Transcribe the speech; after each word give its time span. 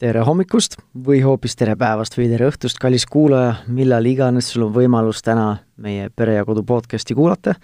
tere 0.00 0.22
hommikust 0.24 0.78
või 1.04 1.18
hoopis 1.20 1.58
tere 1.60 1.74
päevast 1.76 2.14
või 2.16 2.30
tere 2.30 2.46
õhtust, 2.48 2.78
kallis 2.80 3.04
kuulaja, 3.10 3.58
millal 3.68 4.06
iganes 4.08 4.48
sul 4.48 4.64
on 4.64 4.72
võimalus 4.72 5.20
täna 5.20 5.58
meie 5.76 6.08
Pere 6.16 6.38
ja 6.38 6.44
Kodu 6.48 6.62
podcasti 6.64 7.14
kuulata. 7.14 7.54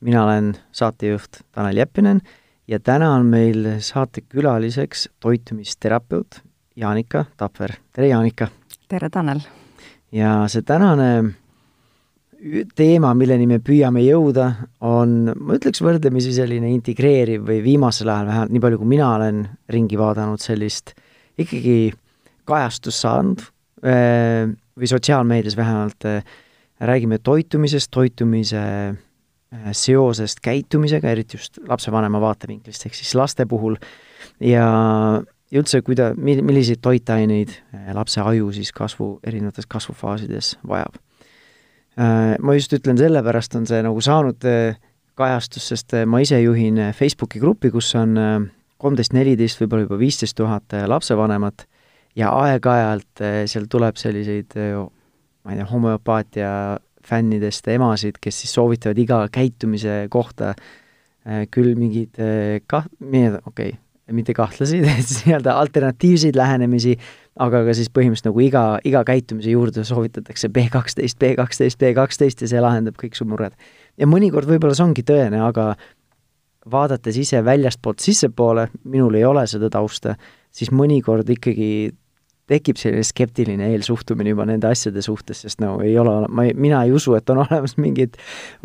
mina 0.00 0.24
olen 0.24 0.54
saatejuht 0.72 1.42
Tanel 1.52 1.76
Jeppinen 1.76 2.20
ja 2.68 2.80
täna 2.80 3.12
on 3.14 3.26
meil 3.26 3.80
saatekülaliseks 3.80 5.08
toitumisterapeut 5.20 6.40
Jaanika 6.76 7.24
Tapver. 7.36 7.76
tere, 7.92 8.08
Jaanika! 8.08 8.48
tere, 8.88 9.10
Tanel! 9.10 9.40
ja 10.12 10.48
see 10.48 10.62
tänane 10.62 11.34
teema, 12.74 13.14
milleni 13.14 13.46
me 13.46 13.58
püüame 13.58 14.00
jõuda, 14.00 14.52
on, 14.80 15.34
ma 15.36 15.60
ütleks 15.60 15.82
võrdlemisi 15.82 16.32
selline 16.32 16.72
integreeriv 16.72 17.44
või 17.44 17.60
viimasel 17.62 18.08
ajal 18.08 18.26
vähemalt 18.26 18.52
nii 18.52 18.60
palju, 18.60 18.78
kui 18.78 18.94
mina 18.96 19.14
olen 19.14 19.48
ringi 19.68 19.98
vaadanud, 19.98 20.40
sellist 20.40 20.94
ikkagi 21.38 21.92
kajastust 22.46 23.02
saanud 23.04 23.42
äh, 23.84 24.48
või 24.76 24.90
sotsiaalmeedias 24.90 25.56
vähemalt 25.58 26.06
äh, 26.08 26.24
räägime 26.80 27.18
toitumisest, 27.18 27.90
toitumise 27.90 28.62
äh, 28.62 29.70
seosest 29.72 30.40
käitumisega, 30.44 31.10
eriti 31.10 31.40
just 31.40 31.60
lapsevanema 31.68 32.20
vaatevinklist, 32.22 32.86
ehk 32.86 32.98
siis 32.98 33.14
laste 33.18 33.46
puhul, 33.48 33.78
ja, 34.40 34.66
ja 35.50 35.62
üldse, 35.62 35.82
kuida-, 35.86 36.12
milliseid 36.16 36.82
toitaineid 36.84 37.56
lapse 37.96 38.20
aju 38.20 38.52
siis 38.56 38.72
kasvu, 38.76 39.16
erinevates 39.26 39.68
kasvufaasides 39.70 40.56
vajab. 40.66 41.00
Ma 41.96 42.52
just 42.52 42.74
ütlen, 42.76 42.98
sellepärast 43.00 43.54
on 43.56 43.64
see 43.64 43.78
nagu 43.80 44.02
saanud 44.04 44.42
kajastus, 45.16 45.70
sest 45.70 45.94
ma 46.04 46.18
ise 46.20 46.36
juhin 46.42 46.76
Facebooki 46.92 47.40
gruppi, 47.40 47.70
kus 47.72 47.94
on 47.96 48.18
kolmteist, 48.82 49.14
neliteist, 49.16 49.60
võib-olla 49.60 49.86
juba 49.86 49.98
viisteist 50.00 50.36
tuhat 50.38 50.76
äh, 50.76 50.86
lapsevanemat 50.90 51.66
ja 52.18 52.32
aeg-ajalt 52.42 53.24
äh, 53.24 53.38
seal 53.50 53.68
tuleb 53.72 53.98
selliseid, 54.00 54.56
äh, 54.60 54.76
ma 55.46 55.54
ei 55.54 55.60
tea, 55.60 55.68
homöopaatia 55.70 56.50
fännidest 57.06 57.68
emasid, 57.70 58.18
kes 58.20 58.42
siis 58.42 58.56
soovitavad 58.56 58.98
iga 58.98 59.20
käitumise 59.30 60.06
kohta 60.10 60.56
küll 61.54 61.74
mingeid 61.78 62.18
kah-, 62.70 62.86
okei 62.90 63.38
okay,, 63.46 63.70
mitte 64.14 64.34
kahtlasi, 64.34 64.80
nii-öelda 64.86 65.54
alternatiivseid 65.58 66.38
lähenemisi, 66.38 66.96
aga 67.42 67.62
ka 67.66 67.74
siis 67.78 67.90
põhimõtteliselt 67.94 68.30
nagu 68.30 68.42
iga, 68.42 68.64
iga 68.86 69.02
käitumise 69.06 69.54
juurde 69.54 69.84
soovitatakse 69.86 70.50
B 70.50 70.66
kaksteist, 70.72 71.18
B 71.22 71.34
kaksteist, 71.38 71.78
B 71.78 71.92
kaksteist 71.94 72.42
ja 72.42 72.50
see 72.50 72.62
lahendab 72.62 72.98
kõik 72.98 73.18
su 73.18 73.26
mured. 73.28 73.54
ja 73.96 74.10
mõnikord 74.10 74.50
võib-olla 74.50 74.74
see 74.74 74.86
ongi 74.86 75.06
tõene, 75.06 75.40
aga 75.46 75.74
vaadates 76.70 77.16
ise 77.16 77.44
väljastpoolt 77.44 78.02
sissepoole, 78.02 78.68
minul 78.84 79.14
ei 79.14 79.24
ole 79.24 79.46
seda 79.46 79.70
tausta, 79.70 80.16
siis 80.50 80.72
mõnikord 80.74 81.28
ikkagi 81.30 81.70
tekib 82.46 82.78
selline 82.78 83.02
skeptiline 83.06 83.70
eelsuhtumine 83.72 84.30
juba 84.30 84.44
nende 84.46 84.68
asjade 84.70 85.02
suhtes, 85.02 85.40
sest 85.42 85.60
no 85.62 85.80
ei 85.82 85.96
ole, 85.98 86.14
ma 86.30 86.44
ei, 86.46 86.52
mina 86.54 86.84
ei 86.86 86.92
usu, 86.94 87.16
et 87.18 87.30
on 87.34 87.40
olemas 87.44 87.76
mingit 87.82 88.18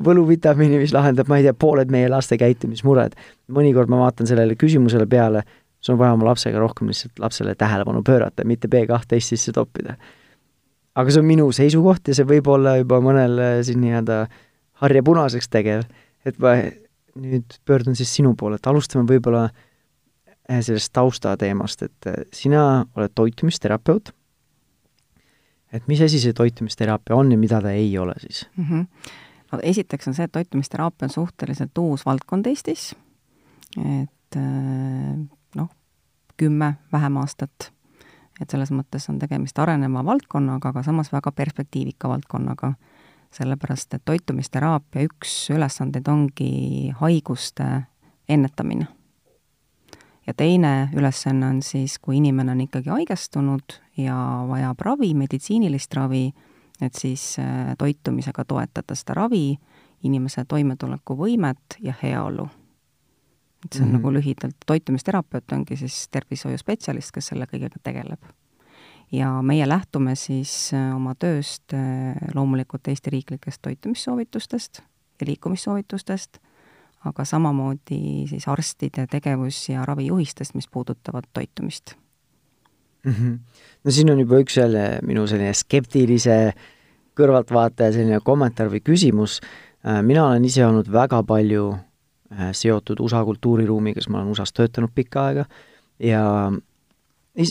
võluvitamiini, 0.05 0.81
mis 0.83 0.93
lahendab, 0.93 1.29
ma 1.31 1.39
ei 1.39 1.47
tea, 1.47 1.55
pooled 1.57 1.93
meie 1.93 2.09
laste 2.11 2.37
käitumismured. 2.41 3.17
mõnikord 3.51 3.89
ma 3.89 4.03
vaatan 4.03 4.29
sellele 4.29 4.55
küsimusele 4.59 5.07
peale, 5.09 5.43
sul 5.81 5.95
on 5.95 6.03
vaja 6.03 6.17
oma 6.17 6.29
lapsega 6.29 6.61
rohkem 6.61 6.91
lihtsalt 6.91 7.19
lapsele 7.19 7.55
tähelepanu 7.57 8.03
pöörata, 8.05 8.45
mitte 8.45 8.69
B12 8.69 9.19
sisse 9.19 9.51
toppida. 9.51 9.97
aga 10.95 11.11
see 11.11 11.23
on 11.23 11.25
minu 11.25 11.51
seisukoht 11.55 12.07
ja 12.07 12.13
see 12.15 12.27
võib 12.27 12.47
olla 12.51 12.75
juba 12.77 12.99
mõnel 13.01 13.39
siin 13.65 13.81
nii-öelda 13.81 14.25
harja 14.83 15.03
punaseks 15.03 15.49
tegev, 15.49 15.85
et 16.25 16.37
ma 16.37 16.57
nüüd 17.19 17.57
pöördun 17.65 17.95
siis 17.95 18.13
sinu 18.15 18.35
poole, 18.37 18.59
et 18.59 18.67
alustame 18.67 19.05
võib-olla 19.09 19.47
äh, 19.47 20.61
sellest 20.61 20.93
taustateemast, 20.93 21.83
et 21.87 22.09
äh, 22.09 22.23
sina 22.35 22.85
oled 22.95 23.13
toitumisterapeut, 23.15 24.13
et 25.71 25.87
mis 25.87 26.01
asi 26.03 26.19
see 26.19 26.35
toitumisteraapia 26.35 27.15
on 27.15 27.31
ja 27.31 27.39
mida 27.39 27.61
ta 27.63 27.71
ei 27.75 27.91
ole 27.97 28.15
siis 28.19 28.45
mm? 28.57 28.65
-hmm. 28.69 29.11
no 29.51 29.59
esiteks 29.63 30.07
on 30.07 30.13
see, 30.13 30.25
et 30.25 30.31
toitumisteraapia 30.31 31.05
on 31.05 31.13
suhteliselt 31.13 31.77
uus 31.77 32.05
valdkond 32.05 32.45
Eestis, 32.45 32.95
et 33.77 34.37
äh, 34.37 35.27
noh, 35.55 35.69
kümme 36.37 36.75
vähem 36.91 37.17
aastat. 37.17 37.71
et 38.41 38.49
selles 38.49 38.71
mõttes 38.71 39.09
on 39.09 39.19
tegemist 39.19 39.59
areneva 39.59 40.05
valdkonnaga, 40.05 40.69
aga 40.69 40.83
samas 40.83 41.11
väga 41.13 41.31
perspektiivika 41.31 42.09
valdkonnaga 42.09 42.73
sellepärast 43.31 43.93
et 43.95 44.03
toitumisteraapia 44.05 45.05
üks 45.07 45.35
ülesandeid 45.53 46.07
ongi 46.11 46.91
haiguste 46.99 47.67
ennetamine. 48.29 48.87
ja 50.27 50.33
teine 50.37 50.89
ülesanne 50.93 51.47
on 51.47 51.61
siis, 51.63 51.97
kui 51.99 52.17
inimene 52.17 52.51
on 52.51 52.61
ikkagi 52.61 52.89
haigestunud 52.89 53.79
ja 53.97 54.15
vajab 54.47 54.79
ravi, 54.79 55.13
meditsiinilist 55.13 55.93
ravi, 55.93 56.31
et 56.81 56.95
siis 56.95 57.39
äh, 57.39 57.75
toitumisega 57.77 58.45
toetada 58.45 58.95
seda 58.95 59.13
ravi, 59.13 59.57
inimese 60.03 60.45
toimetulekuvõimet 60.45 61.79
ja 61.79 61.93
heaolu. 62.03 62.49
et 63.65 63.73
see 63.73 63.81
on 63.81 63.87
mm 63.87 63.91
-hmm. 63.91 63.97
nagu 63.97 64.13
lühidalt, 64.13 64.57
toitumisterapeut 64.65 65.51
ongi 65.51 65.75
siis 65.75 66.07
tervishoiuspetsialist, 66.11 67.11
kes 67.11 67.27
selle 67.27 67.45
kõigega 67.45 67.77
tegeleb 67.83 68.21
ja 69.11 69.41
meie 69.41 69.69
lähtume 69.69 70.15
siis 70.15 70.71
äh, 70.73 70.95
oma 70.95 71.15
tööst 71.19 71.73
äh, 71.75 72.15
loomulikult 72.35 72.87
Eesti 72.87 73.11
riiklikest 73.11 73.61
toitumissoovitustest 73.61 74.81
ja 75.21 75.27
liikumissoovitustest, 75.27 76.39
aga 77.05 77.25
samamoodi 77.25 78.27
siis 78.29 78.47
arstide 78.47 79.07
tegevus- 79.11 79.69
ja 79.69 79.85
ravijuhistest, 79.85 80.55
mis 80.55 80.67
puudutavad 80.67 81.27
toitumist 81.33 81.95
mm. 83.03 83.11
-hmm. 83.13 83.39
no 83.83 83.91
siin 83.91 84.11
on 84.11 84.19
juba 84.19 84.39
üks 84.39 84.57
jälle 84.57 84.99
minu 85.03 85.27
selline 85.27 85.53
skeptilise 85.53 86.53
kõrvaltvaataja 87.19 87.91
selline 87.91 88.19
kommentaar 88.23 88.71
või 88.71 88.79
küsimus, 88.79 89.41
äh, 89.85 90.01
mina 90.01 90.25
olen 90.27 90.45
ise 90.45 90.65
olnud 90.65 90.91
väga 90.91 91.23
palju 91.23 91.75
seotud 92.51 92.99
USA 92.99 93.25
kultuuriruumiga, 93.27 93.99
sest 93.99 94.09
ma 94.09 94.21
olen 94.21 94.29
USA-s 94.31 94.53
töötanud 94.53 94.91
pikka 94.95 95.25
aega 95.25 95.45
ja 95.99 96.51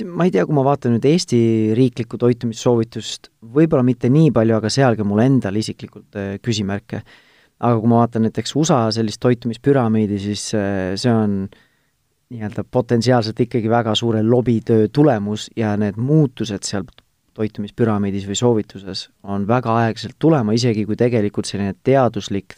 ma 0.04 0.26
ei 0.26 0.32
tea, 0.34 0.44
kui 0.44 0.56
ma 0.56 0.64
vaatan 0.66 0.96
nüüd 0.96 1.06
Eesti 1.08 1.40
riiklikku 1.76 2.18
toitumissoovitust, 2.20 3.30
võib-olla 3.56 3.84
mitte 3.86 4.10
nii 4.12 4.28
palju, 4.36 4.58
aga 4.58 4.70
seal 4.72 4.98
ka 4.98 5.06
mul 5.08 5.22
endal 5.24 5.56
isiklikult 5.56 6.18
äh, 6.20 6.36
küsimärke. 6.44 7.02
aga 7.60 7.76
kui 7.80 7.88
ma 7.92 8.00
vaatan 8.00 8.24
näiteks 8.24 8.54
USA 8.56 8.86
sellist 8.92 9.20
toitumispüramiidi, 9.20 10.18
siis 10.20 10.46
äh, 10.56 10.92
see 11.00 11.12
on 11.12 11.42
nii-öelda 12.30 12.64
potentsiaalselt 12.64 13.40
ikkagi 13.40 13.70
väga 13.70 13.94
suure 13.94 14.22
lobitöö 14.22 14.88
tulemus 14.88 15.50
ja 15.56 15.74
need 15.76 15.96
muutused 15.98 16.62
seal 16.62 16.84
toitumispüramiidis 17.34 18.26
või 18.28 18.38
soovituses 18.38 19.08
on 19.22 19.46
väga 19.48 19.74
aeglaselt 19.84 20.18
tulema, 20.18 20.52
isegi 20.52 20.84
kui 20.86 20.96
tegelikult 20.96 21.48
selline 21.48 21.74
teaduslik 21.82 22.54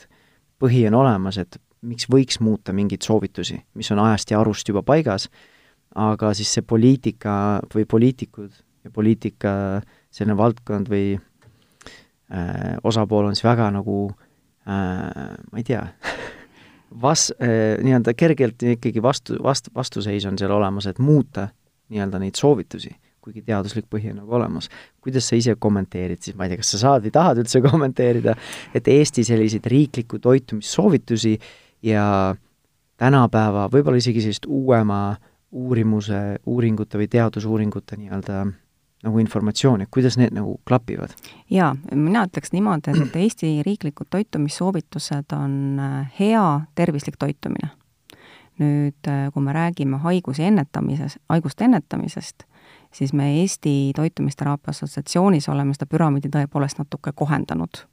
põhi 0.60 0.84
on 0.90 0.98
olemas, 1.00 1.38
et 1.38 1.58
miks 1.82 2.06
võiks 2.10 2.38
muuta 2.40 2.74
mingeid 2.74 3.02
soovitusi, 3.02 3.58
mis 3.74 3.90
on 3.94 4.02
ajast 4.04 4.30
ja 4.30 4.40
arust 4.40 4.68
juba 4.68 4.82
paigas 4.86 5.28
aga 5.98 6.32
siis 6.36 6.52
see 6.56 6.64
poliitika 6.64 7.34
või 7.74 7.84
poliitikud 7.88 8.52
ja 8.84 8.90
poliitika 8.90 9.52
selline 10.12 10.36
valdkond 10.38 10.90
või 10.90 11.14
äh, 11.16 12.76
osapool 12.84 13.28
on 13.28 13.36
siis 13.36 13.46
väga 13.46 13.70
nagu 13.74 13.96
äh, 14.08 15.32
ma 15.36 15.60
ei 15.60 15.66
tea 15.66 15.84
vas- 17.04 17.32
äh,, 17.38 17.78
nii-öelda 17.84 18.14
kergelt 18.16 18.62
ikkagi 18.76 19.02
vastu, 19.02 19.38
vastu, 19.42 19.72
vastuseis 19.74 20.26
on 20.28 20.38
seal 20.40 20.54
olemas, 20.54 20.88
et 20.88 21.00
muuta 21.02 21.48
nii-öelda 21.92 22.20
neid 22.22 22.38
soovitusi, 22.40 22.94
kuigi 23.22 23.44
teaduslik 23.46 23.86
põhi 23.92 24.10
on 24.12 24.22
nagu 24.22 24.38
olemas. 24.38 24.70
kuidas 25.00 25.28
sa 25.28 25.36
ise 25.36 25.56
kommenteerid 25.58 26.22
siis, 26.22 26.36
ma 26.36 26.46
ei 26.46 26.54
tea, 26.54 26.62
kas 26.62 26.72
sa 26.74 26.86
saad 26.86 27.04
või 27.04 27.12
tahad 27.14 27.42
üldse 27.44 27.60
kommenteerida, 27.68 28.36
et 28.74 28.88
Eesti 28.88 29.24
selliseid 29.28 29.66
riikliku 29.68 30.18
toitumissoovitusi 30.18 31.36
ja 31.82 32.06
tänapäeva, 32.96 33.66
võib-olla 33.72 33.98
isegi 33.98 34.22
sellist 34.22 34.46
uuema 34.46 35.02
äh, 35.10 35.28
uurimuse, 35.52 36.40
uuringute 36.46 36.98
või 36.98 37.08
teadusuuringute 37.12 37.96
nii-öelda 38.00 38.44
nagu 39.02 39.18
informatsiooni, 39.18 39.86
kuidas 39.90 40.16
need 40.18 40.34
nagu 40.34 40.60
klapivad? 40.68 41.14
jaa, 41.50 41.74
mina 41.94 42.24
ütleks 42.28 42.52
niimoodi, 42.54 42.94
et 42.94 43.16
Eesti 43.24 43.54
riiklikud 43.66 44.08
toitumissoovitused 44.10 45.34
on 45.36 45.80
äh, 45.80 46.12
hea 46.20 46.60
tervislik 46.74 47.18
toitumine. 47.18 47.70
nüüd, 48.60 49.08
äh, 49.08 49.28
kui 49.32 49.42
me 49.42 49.52
räägime 49.52 49.98
haiguse 49.98 50.46
ennetamises, 50.46 51.18
haiguste 51.28 51.64
ennetamisest, 51.64 52.44
siis 52.92 53.12
me 53.12 53.40
Eesti 53.40 53.92
Toitumisteraapia 53.96 54.70
Assotsiatsioonis 54.70 55.48
oleme 55.48 55.74
seda 55.74 55.86
püramiidi 55.86 56.28
tõepoolest 56.28 56.78
natuke 56.78 57.12
kohendanud. 57.14 57.84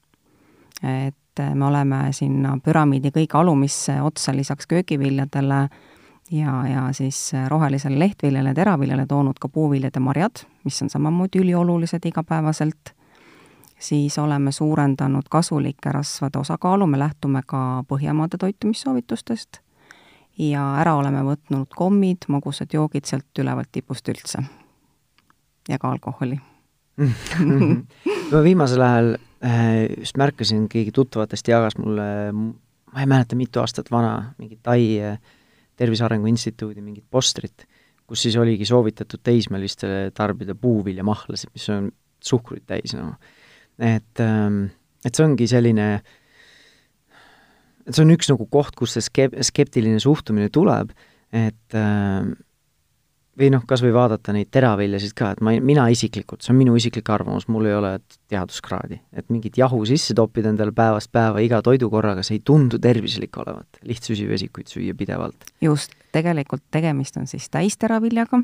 et 0.84 1.40
äh, 1.40 1.56
me 1.56 1.66
oleme 1.66 2.08
sinna 2.12 2.58
püramiidi 2.64 3.12
kõige 3.12 3.40
alumisse 3.40 4.02
otsa 4.02 4.36
lisaks 4.36 4.68
köögiviljadele 4.68 5.64
äh, 5.64 5.89
ja, 6.32 6.68
ja 6.68 6.94
siis 6.94 7.34
äh, 7.34 7.48
rohelisele 7.48 8.00
lehtviljale, 8.00 8.54
teraviljale 8.54 9.06
toonud 9.06 9.40
ka 9.40 9.50
puuviljad 9.50 9.96
ja 9.96 10.02
marjad, 10.02 10.44
mis 10.64 10.82
on 10.82 10.90
samamoodi 10.90 11.40
üliolulised 11.40 12.06
igapäevaselt, 12.06 12.94
siis 13.80 14.18
oleme 14.18 14.52
suurendanud 14.52 15.30
kasulike 15.30 15.92
rasvade 15.92 16.40
osakaalu, 16.40 16.88
me 16.88 17.00
lähtume 17.00 17.42
ka 17.46 17.84
Põhjamaade 17.88 18.38
toitumissoovitustest. 18.38 19.62
Ja 20.40 20.64
ära 20.80 20.94
oleme 20.96 21.20
võtnud 21.28 21.74
kommid, 21.76 22.24
magusad 22.28 22.72
joogid 22.74 23.06
sealt 23.06 23.40
ülevalt 23.40 23.68
tipust 23.72 24.08
üldse. 24.08 24.44
ja 25.70 25.78
ka 25.80 25.92
alkoholi. 25.92 26.40
Ma 28.32 28.44
viimasel 28.44 28.82
ajal 28.82 29.10
äh, 29.44 30.00
just 30.00 30.18
märkasin, 30.18 30.70
keegi 30.70 30.92
tuttavatest 30.92 31.48
jagas 31.48 31.78
mulle, 31.78 32.32
ma 32.32 33.00
ei 33.00 33.06
mäleta, 33.06 33.36
mitu 33.36 33.60
aastat 33.60 33.92
vana, 33.92 34.34
mingit 34.38 34.60
Tai 34.64 34.80
äh, 35.02 35.20
Tervise 35.80 36.06
Arengu 36.06 36.28
Instituudi 36.32 36.84
mingit 36.84 37.06
postrit, 37.10 37.66
kus 38.10 38.26
siis 38.26 38.36
oligi 38.42 38.68
soovitatud 38.68 39.22
teismelistele 39.24 40.10
tarbida 40.16 40.56
puuviljamahlasid, 40.58 41.54
mis 41.56 41.68
on 41.74 41.92
suhkruid 42.26 42.66
täis, 42.68 42.96
noh. 42.98 43.16
et, 43.80 44.24
ähm, 44.24 44.66
et 45.06 45.16
see 45.16 45.24
ongi 45.26 45.48
selline, 45.48 45.88
et 47.86 47.94
see 47.96 48.04
on 48.04 48.12
üks 48.16 48.32
nagu 48.32 48.50
koht, 48.52 48.76
kus 48.76 48.98
see 48.98 49.06
skep-, 49.06 49.38
skeptiline 49.48 50.02
suhtumine 50.04 50.52
tuleb, 50.54 50.92
et 51.32 51.78
äh, 51.78 52.28
või 53.40 53.50
noh, 53.54 53.64
kas 53.68 53.82
või 53.84 53.94
vaadata 53.96 54.34
neid 54.36 54.50
teraviljasid 54.52 55.14
ka, 55.18 55.32
et 55.36 55.42
ma, 55.46 55.54
mina 55.64 55.86
isiklikult, 55.92 56.44
see 56.44 56.52
on 56.54 56.60
minu 56.60 56.76
isiklik 56.80 57.10
arvamus, 57.14 57.48
mul 57.52 57.70
ei 57.70 57.76
ole 57.78 57.92
teaduskraadi, 58.32 59.00
et 59.16 59.30
mingit 59.32 59.58
jahu 59.60 59.80
sisse 59.88 60.16
toppida 60.18 60.52
endale 60.52 60.74
päevast 60.76 61.12
päeva 61.16 61.42
iga 61.44 61.62
toidukorraga, 61.66 62.24
see 62.26 62.40
ei 62.40 62.46
tundu 62.46 62.80
tervislik 62.84 63.38
olevat, 63.40 63.80
lihtsüsivesikuid 63.88 64.72
süüa 64.72 64.96
pidevalt. 64.98 65.52
just, 65.62 65.96
tegelikult 66.16 66.66
tegemist 66.72 67.18
on 67.18 67.28
siis 67.32 67.50
täisteraviljaga, 67.54 68.42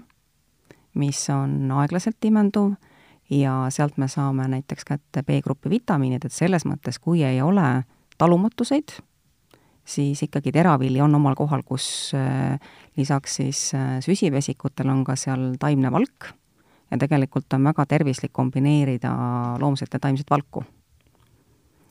mis 0.96 1.26
on 1.34 1.72
aeglaselt 1.76 2.24
imenduv 2.24 2.76
ja 3.30 3.66
sealt 3.74 3.98
me 3.98 4.08
saame 4.08 4.48
näiteks 4.48 4.88
kätte 4.88 5.26
B-grupi 5.28 5.70
vitamiinid, 5.70 6.26
et 6.26 6.36
selles 6.36 6.66
mõttes, 6.66 7.02
kui 7.02 7.24
ei 7.24 7.42
ole 7.42 7.84
talumatuseid, 8.18 8.96
siis 9.86 10.24
ikkagi 10.24 10.52
teravili 10.52 11.02
on 11.02 11.16
omal 11.16 11.36
kohal, 11.36 11.62
kus 11.66 12.12
äh, 12.18 12.60
lisaks 12.98 13.36
siis 13.36 13.74
äh, 13.74 14.00
süsivesikutele 14.02 14.92
on 14.92 15.04
ka 15.04 15.16
seal 15.16 15.54
taimne 15.60 15.92
valk 15.92 16.32
ja 16.92 16.98
tegelikult 16.98 17.54
on 17.54 17.64
väga 17.64 17.86
tervislik 17.86 18.34
kombineerida 18.34 19.12
loomset 19.60 19.94
ja 19.94 20.00
taimset 20.00 20.30
valku. 20.30 20.64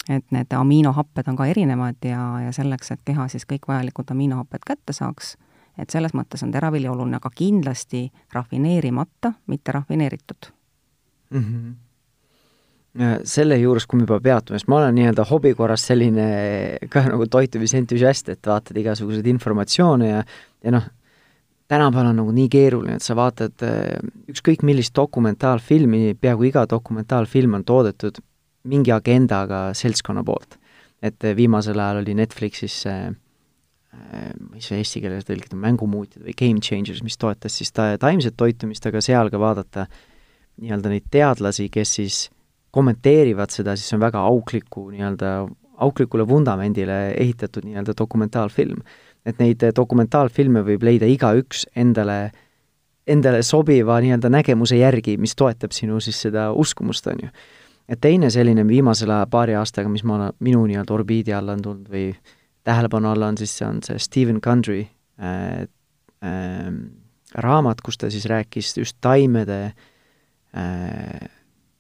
et 0.09 0.25
need 0.31 0.53
aminohapped 0.53 1.29
on 1.29 1.37
ka 1.37 1.47
erinevad 1.47 1.97
ja, 2.05 2.41
ja 2.45 2.53
selleks, 2.53 2.91
et 2.91 3.01
keha 3.05 3.25
siis 3.29 3.47
kõik 3.49 3.65
vajalikud 3.69 4.11
aminohapped 4.13 4.67
kätte 4.67 4.93
saaks, 4.93 5.37
et 5.79 5.91
selles 5.91 6.13
mõttes 6.13 6.45
on 6.45 6.53
teravili 6.53 6.89
oluline, 6.89 7.17
aga 7.17 7.31
kindlasti 7.33 8.11
rafineerimata, 8.33 9.33
mitte 9.47 9.73
rafineeritud 9.73 10.53
mm. 11.31 11.41
-hmm 11.41 11.84
selle 13.27 13.57
juures, 13.59 13.87
kui 13.91 13.99
me 13.99 14.05
juba 14.05 14.21
peatume, 14.23 14.59
sest 14.59 14.69
ma 14.71 14.79
olen 14.79 14.95
nii-öelda 14.95 15.25
hobi 15.27 15.51
korras 15.59 15.83
selline 15.89 16.27
ka 16.93 17.03
nagu 17.09 17.27
toitumisentusiast, 17.27 18.29
et 18.31 18.47
vaatad 18.47 18.79
igasuguseid 18.79 19.27
informatsioone 19.33 20.11
ja 20.11 20.21
ja 20.65 20.73
noh, 20.73 20.85
tänapäeval 21.69 22.13
on 22.13 22.21
nagu 22.23 22.35
nii 22.35 22.47
keeruline, 22.53 22.99
et 22.99 23.05
sa 23.05 23.17
vaatad 23.19 23.65
äh, 23.67 23.99
ükskõik 24.31 24.63
millist 24.67 24.95
dokumentaalfilmi, 24.97 26.15
peaaegu 26.21 26.49
iga 26.51 26.65
dokumentaalfilm 26.71 27.59
on 27.59 27.67
toodetud 27.67 28.21
mingi 28.71 28.95
agendaga 28.95 29.67
seltskonna 29.77 30.25
poolt. 30.25 30.59
et 31.03 31.25
äh, 31.25 31.37
viimasel 31.37 31.79
ajal 31.79 32.01
oli 32.01 32.15
Netflixis 32.15 32.79
see 32.87 33.01
äh, 33.11 34.31
mis 34.55 34.71
see 34.71 34.79
eesti 34.81 35.03
keeles 35.03 35.27
tõlgitud, 35.27 35.59
mängumuutjad 35.61 36.25
või 36.25 36.37
Game 36.39 36.61
Changers, 36.61 37.03
mis 37.03 37.19
toetas 37.19 37.59
siis 37.59 37.73
ta 37.73 37.91
taimset 37.99 38.37
toitumist, 38.37 38.87
aga 38.87 39.03
seal 39.05 39.31
ka 39.31 39.41
vaadata 39.41 39.89
nii-öelda 40.63 40.95
neid 40.95 41.11
teadlasi, 41.11 41.69
kes 41.69 41.99
siis 41.99 42.23
kommenteerivad 42.75 43.53
seda, 43.55 43.77
siis 43.79 43.91
see 43.91 43.99
on 43.99 44.05
väga 44.05 44.23
aukliku 44.27 44.89
nii-öelda, 44.91 45.35
auklikule 45.85 46.27
vundamendile 46.29 46.99
ehitatud 47.21 47.67
nii-öelda 47.67 47.95
dokumentaalfilm. 47.99 48.83
et 49.25 49.39
neid 49.41 49.63
dokumentaalfilme 49.77 50.61
võib 50.67 50.83
leida 50.85 51.07
igaüks 51.09 51.63
endale, 51.81 52.31
endale 53.09 53.41
sobiva 53.43 53.97
nii-öelda 54.05 54.29
nägemuse 54.29 54.77
järgi, 54.77 55.17
mis 55.17 55.33
toetab 55.35 55.73
sinu 55.73 56.01
siis 56.01 56.21
seda 56.27 56.51
uskumust, 56.53 57.07
on 57.07 57.23
ju. 57.23 57.29
et 57.89 58.01
teine 58.01 58.31
selline 58.31 58.67
viimasel 58.69 59.11
ajal, 59.11 59.31
paari 59.31 59.55
aastaga, 59.55 59.89
mis 59.89 60.05
ma, 60.05 60.33
minu 60.41 60.67
nii-öelda 60.67 60.95
orbiidi 60.95 61.33
alla 61.33 61.57
on 61.57 61.63
tulnud 61.63 61.89
või 61.89 62.11
tähelepanu 62.65 63.13
alla 63.13 63.31
on, 63.33 63.39
siis 63.39 63.57
see 63.59 63.69
on 63.69 63.81
see 63.85 63.99
Stephen 63.99 64.43
Gundry 64.43 64.83
äh, 65.21 65.65
äh, 66.25 66.69
raamat, 67.35 67.81
kus 67.85 67.99
ta 67.99 68.11
siis 68.11 68.27
rääkis 68.31 68.77
just 68.79 68.99
taimede 69.01 69.63
äh, 70.57 71.31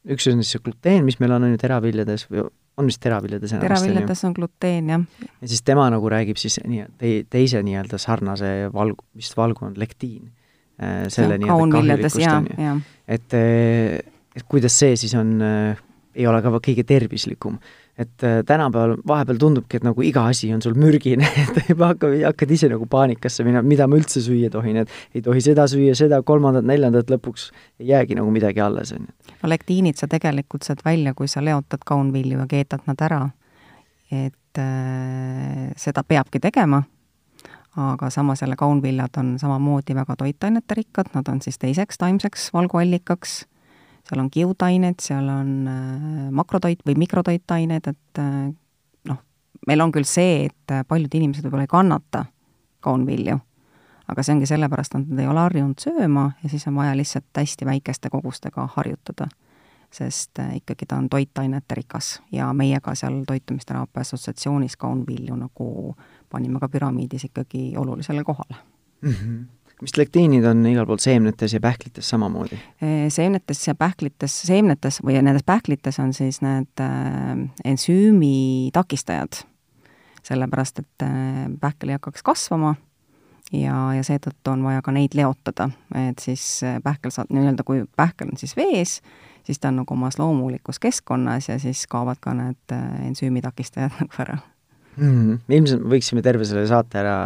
üks 0.04 0.28
on 0.30 0.42
siis 0.42 0.54
see 0.56 0.62
gluteen, 0.64 1.04
mis 1.06 1.18
meil 1.22 1.34
on 1.36 1.46
ainult 1.46 1.62
teraviljades 1.62 2.26
või 2.30 2.44
on 2.44 2.88
vist 2.90 3.00
teraviljades 3.04 3.54
enamasti? 3.54 3.68
teraviljades 3.68 4.24
on 4.28 4.34
gluteen, 4.36 4.90
jah. 4.92 5.04
ja 5.40 5.50
siis 5.50 5.62
tema 5.66 5.86
nagu 5.94 6.10
räägib 6.10 6.40
siis 6.40 6.58
nii, 6.64 6.88
te-, 7.00 7.20
teise 7.30 7.62
nii-öelda 7.64 8.00
sarnase 8.02 8.50
valgu, 8.74 9.06
vist 9.16 9.36
valgu 9.38 9.68
on 9.68 9.78
lektiin. 9.80 10.26
Äh, 10.82 11.04
selle 11.12 11.38
nii-öelda 11.38 11.70
kahjulikkust, 11.76 12.22
on 12.32 12.48
ju. 12.50 12.76
et, 13.06 13.36
äh, 13.38 14.00
et 14.34 14.46
kuidas 14.50 14.74
see 14.78 14.96
siis 14.98 15.14
on, 15.18 15.36
äh, 15.44 15.82
ei 16.14 16.26
ole 16.26 16.42
ka 16.42 16.50
kõige 16.58 16.82
tervislikum 16.86 17.60
et 17.98 18.24
äh, 18.24 18.42
tänapäeval 18.46 18.96
vahepeal 19.06 19.38
tundubki, 19.38 19.78
et 19.78 19.84
nagu 19.86 20.02
iga 20.02 20.26
asi 20.30 20.50
on 20.54 20.62
sul 20.62 20.74
mürgine, 20.78 21.28
et 21.42 21.70
juba 21.70 21.92
hakkab, 21.92 22.16
hakkad 22.26 22.54
ise 22.56 22.70
nagu 22.72 22.88
paanikasse 22.90 23.46
minema, 23.46 23.66
mida 23.66 23.86
ma 23.90 23.98
üldse 23.98 24.22
süüa 24.24 24.50
tohin, 24.50 24.80
et 24.82 24.94
ei 25.14 25.22
tohi 25.22 25.42
seda 25.44 25.68
süüa, 25.70 25.94
seda, 25.98 26.20
kolmandat, 26.26 26.66
neljandat, 26.66 27.12
lõpuks 27.14 27.50
ei 27.82 27.92
jäägi 27.92 28.18
nagu 28.18 28.32
midagi 28.34 28.64
alles, 28.64 28.94
on 28.96 29.06
ju. 29.06 29.36
no 29.42 29.52
lektiinid 29.52 30.00
sa 30.00 30.10
tegelikult 30.10 30.66
saad 30.66 30.82
välja, 30.86 31.14
kui 31.14 31.30
sa 31.30 31.44
leotad 31.44 31.86
kaunvilju 31.86 32.42
ja 32.42 32.48
keetad 32.50 32.90
nad 32.90 33.06
ära. 33.06 33.22
et 34.10 34.58
äh, 34.58 35.70
seda 35.76 36.02
peabki 36.06 36.42
tegema, 36.42 36.82
aga 37.76 38.10
samas 38.10 38.42
jälle 38.42 38.56
kaunviljad 38.56 39.18
on 39.18 39.34
samamoodi 39.38 39.94
väga 39.94 40.16
toitainete 40.18 40.74
rikkad, 40.82 41.14
nad 41.14 41.28
on 41.30 41.42
siis 41.42 41.58
teiseks 41.58 41.98
taimseks 41.98 42.50
valguallikaks 42.54 43.44
seal 44.08 44.20
on 44.20 44.30
kiudained, 44.30 45.00
seal 45.00 45.28
on 45.32 45.54
äh, 45.68 46.28
makrotoit 46.34 46.84
või 46.86 46.98
mikrotoitained, 47.04 47.88
et 47.88 48.20
äh, 48.20 48.52
noh, 49.08 49.20
meil 49.66 49.84
on 49.84 49.92
küll 49.92 50.08
see, 50.08 50.50
et 50.50 50.76
paljud 50.88 51.14
inimesed 51.14 51.46
võib-olla 51.46 51.68
ei 51.68 51.72
kannata 51.72 52.26
kaunvilju, 52.84 53.38
aga 54.12 54.24
see 54.24 54.36
ongi 54.36 54.48
sellepärast, 54.50 54.98
et 54.98 55.08
nad 55.08 55.24
ei 55.24 55.30
ole 55.30 55.40
harjunud 55.46 55.80
sööma 55.80 56.28
ja 56.42 56.52
siis 56.52 56.66
on 56.68 56.76
vaja 56.76 56.92
lihtsalt 56.96 57.40
hästi 57.40 57.68
väikeste 57.70 58.12
kogustega 58.12 58.68
harjutada. 58.76 59.28
sest 59.94 60.38
äh, 60.42 60.56
ikkagi 60.56 60.86
ta 60.90 60.96
on 60.96 61.08
toitainete 61.08 61.74
rikas 61.74 62.20
ja 62.32 62.52
meie 62.52 62.80
ka 62.80 62.94
seal 62.98 63.24
Toitumisteraapia 63.26 64.00
Assotsiatsioonis 64.00 64.76
kaunvilju 64.76 65.36
nagu 65.36 65.94
panime 66.30 66.58
ka 66.60 66.68
püramiidis 66.68 67.24
ikkagi 67.24 67.76
olulisele 67.76 68.24
kohale 68.24 68.56
mm. 69.02 69.10
-hmm 69.12 69.63
mis 69.84 69.96
lektiinid 70.00 70.46
on 70.48 70.64
igal 70.70 70.86
pool 70.88 71.00
seemnetes 71.02 71.54
ja 71.54 71.60
pähklites 71.62 72.08
samamoodi? 72.08 72.58
seemnetes 73.12 73.66
ja 73.68 73.74
pähklites, 73.78 74.36
seemnetes 74.48 75.00
või 75.04 75.18
nendes 75.20 75.44
pähklites 75.46 76.00
on 76.02 76.14
siis 76.16 76.40
need 76.44 76.82
äh, 76.82 77.44
ensüümi 77.64 78.70
takistajad. 78.72 79.44
sellepärast, 80.24 80.78
et 80.80 81.04
äh, 81.04 81.44
pähkel 81.60 81.92
ei 81.92 81.98
hakkaks 81.98 82.24
kasvama 82.24 82.74
ja, 83.52 83.76
ja 83.96 84.04
seetõttu 84.06 84.54
on 84.54 84.64
vaja 84.64 84.82
ka 84.84 84.94
neid 84.94 85.14
leotada, 85.18 85.68
et 86.08 86.22
siis 86.22 86.62
äh, 86.64 86.80
pähkel 86.82 87.12
saab, 87.14 87.32
nii-öelda 87.34 87.66
kui 87.66 87.84
pähkel 87.96 88.32
on 88.32 88.40
siis 88.40 88.56
vees, 88.56 89.00
siis 89.44 89.60
ta 89.60 89.68
on 89.68 89.82
nagu 89.82 89.94
omas 89.94 90.18
loomulikus 90.18 90.80
keskkonnas 90.80 91.50
ja 91.50 91.58
siis 91.60 91.86
kaovad 91.90 92.22
ka 92.24 92.34
need 92.36 92.72
äh, 92.72 93.06
ensüümi 93.10 93.44
takistajad 93.44 93.92
nagu 94.00 94.24
ära 94.26 94.38
mm. 94.96 95.44
ilmselt 95.48 95.84
võiksime 95.92 96.24
terve 96.24 96.48
selle 96.48 96.66
saate 96.70 97.02
ära 97.02 97.18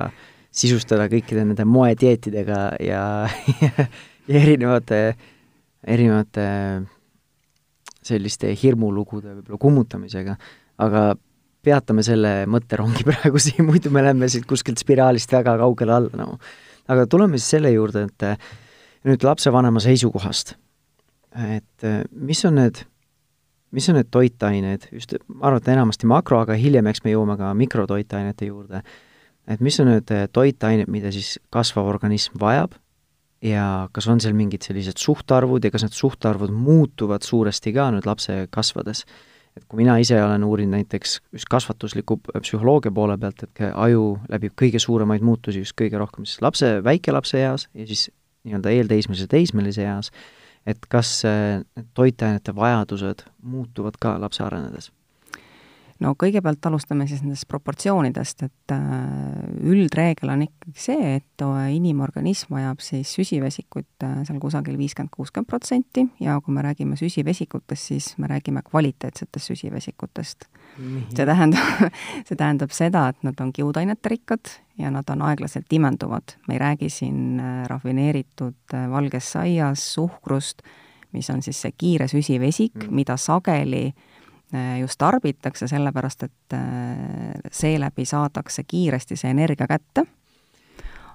sisustada 0.58 1.06
kõikide 1.10 1.44
nende 1.46 1.66
moedieetidega 1.68 2.60
ja, 2.82 3.02
ja, 3.62 3.88
ja 4.28 4.42
erinevate, 4.42 5.02
erinevate 5.86 6.46
selliste 8.08 8.50
hirmulugude 8.56 9.36
võib-olla 9.36 9.60
kummutamisega, 9.62 10.36
aga 10.84 11.02
peatame 11.64 12.04
selle 12.06 12.32
mõtterongi 12.50 13.06
praegu 13.10 13.42
siin, 13.42 13.66
muidu 13.68 13.92
me 13.94 14.04
läheme 14.06 14.30
siit 14.32 14.46
kuskilt 14.48 14.80
spiraalist 14.80 15.32
väga 15.34 15.58
kaugele 15.60 15.96
alla 15.98 16.22
nagu 16.22 16.36
no.. 16.36 16.52
aga 16.88 17.06
tuleme 17.10 17.40
siis 17.40 17.56
selle 17.56 17.72
juurde, 17.74 18.06
et 18.08 19.08
nüüd 19.08 19.24
lapsevanema 19.26 19.80
seisukohast, 19.82 20.56
et 21.54 21.90
mis 22.10 22.40
on 22.48 22.56
need, 22.58 22.80
mis 23.76 23.86
on 23.92 23.98
need 24.00 24.08
toitained, 24.10 24.88
just 24.94 25.14
ma 25.28 25.50
arvan, 25.50 25.60
et 25.62 25.70
enamasti 25.76 26.08
makro, 26.10 26.40
aga 26.42 26.56
hiljem 26.58 26.88
eks 26.90 27.04
me 27.04 27.12
jõuame 27.12 27.36
ka 27.38 27.52
mikrotoitainete 27.58 28.48
juurde 28.48 28.82
et 29.48 29.64
mis 29.64 29.80
on 29.80 29.90
need 29.92 30.12
äh, 30.12 30.26
toitained, 30.32 30.90
mida 30.92 31.12
siis 31.14 31.38
kasvav 31.54 31.88
organism 31.88 32.38
vajab 32.40 32.76
ja 33.44 33.88
kas 33.94 34.08
on 34.10 34.20
seal 34.20 34.36
mingid 34.36 34.66
sellised 34.66 34.98
suhtarvud 35.00 35.64
ja 35.64 35.70
kas 35.70 35.86
need 35.86 35.96
suhtarvud 35.96 36.52
muutuvad 36.54 37.26
suuresti 37.26 37.72
ka 37.76 37.90
nüüd 37.94 38.08
lapse 38.08 38.46
kasvades? 38.54 39.04
et 39.58 39.64
kui 39.66 39.80
mina 39.80 39.96
ise 39.98 40.14
olen 40.22 40.44
uurinud 40.46 40.76
näiteks 40.76 41.16
just 41.34 41.48
kasvatusliku 41.50 42.20
psühholoogia 42.28 42.92
poole 42.94 43.16
pealt, 43.18 43.42
et 43.42 43.62
aju 43.72 44.04
läbib 44.30 44.54
kõige 44.58 44.78
suuremaid 44.82 45.24
muutusi 45.26 45.64
just 45.64 45.74
kõige 45.78 45.98
rohkem 45.98 46.28
siis 46.28 46.42
lapse, 46.44 46.76
väikelapse 46.84 47.40
eas 47.42 47.66
ja 47.74 47.86
siis 47.88 48.06
nii-öelda 48.46 48.70
eelteismelise, 48.76 49.26
teismelise 49.26 49.82
eas, 49.82 50.12
et 50.68 50.86
kas 50.90 51.10
äh, 51.26 51.64
toitainete 51.98 52.54
vajadused 52.54 53.26
muutuvad 53.42 53.98
ka 54.00 54.14
lapse 54.22 54.44
arenedes? 54.46 54.92
No 56.04 56.12
kõigepealt 56.18 56.66
alustame 56.68 57.06
siis 57.10 57.22
nendest 57.24 57.48
proportsioonidest, 57.50 58.44
et 58.46 58.74
äh, 58.74 58.82
üldreegel 59.66 60.32
on 60.32 60.44
ikkagi 60.46 60.74
see, 60.78 61.14
et 61.18 61.44
äh, 61.44 61.58
inimorganism 61.74 62.54
vajab 62.54 62.82
siis 62.84 63.12
süsivesikut 63.18 64.06
äh, 64.06 64.20
seal 64.28 64.38
kusagil 64.42 64.78
viiskümmend, 64.78 65.12
kuuskümmend 65.14 65.50
protsenti 65.50 66.06
ja 66.22 66.38
kui 66.44 66.54
me 66.54 66.62
räägime 66.66 66.98
süsivesikutest, 67.00 67.90
siis 67.92 68.12
me 68.18 68.30
räägime 68.30 68.62
kvaliteetsetest 68.66 69.52
süsivesikutest. 69.52 70.48
see 70.78 71.26
tähendab, 71.26 71.92
see 72.28 72.36
tähendab 72.36 72.74
seda, 72.74 73.08
et 73.10 73.22
nad 73.26 73.40
on 73.42 73.52
kiudainete 73.52 74.14
rikkad 74.14 74.52
ja 74.78 74.92
nad 74.94 75.08
on 75.10 75.22
aeglaselt 75.26 75.72
imenduvad. 75.72 76.36
me 76.46 76.54
ei 76.54 76.58
räägi 76.62 76.90
siin 76.90 77.40
rafineeritud 77.66 78.76
valgest 78.90 79.34
saiast, 79.34 79.82
suhkrust, 79.82 80.62
mis 81.12 81.30
on 81.30 81.42
siis 81.42 81.60
see 81.60 81.72
kiire 81.72 82.06
süsivesik 82.08 82.76
mm., 82.84 82.94
mida 82.94 83.16
sageli 83.16 83.88
Äh, 83.88 84.17
just 84.80 84.98
tarbitakse, 84.98 85.68
sellepärast 85.68 86.22
et 86.22 86.52
äh, 86.52 86.60
seeläbi 87.52 88.04
saadakse 88.04 88.64
kiiresti 88.64 89.16
see 89.16 89.30
energia 89.30 89.66
kätte. 89.66 90.04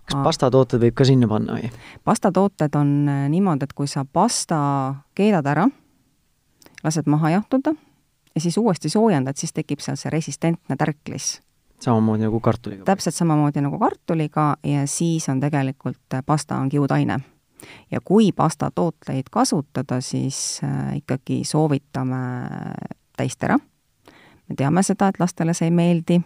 kas 0.05 0.19
pastatooted 0.23 0.81
võib 0.81 0.93
ka 0.93 1.05
sinna 1.07 1.27
panna 1.27 1.57
või? 1.57 1.71
pastatooted 2.05 2.75
on 2.75 2.93
äh, 3.09 3.25
niimoodi, 3.33 3.63
et 3.63 3.73
kui 3.73 3.87
sa 3.87 4.05
pasta 4.05 4.59
keedad 5.15 5.49
ära, 5.49 5.65
lased 6.83 7.09
maha 7.09 7.33
jahtuda 7.39 7.73
ja 8.35 8.41
siis 8.41 8.57
uuesti 8.57 8.89
soojendad, 8.89 9.37
siis 9.37 9.53
tekib 9.53 9.81
seal 9.81 9.97
see 9.97 10.13
resistentne 10.13 10.77
tärklis. 10.77 11.39
samamoodi 11.81 12.29
nagu 12.29 12.39
kartuliga? 12.39 12.85
täpselt 12.85 13.15
samamoodi 13.15 13.65
nagu 13.65 13.79
kartuliga 13.79 14.55
ja 14.63 14.87
siis 14.87 15.29
on 15.29 15.39
tegelikult, 15.39 16.21
pasta 16.25 16.55
on 16.55 16.69
kiudaine 16.69 17.19
ja 17.91 17.99
kui 18.03 18.31
pastatooteid 18.31 19.29
kasutada, 19.31 20.01
siis 20.01 20.61
ikkagi 20.95 21.43
soovitame 21.43 22.17
täistera. 23.17 23.57
me 24.49 24.55
teame 24.55 24.83
seda, 24.83 25.07
et 25.07 25.19
lastele 25.19 25.53
see 25.53 25.69
ei 25.69 25.71
meeldi, 25.71 26.19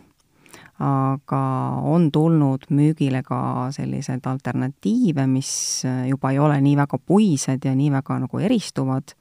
aga 0.80 1.42
on 1.84 2.12
tulnud 2.12 2.68
müügile 2.70 3.24
ka 3.26 3.70
selliseid 3.72 4.26
alternatiive, 4.26 5.28
mis 5.28 5.84
juba 6.10 6.32
ei 6.32 6.40
ole 6.40 6.60
nii 6.62 6.76
väga 6.78 6.98
puised 6.98 7.66
ja 7.66 7.76
nii 7.76 7.92
väga 7.92 8.20
nagu 8.26 8.40
eristuvad, 8.40 9.14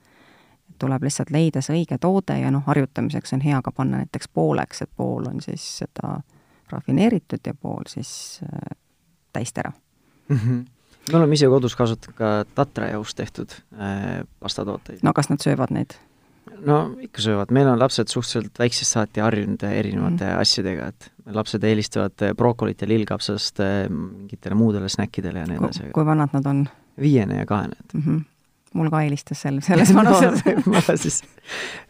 tuleb 0.78 1.02
lihtsalt 1.02 1.30
leida 1.32 1.62
see 1.64 1.78
õige 1.80 1.98
toode 2.00 2.38
ja 2.40 2.50
noh, 2.52 2.64
harjutamiseks 2.66 3.32
on 3.36 3.44
hea 3.44 3.60
ka 3.64 3.72
panna 3.72 4.02
näiteks 4.02 4.28
pooleks, 4.28 4.82
et 4.82 4.90
pool 4.96 5.28
on 5.30 5.40
siis 5.40 5.64
seda 5.82 6.20
rafineeritud 6.72 7.46
ja 7.46 7.54
pool 7.54 7.84
siis 7.88 8.40
äh, 8.42 8.76
täistera 9.32 9.72
mm. 10.28 10.36
-hmm 10.36 10.64
me 11.12 11.18
oleme 11.18 11.34
ise 11.34 11.46
kodus 11.46 11.76
kasutanud 11.76 12.16
ka 12.18 12.44
tatrajaust 12.54 13.16
tehtud 13.16 13.50
äh, 13.50 14.26
pastatooteid. 14.40 14.98
no 15.02 15.12
kas 15.12 15.30
nad 15.30 15.38
söövad 15.38 15.70
neid? 15.70 15.94
No 16.66 16.78
ikka 17.02 17.22
söövad, 17.22 17.52
meil 17.54 17.68
on 17.70 17.80
lapsed 17.80 18.10
suhteliselt 18.12 18.58
väiksest 18.58 18.96
saati 18.96 19.22
harjunud 19.24 19.62
erinevate 19.68 20.24
mm. 20.24 20.40
asjadega, 20.40 20.88
et 20.92 21.10
lapsed 21.36 21.64
eelistavad 21.66 22.28
brokolit 22.38 22.82
ja 22.82 22.88
lillkapsast 22.90 23.60
eh, 23.64 23.76
mingitele 23.90 24.58
muudele 24.58 24.88
snäkkidele 24.92 25.44
ja 25.44 25.50
nii 25.50 25.60
edasi. 25.60 25.90
kui 25.94 26.06
vanad 26.06 26.34
nad 26.36 26.48
on? 26.52 26.66
viiene 27.00 27.42
ja 27.42 27.46
kahene, 27.46 27.76
et 27.80 27.94
mm. 27.94 28.02
-hmm 28.06 28.24
mul 28.76 28.90
ka 28.92 29.00
eelistas 29.06 29.40
sel, 29.40 29.60
selles 29.64 29.94
vanuses 29.94 30.42
no, 30.72 30.82
siis 31.00 31.22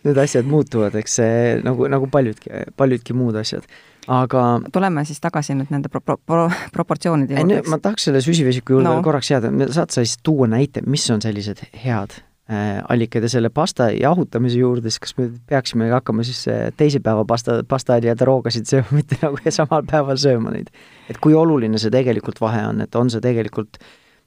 need 0.07 0.19
asjad 0.23 0.47
muutuvad, 0.47 0.95
eks 1.01 1.19
see 1.19 1.59
nagu, 1.67 1.89
nagu 1.91 2.07
paljudki, 2.13 2.51
paljudki 2.77 3.17
muud 3.17 3.39
asjad, 3.41 3.67
aga 4.13 4.45
tuleme 4.73 5.05
siis 5.09 5.19
tagasi 5.25 5.57
nüüd 5.59 5.73
nende 5.75 5.91
pro-, 5.93 6.05
pro-, 6.05 6.21
pro, 6.27 6.47
proportsioonide 6.73 7.41
juurde. 7.41 7.63
ma 7.73 7.81
tahaks 7.83 8.07
selle 8.09 8.23
süsivesiku 8.25 8.77
juurde 8.77 8.93
no. 8.93 9.03
korraks 9.03 9.33
jääda, 9.33 9.51
saad 9.67 9.91
sa 9.91 10.05
siis 10.05 10.19
tuua 10.23 10.47
näite, 10.53 10.85
mis 10.87 11.09
on 11.11 11.25
sellised 11.25 11.65
head 11.85 12.21
allikaid 12.47 13.25
ja 13.27 13.29
selle 13.29 13.51
pasta 13.51 13.89
jahutamise 13.91 14.61
juurde, 14.61 14.91
siis 14.91 15.03
kas 15.03 15.17
me 15.19 15.25
peaksime 15.51 15.89
hakkama 15.91 16.23
siis 16.23 16.45
äh, 16.47 16.69
teise 16.79 17.01
päeva 17.03 17.25
pasta, 17.27 17.59
pastaid 17.67 18.05
ja 18.07 18.15
roogasid 18.21 18.69
sööma, 18.71 18.87
mitte 19.01 19.19
nagu 19.19 19.41
samal 19.51 19.83
päeval 19.89 20.19
sööma 20.23 20.53
neid. 20.55 20.71
et 21.11 21.19
kui 21.19 21.35
oluline 21.35 21.81
see 21.83 21.91
tegelikult 21.91 22.39
vahe 22.41 22.61
on, 22.69 22.85
et 22.85 22.95
on 22.95 23.11
see 23.11 23.23
tegelikult 23.25 23.81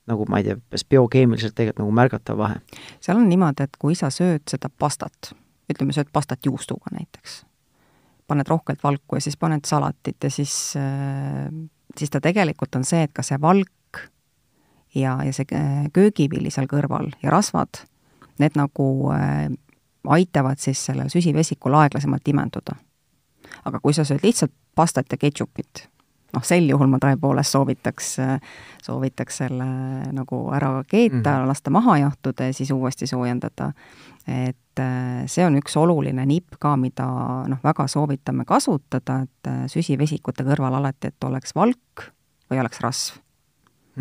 nagu 0.09 0.25
ma 0.27 0.41
ei 0.41 0.49
tea, 0.49 0.57
kas 0.73 0.83
biokeemiliselt 0.91 1.55
tegelikult 1.55 1.85
nagu 1.85 1.95
märgatav 1.95 2.41
vahe? 2.41 2.59
seal 2.99 3.21
on 3.21 3.29
niimoodi, 3.31 3.69
et 3.69 3.79
kui 3.79 3.95
sa 3.95 4.09
sööd 4.11 4.43
seda 4.51 4.67
pastat, 4.67 5.31
ütleme, 5.71 5.95
sööd 5.95 6.11
pastat 6.11 6.43
juustuga 6.43 6.91
näiteks, 6.97 7.45
paned 8.27 8.51
rohkelt 8.51 8.83
valku 8.83 9.15
ja 9.15 9.23
siis 9.23 9.39
paned 9.39 9.63
salatit 9.69 10.27
ja 10.27 10.33
siis, 10.33 10.57
äh, 10.75 11.47
siis 11.95 12.11
ta 12.11 12.19
tegelikult 12.19 12.75
on 12.75 12.83
see, 12.83 13.05
et 13.07 13.15
ka 13.15 13.23
see 13.23 13.39
valk 13.39 14.03
ja, 14.91 15.21
ja 15.23 15.31
see 15.31 15.47
köögivili 15.95 16.51
seal 16.51 16.67
kõrval 16.67 17.13
ja 17.23 17.31
rasvad 17.31 17.85
need 18.39 18.57
nagu 18.59 19.11
äh, 19.15 19.47
aitavad 20.07 20.57
siis 20.57 20.85
sellel 20.85 21.09
süsivesikul 21.09 21.73
aeglasemalt 21.73 22.27
imenduda. 22.27 22.75
aga 23.65 23.79
kui 23.83 23.93
sa 23.93 24.05
sööd 24.05 24.23
lihtsalt 24.23 24.51
pastat 24.75 25.11
ja 25.11 25.17
ketšupit, 25.17 25.87
noh, 26.33 26.43
sel 26.45 26.69
juhul 26.69 26.87
ma 26.87 26.99
tõepoolest 27.01 27.55
soovitaks, 27.55 28.11
soovitaks 28.85 29.39
selle 29.41 29.65
nagu 30.13 30.41
ära 30.55 30.83
keeta 30.87 31.17
mm, 31.17 31.23
-hmm. 31.25 31.47
lasta 31.47 31.69
maha 31.69 31.97
jahtuda 31.97 32.45
ja 32.45 32.53
siis 32.53 32.71
uuesti 32.71 33.07
soojendada. 33.07 33.71
et 34.27 34.79
äh, 34.79 35.23
see 35.25 35.45
on 35.45 35.55
üks 35.55 35.77
oluline 35.77 36.25
nipp 36.25 36.55
ka, 36.59 36.77
mida 36.77 37.07
noh, 37.47 37.57
väga 37.63 37.87
soovitame 37.87 38.45
kasutada, 38.45 39.21
et 39.21 39.47
äh, 39.47 39.65
süsivesikute 39.67 40.43
kõrval 40.43 40.75
alati, 40.75 41.07
et 41.07 41.23
oleks 41.23 41.55
valk 41.55 42.11
või 42.51 42.59
oleks 42.59 42.79
rasv 42.79 43.19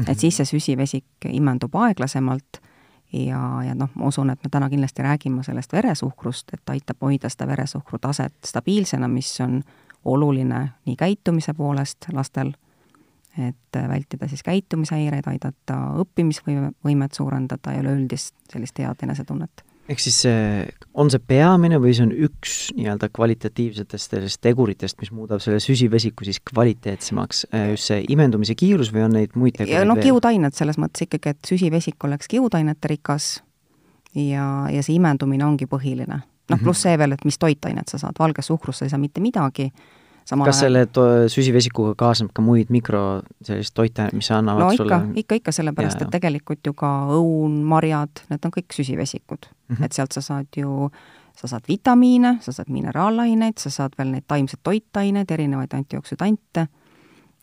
et 0.07 0.19
siis 0.19 0.37
see 0.37 0.45
süsivesik 0.45 1.29
imendub 1.31 1.75
aeglasemalt 1.75 2.61
ja, 3.13 3.63
ja 3.67 3.75
noh, 3.75 3.91
ma 3.95 4.09
usun, 4.09 4.31
et 4.31 4.41
me 4.45 4.51
täna 4.51 4.69
kindlasti 4.71 5.03
räägime 5.03 5.43
sellest 5.43 5.73
veresuhkrust, 5.73 6.55
et 6.55 6.73
aitab 6.75 7.03
hoida 7.03 7.29
seda 7.33 7.47
veresuhkru 7.49 7.99
taset 7.99 8.35
stabiilsena, 8.45 9.09
mis 9.09 9.33
on 9.41 9.63
oluline 10.05 10.69
nii 10.87 10.97
käitumise 10.97 11.55
poolest 11.55 12.11
lastel, 12.13 12.53
et 13.39 13.81
vältida 13.89 14.29
siis 14.29 14.43
käitumishäireid, 14.43 15.27
aidata 15.27 15.79
õppimisvõimet 16.03 17.15
suurendada 17.15 17.73
ja 17.73 17.83
üleüldist 17.85 18.35
sellist 18.53 18.79
head 18.79 19.03
enesetunnet 19.03 19.68
ehk 19.89 20.03
siis 20.03 20.21
see, 20.25 20.63
on 21.01 21.11
see 21.13 21.23
peamine 21.31 21.79
või 21.81 21.95
see 21.97 22.05
on 22.05 22.13
üks 22.27 22.57
nii-öelda 22.77 23.09
kvalitatiivsetest 23.15 24.15
sellest 24.15 24.41
teguritest, 24.45 24.99
mis 25.01 25.13
muudab 25.15 25.43
selle 25.45 25.61
süsivesiku 25.65 26.27
siis 26.29 26.41
kvaliteetsemaks, 26.51 27.47
äh, 27.53 27.71
just 27.73 27.91
see 27.91 28.03
imendumise 28.13 28.57
kiirus 28.59 28.93
või 28.95 29.07
on 29.07 29.17
neid 29.17 29.37
muid 29.39 29.57
tegureid 29.59 29.89
no 29.89 29.97
kiudained 30.01 30.57
selles 30.59 30.81
mõttes 30.81 31.07
ikkagi, 31.09 31.35
et 31.35 31.53
süsivesik 31.53 32.09
oleks 32.09 32.29
kiudainete 32.31 32.93
rikas 32.93 33.39
ja, 34.15 34.49
ja 34.73 34.83
see 34.85 34.99
imendumine 34.99 35.47
ongi 35.47 35.69
põhiline. 35.71 36.21
noh, 36.49 36.57
mhm. 36.57 36.65
pluss 36.65 36.85
see 36.87 36.99
veel, 36.99 37.17
et 37.17 37.25
mis 37.29 37.41
toitainet 37.41 37.89
sa 37.89 38.01
saad, 38.01 38.17
valges 38.19 38.49
suhkrus 38.49 38.81
sa 38.81 38.89
ei 38.89 38.93
saa 38.93 39.01
mitte 39.01 39.25
midagi 39.25 39.71
kas 40.29 40.61
selle 40.61 40.85
süsivesikuga 41.33 41.95
kaasneb 41.99 42.33
ka 42.37 42.45
muid 42.45 42.73
mikro 42.75 43.21
sellist 43.45 43.75
toite, 43.77 44.09
mis 44.17 44.29
annavad 44.35 44.67
no, 44.67 44.73
sulle 44.77 44.99
ikka, 44.99 45.21
ikka, 45.23 45.39
ikka, 45.43 45.55
sellepärast 45.61 46.03
ja, 46.03 46.09
et 46.09 46.15
tegelikult 46.19 46.69
ju 46.69 46.75
ka 46.77 46.91
õun, 47.17 47.61
marjad, 47.69 48.25
need 48.33 48.45
on 48.45 48.55
kõik 48.59 48.77
süsivesikud 48.77 49.49
mm. 49.49 49.77
-hmm. 49.77 49.85
et 49.87 49.97
sealt 49.97 50.17
sa 50.17 50.25
saad 50.25 50.61
ju, 50.61 50.91
sa 51.39 51.51
saad 51.55 51.69
vitamiine, 51.69 52.37
sa 52.45 52.53
saad 52.53 52.73
mineraalaineid, 52.73 53.57
sa 53.59 53.71
saad 53.71 53.97
veel 53.99 54.13
neid 54.13 54.27
taimseid 54.29 54.61
toitaineid, 54.63 55.31
erinevaid 55.31 55.75
antioksüdante, 55.75 56.67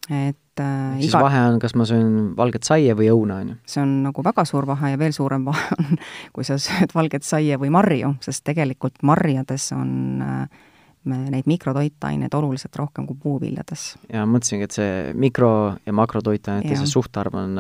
et 0.09 0.61
äh, 0.61 0.99
siis 0.99 1.09
iga... 1.09 1.23
vahe 1.25 1.41
on, 1.49 1.59
kas 1.59 1.75
ma 1.75 1.87
söön 1.89 2.35
valget 2.37 2.63
saia 2.63 2.93
või 2.95 3.09
õuna, 3.09 3.41
on 3.41 3.49
ju? 3.49 3.57
see 3.65 3.81
on 3.81 3.97
nagu 4.05 4.23
väga 4.23 4.45
suur 4.45 4.67
vahe 4.69 4.93
ja 4.93 5.01
veel 5.01 5.15
suurem 5.15 5.45
vahe 5.45 5.79
on, 5.79 5.97
kui 6.37 6.45
sa 6.45 6.59
sööd 6.61 6.93
valget 6.93 7.25
saia 7.25 7.57
või 7.57 7.73
marju, 7.73 8.15
sest 8.21 8.45
tegelikult 8.45 9.01
marjades 9.01 9.71
on 9.73 10.21
äh, 10.21 10.71
neid 11.09 11.47
mikrotoitaineid 11.49 12.33
oluliselt 12.33 12.75
rohkem 12.79 13.07
kui 13.09 13.17
puuviljades. 13.21 13.95
ja 14.11 14.25
mõtlesingi, 14.29 14.67
et 14.67 14.75
see 14.75 15.13
mikro- 15.13 15.77
ja 15.85 15.93
makrotoitainete 15.93 16.77
see 16.79 16.89
suhtarv 16.89 17.35
on, 17.39 17.59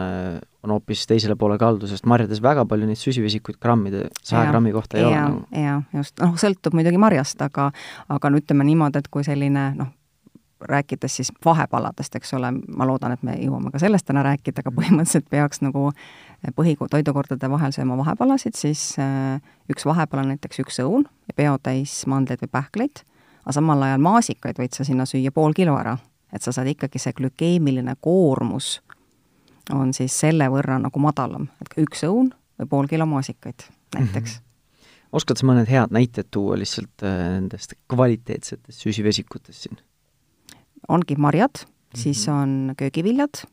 on 0.65 0.75
hoopis 0.75 1.05
teisele 1.09 1.37
poole 1.39 1.57
kaldu, 1.61 1.89
sest 1.89 2.07
marjades 2.09 2.41
väga 2.43 2.65
palju 2.69 2.89
neid 2.89 3.01
süsivesikuid 3.01 3.59
grammide, 3.61 4.07
saja 4.23 4.49
grammi 4.51 4.73
kohta 4.75 4.97
ei 4.97 5.03
ja, 5.03 5.09
ole 5.09 5.19
nagu. 5.19 5.43
jaa, 5.65 5.77
just, 5.99 6.17
noh, 6.23 6.33
sõltub 6.41 6.77
muidugi 6.77 7.01
marjast, 7.01 7.41
aga 7.45 7.69
aga 8.09 8.31
no 8.31 8.41
ütleme 8.41 8.67
niimoodi, 8.67 9.03
et 9.03 9.11
kui 9.13 9.25
selline 9.27 9.69
noh, 9.77 9.93
rääkides 10.65 11.15
siis 11.15 11.31
vahepaladest, 11.45 12.15
eks 12.15 12.33
ole, 12.33 12.51
ma 12.51 12.87
loodan, 12.87 13.13
et 13.15 13.23
me 13.23 13.35
jõuame 13.37 13.71
ka 13.73 13.79
sellest 13.81 14.07
täna 14.07 14.23
rääkida, 14.25 14.63
aga 14.63 14.71
põhimõtteliselt 14.75 15.27
peaks 15.29 15.61
nagu 15.61 15.89
põhitoidukordade 16.55 17.49
vahel 17.51 17.73
sööma 17.75 17.97
vahepalasid, 17.99 18.55
siis 18.57 18.93
äh, 19.01 19.41
üks 19.71 19.85
vahepala, 19.87 20.25
näiteks 20.31 20.61
üks 20.63 20.79
õun, 20.83 21.07
peotäis 21.35 22.03
mandleid 22.09 22.43
või 22.45 22.53
pähkleid 22.57 23.03
aga 23.45 23.53
samal 23.53 23.83
ajal 23.85 24.01
maasikaid 24.01 24.57
võid 24.59 24.73
sa 24.73 24.85
sinna 24.87 25.05
süüa 25.05 25.31
pool 25.31 25.53
kilo 25.53 25.77
ära, 25.77 25.95
et 26.33 26.41
sa 26.41 26.53
saad 26.55 26.69
ikkagi, 26.71 26.99
see 27.01 27.13
glükeemiline 27.13 27.95
koormus 28.01 28.79
on 29.73 29.93
siis 29.97 30.13
selle 30.17 30.47
võrra 30.53 30.79
nagu 30.81 31.01
madalam, 31.01 31.47
et 31.61 31.77
üks 31.81 32.03
õun 32.07 32.31
või 32.59 32.69
pool 32.71 32.89
kilo 32.89 33.05
maasikaid 33.09 33.67
näiteks 33.95 34.37
mm. 34.37 34.41
-hmm. 34.41 35.11
oskad 35.19 35.41
sa 35.41 35.47
mõned 35.49 35.69
head 35.69 35.93
näited 35.93 36.29
tuua 36.31 36.57
lihtsalt 36.57 37.05
äh, 37.05 37.17
nendest 37.37 37.77
kvaliteetsetest 37.91 38.81
süsivesikutest 38.81 39.67
siin? 39.67 39.77
ongi 40.87 41.15
marjad 41.15 41.61
mm, 41.61 41.69
-hmm. 41.69 42.01
siis 42.01 42.27
on 42.29 42.73
köögiviljad, 42.77 43.45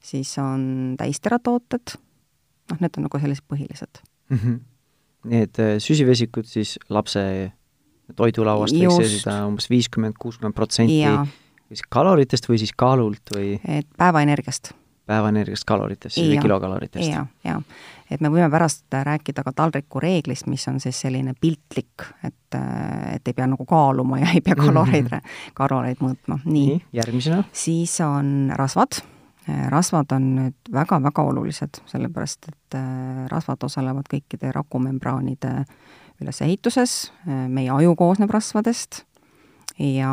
siis 0.00 0.38
on 0.38 0.94
täisteratooted, 0.98 1.94
noh, 2.70 2.80
need 2.80 2.96
on 2.96 3.06
nagu 3.06 3.18
sellised 3.18 3.46
põhilised 3.46 4.02
mm. 4.30 4.38
-hmm. 4.38 4.58
Need 5.24 5.58
äh, 5.58 5.78
süsivesikud 5.82 6.46
siis 6.46 6.78
lapse 6.88 7.52
toidulauast 8.16 8.76
võiks 8.76 8.96
seesida 9.02 9.42
umbes 9.48 9.68
viiskümmend, 9.70 10.16
kuuskümmend 10.20 10.56
protsenti 10.56 11.02
siis 11.68 11.84
kaloritest 11.88 12.48
või 12.48 12.60
siis 12.60 12.72
kaalult 12.76 13.34
või? 13.34 13.56
et 13.68 13.88
päevaenergiast. 13.98 14.72
päevaenergiast 15.06 15.64
kaloritest 15.68 16.16
siis 16.16 16.30
või 16.32 16.40
kilokaloritest? 16.42 17.08
jaa, 17.10 17.26
jaa. 17.44 17.60
et 18.10 18.24
me 18.24 18.30
võime 18.32 18.48
pärast 18.52 18.86
rääkida 18.92 19.44
ka 19.44 19.52
taldriku 19.52 20.00
reeglist, 20.00 20.48
mis 20.48 20.64
on 20.68 20.80
siis 20.80 21.00
selline 21.00 21.34
piltlik, 21.40 22.08
et, 22.24 22.58
et 23.12 23.28
ei 23.28 23.36
pea 23.36 23.46
nagu 23.50 23.68
kaaluma 23.68 24.22
ja 24.22 24.32
ei 24.34 24.40
pea 24.44 24.56
kaloreid 24.58 25.10
mm, 25.10 25.14
-hmm. 25.20 25.52
kaloreid 25.54 26.02
mõõtma, 26.04 26.40
nii, 26.44 26.66
nii. 26.66 26.82
järgmisena? 27.02 27.44
siis 27.52 28.00
on 28.04 28.52
rasvad 28.56 29.02
rasvad 29.68 30.12
on 30.12 30.24
nüüd 30.36 30.72
väga-väga 30.72 31.22
olulised, 31.24 31.80
sellepärast 31.88 32.50
et 32.50 32.76
äh, 32.76 33.22
rasvad 33.32 33.62
osalevad 33.64 34.04
kõikide 34.12 34.52
rakumembraanide 34.52 35.64
ülesehituses, 36.20 37.12
meie 37.26 37.70
aju 37.70 37.94
koosneb 37.96 38.30
rasvadest 38.30 39.04
ja 39.78 40.12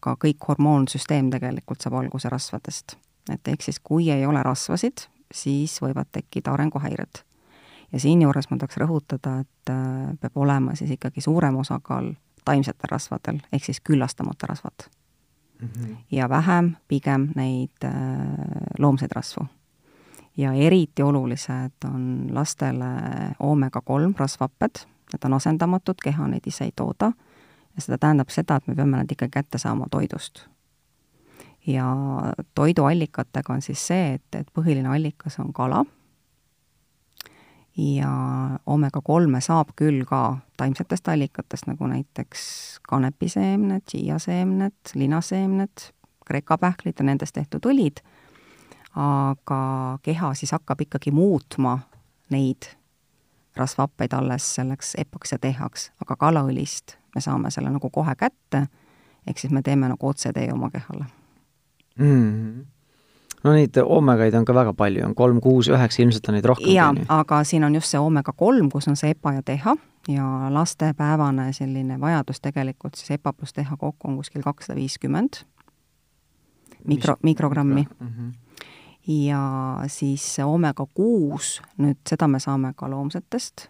ka 0.00 0.14
kõik 0.20 0.46
hormoonsüsteem 0.48 1.30
tegelikult 1.34 1.82
saab 1.82 1.98
alguse 1.98 2.30
rasvadest. 2.30 2.96
et 3.32 3.48
ehk 3.48 3.62
siis, 3.62 3.80
kui 3.80 4.10
ei 4.10 4.26
ole 4.26 4.42
rasvasid, 4.42 5.06
siis 5.32 5.80
võivad 5.82 6.10
tekkida 6.12 6.52
arenguhäired. 6.52 7.22
ja 7.92 8.00
siinjuures 8.00 8.50
ma 8.50 8.56
tahaks 8.56 8.76
rõhutada, 8.76 9.40
et 9.40 9.70
äh, 9.70 10.16
peab 10.20 10.36
olema 10.36 10.74
siis 10.74 10.90
ikkagi 10.90 11.20
suurem 11.20 11.56
osakaal 11.56 12.14
taimsetel 12.44 12.90
rasvadel, 12.90 13.40
ehk 13.52 13.64
siis 13.64 13.80
küllastamata 13.80 14.46
rasvad 14.46 14.88
mm 15.60 15.68
-hmm. 15.68 15.96
ja 16.10 16.28
vähem 16.28 16.76
pigem 16.88 17.28
neid 17.34 17.84
äh, 17.84 17.90
loomseid 18.78 19.12
rasvu. 19.12 19.46
ja 20.36 20.52
eriti 20.52 21.02
olulised 21.02 21.84
on 21.84 22.28
lastele 22.30 22.84
oomega-3 23.40 24.14
rasvhapped, 24.18 24.86
need 25.14 25.24
on 25.24 25.38
asendamatud, 25.38 26.00
keha 26.02 26.28
neid 26.28 26.46
ise 26.50 26.68
ei 26.68 26.72
tooda. 26.76 27.12
Ja 27.74 27.82
seda 27.82 27.98
tähendab 27.98 28.30
seda, 28.30 28.58
et 28.58 28.66
me 28.70 28.74
peame 28.74 28.98
nad 28.98 29.10
ikka 29.10 29.28
kätte 29.30 29.58
saama 29.58 29.86
toidust. 29.90 30.46
ja 31.66 31.86
toiduallikatega 32.54 33.52
on 33.52 33.62
siis 33.62 33.86
see, 33.86 34.14
et, 34.14 34.34
et 34.36 34.48
põhiline 34.52 34.90
allikas 34.92 35.38
on 35.40 35.52
kala. 35.52 35.84
Ja 37.76 38.10
oomega-kolme 38.66 39.40
saab 39.40 39.72
küll 39.76 40.04
ka 40.06 40.36
taimsetest 40.60 41.08
allikatest, 41.08 41.66
nagu 41.66 41.88
näiteks 41.90 42.44
kanepiseemned, 42.88 43.82
tšiiaseemned, 43.88 44.92
linaseemned, 44.94 45.88
krekapähklid 46.26 47.00
ja 47.00 47.08
nendest 47.08 47.34
tehtud 47.34 47.66
õlid, 47.66 48.04
aga 48.94 49.64
keha 50.02 50.34
siis 50.38 50.52
hakkab 50.54 50.84
ikkagi 50.86 51.10
muutma 51.10 51.78
neid 52.30 52.70
rasvhappeid 53.56 54.12
alles 54.12 54.54
selleks 54.54 54.94
epaks 54.98 55.32
ja 55.32 55.38
tehaks, 55.38 55.90
aga 56.02 56.16
kalaõlist 56.16 56.96
me 57.14 57.20
saame 57.20 57.50
selle 57.50 57.70
nagu 57.70 57.90
kohe 57.90 58.14
kätte, 58.18 58.66
ehk 59.26 59.38
siis 59.38 59.52
me 59.52 59.62
teeme 59.62 59.88
nagu 59.88 60.08
otsetee 60.08 60.52
oma 60.52 60.70
kehale 60.70 61.04
mm. 61.98 62.30
-hmm 62.30 62.64
no 63.44 63.52
neid 63.52 63.76
oomegaid 63.76 64.34
on 64.34 64.44
ka 64.44 64.54
väga 64.54 64.72
palju, 64.72 65.04
on 65.04 65.14
kolm, 65.14 65.40
kuus, 65.40 65.68
üheksa, 65.68 66.02
ilmselt 66.02 66.28
on 66.28 66.34
neid 66.34 66.44
rohkem. 66.44 66.70
jaa, 66.72 66.94
aga 67.08 67.44
siin 67.44 67.64
on 67.64 67.74
just 67.74 67.92
see 67.92 68.00
oomega 68.00 68.32
kolm, 68.32 68.70
kus 68.72 68.88
on 68.88 68.96
see 68.96 69.10
EPA 69.10 69.32
ja 69.32 69.42
TH 69.42 69.74
ja 70.08 70.28
laste 70.50 70.92
päevane 70.96 71.52
selline 71.52 72.00
vajadus 72.00 72.40
tegelikult 72.44 72.94
siis 72.94 73.10
EPA 73.18 73.32
pluss 73.32 73.52
TH 73.52 73.78
kokku 73.78 74.08
on 74.08 74.16
kuskil 74.16 74.42
kakssada 74.42 74.76
viiskümmend 74.76 75.44
mikro, 76.88 77.16
mikrogrammi 77.22 77.86
mm. 78.00 78.08
-hmm. 78.08 78.32
Ja 79.06 79.78
siis 79.86 80.24
oomega 80.44 80.86
kuus, 80.94 81.58
nüüd 81.78 82.00
seda 82.08 82.28
me 82.28 82.40
saame 82.40 82.72
ka 82.76 82.88
loomsetest, 82.90 83.68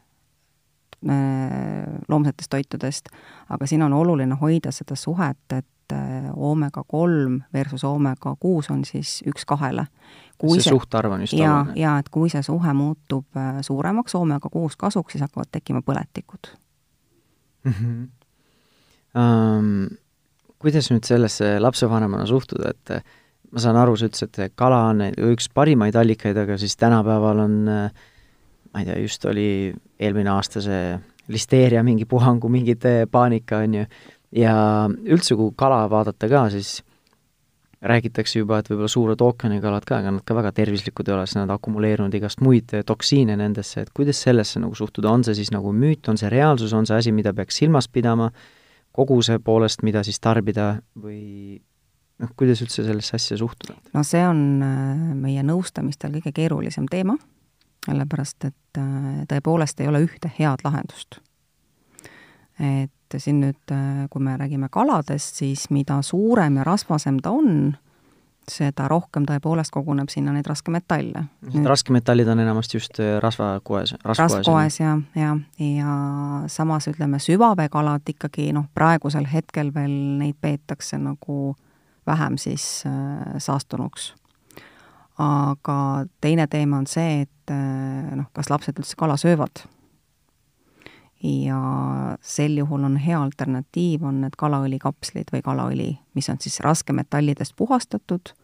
äh, 1.10 1.94
loomsetest 2.08 2.50
toitudest, 2.50 3.08
aga 3.50 3.66
siin 3.66 3.82
on 3.82 3.92
oluline 3.92 4.38
hoida 4.40 4.72
seda 4.72 4.96
suhet, 4.96 5.42
et 5.52 5.96
oomega 6.34 6.80
äh, 6.80 6.88
kolm 6.88 7.40
versus 7.52 7.84
oomega 7.84 8.36
kuus 8.40 8.70
on 8.70 8.84
siis 8.84 9.22
üks 9.26 9.44
kahele. 9.46 9.86
see, 10.40 10.60
see 10.60 10.70
suhtarv 10.70 11.12
on 11.12 11.20
just 11.20 11.34
oluline? 11.34 11.74
jaa, 11.76 11.98
et 11.98 12.08
kui 12.08 12.30
see 12.30 12.42
suhe 12.42 12.72
muutub 12.72 13.26
äh, 13.36 13.58
suuremaks, 13.60 14.14
oomega 14.14 14.48
kuus 14.52 14.76
kasuks, 14.76 15.12
siis 15.12 15.26
hakkavad 15.26 15.50
tekkima 15.52 15.82
põletikud 15.82 16.54
mm. 17.64 17.72
-hmm. 17.72 18.06
Um, 19.14 19.86
kuidas 20.58 20.90
nüüd 20.90 21.04
sellesse 21.06 21.60
lapsevanemana 21.60 22.26
suhtuda, 22.26 22.70
et 22.70 23.04
ma 23.54 23.62
saan 23.62 23.78
aru, 23.78 23.94
sa 23.96 24.08
ütlesid, 24.10 24.38
et 24.42 24.54
kala 24.58 24.80
on 24.90 25.04
üks 25.30 25.46
parimaid 25.54 25.94
allikaid, 25.96 26.36
aga 26.42 26.58
siis 26.58 26.74
tänapäeval 26.80 27.44
on 27.44 27.58
ma 28.74 28.82
ei 28.82 28.88
tea, 28.88 28.96
just 29.04 29.24
oli 29.30 29.70
eelmine 30.02 30.32
aasta 30.34 30.62
see 30.64 30.96
listeeria 31.30 31.84
mingi 31.86 32.04
puhangu, 32.10 32.50
mingid 32.52 32.82
paanika, 33.10 33.62
on 33.64 33.78
ju, 33.78 33.84
ja 34.34 34.56
üldse, 34.90 35.36
kui 35.38 35.54
kala 35.56 35.84
vaadata 35.90 36.28
ka, 36.28 36.48
siis 36.52 36.80
räägitakse 37.84 38.40
juba, 38.40 38.58
et 38.58 38.68
võib-olla 38.70 38.88
suured 38.88 39.20
ookeanikalad 39.20 39.84
ka, 39.86 40.00
ega 40.00 40.12
nad 40.16 40.24
ka 40.26 40.36
väga 40.36 40.54
tervislikud 40.56 41.08
ei 41.08 41.14
ole, 41.14 41.26
sest 41.28 41.38
nad 41.38 41.52
akumuleerunud 41.52 42.14
igast 42.16 42.40
muid 42.44 42.72
toksiine 42.88 43.36
nendesse, 43.38 43.84
et 43.84 43.92
kuidas 43.94 44.22
sellesse 44.24 44.62
nagu 44.62 44.76
suhtuda, 44.78 45.12
on 45.12 45.24
see 45.26 45.36
siis 45.38 45.52
nagu 45.54 45.72
müüt, 45.76 46.08
on 46.08 46.18
see 46.20 46.32
reaalsus, 46.32 46.72
on 46.76 46.88
see 46.88 46.98
asi, 46.98 47.12
mida 47.12 47.34
peaks 47.36 47.60
silmas 47.60 47.88
pidama, 47.92 48.30
koguse 48.94 49.38
poolest, 49.44 49.84
mida 49.84 50.02
siis 50.06 50.20
tarbida 50.22 50.74
või 50.96 51.60
noh, 52.22 52.32
kuidas 52.36 52.62
üldse 52.64 52.84
sellesse 52.86 53.18
asja 53.18 53.38
suhtuda? 53.40 53.76
no 53.94 54.02
see 54.06 54.22
on 54.26 54.42
äh, 54.64 55.04
meie 55.18 55.44
nõustamistel 55.46 56.14
kõige 56.18 56.34
keerulisem 56.36 56.88
teema, 56.90 57.16
sellepärast 57.86 58.50
et 58.50 58.80
äh, 58.80 59.22
tõepoolest 59.30 59.80
ei 59.82 59.90
ole 59.90 60.04
ühte 60.06 60.30
head 60.38 60.64
lahendust. 60.66 61.20
et 62.60 63.18
siin 63.18 63.40
nüüd, 63.42 63.62
äh, 63.74 64.04
kui 64.10 64.22
me 64.22 64.36
räägime 64.38 64.70
kaladest, 64.70 65.42
siis 65.42 65.68
mida 65.70 66.00
suurem 66.02 66.60
ja 66.60 66.66
rasvasem 66.66 67.18
ta 67.22 67.34
on, 67.34 67.74
seda 68.44 68.84
rohkem 68.92 69.24
tõepoolest 69.24 69.72
koguneb 69.72 70.10
sinna 70.12 70.34
neid 70.34 70.44
raskmetalle. 70.46 71.22
raskemetallid 71.64 72.28
on 72.28 72.42
enamasti 72.44 72.76
just 72.76 73.00
rasvakoes, 73.24 73.94
rasvkoes 74.04 74.80
ja, 74.80 74.98
ja, 75.16 75.30
ja 75.58 75.94
samas 76.52 76.90
ütleme, 76.92 77.18
süvaveekalad 77.18 78.12
ikkagi 78.12 78.50
noh, 78.52 78.68
praegusel 78.74 79.24
hetkel 79.32 79.72
veel 79.74 79.94
neid 80.20 80.36
peetakse 80.44 81.00
nagu 81.00 81.54
vähem 82.06 82.38
siis 82.38 82.84
äh, 82.86 83.38
saastunuks. 83.38 84.14
aga 85.18 86.06
teine 86.20 86.46
teema 86.46 86.78
on 86.78 86.86
see, 86.86 87.22
et 87.22 87.50
äh, 87.50 88.16
noh, 88.16 88.26
kas 88.32 88.50
lapsed 88.50 88.78
üldse 88.78 88.96
kala 88.98 89.16
söövad 89.16 89.62
ja 91.24 91.60
sel 92.20 92.58
juhul 92.58 92.84
on 92.84 92.96
hea 92.96 93.20
alternatiiv, 93.22 94.02
on 94.04 94.20
need 94.20 94.36
kalaõlikapslid 94.36 95.30
või 95.32 95.42
kalaõli, 95.42 95.86
mis 96.14 96.28
on 96.28 96.40
siis 96.40 96.60
raskemetallidest 96.60 97.54
puhastatud, 97.56 98.34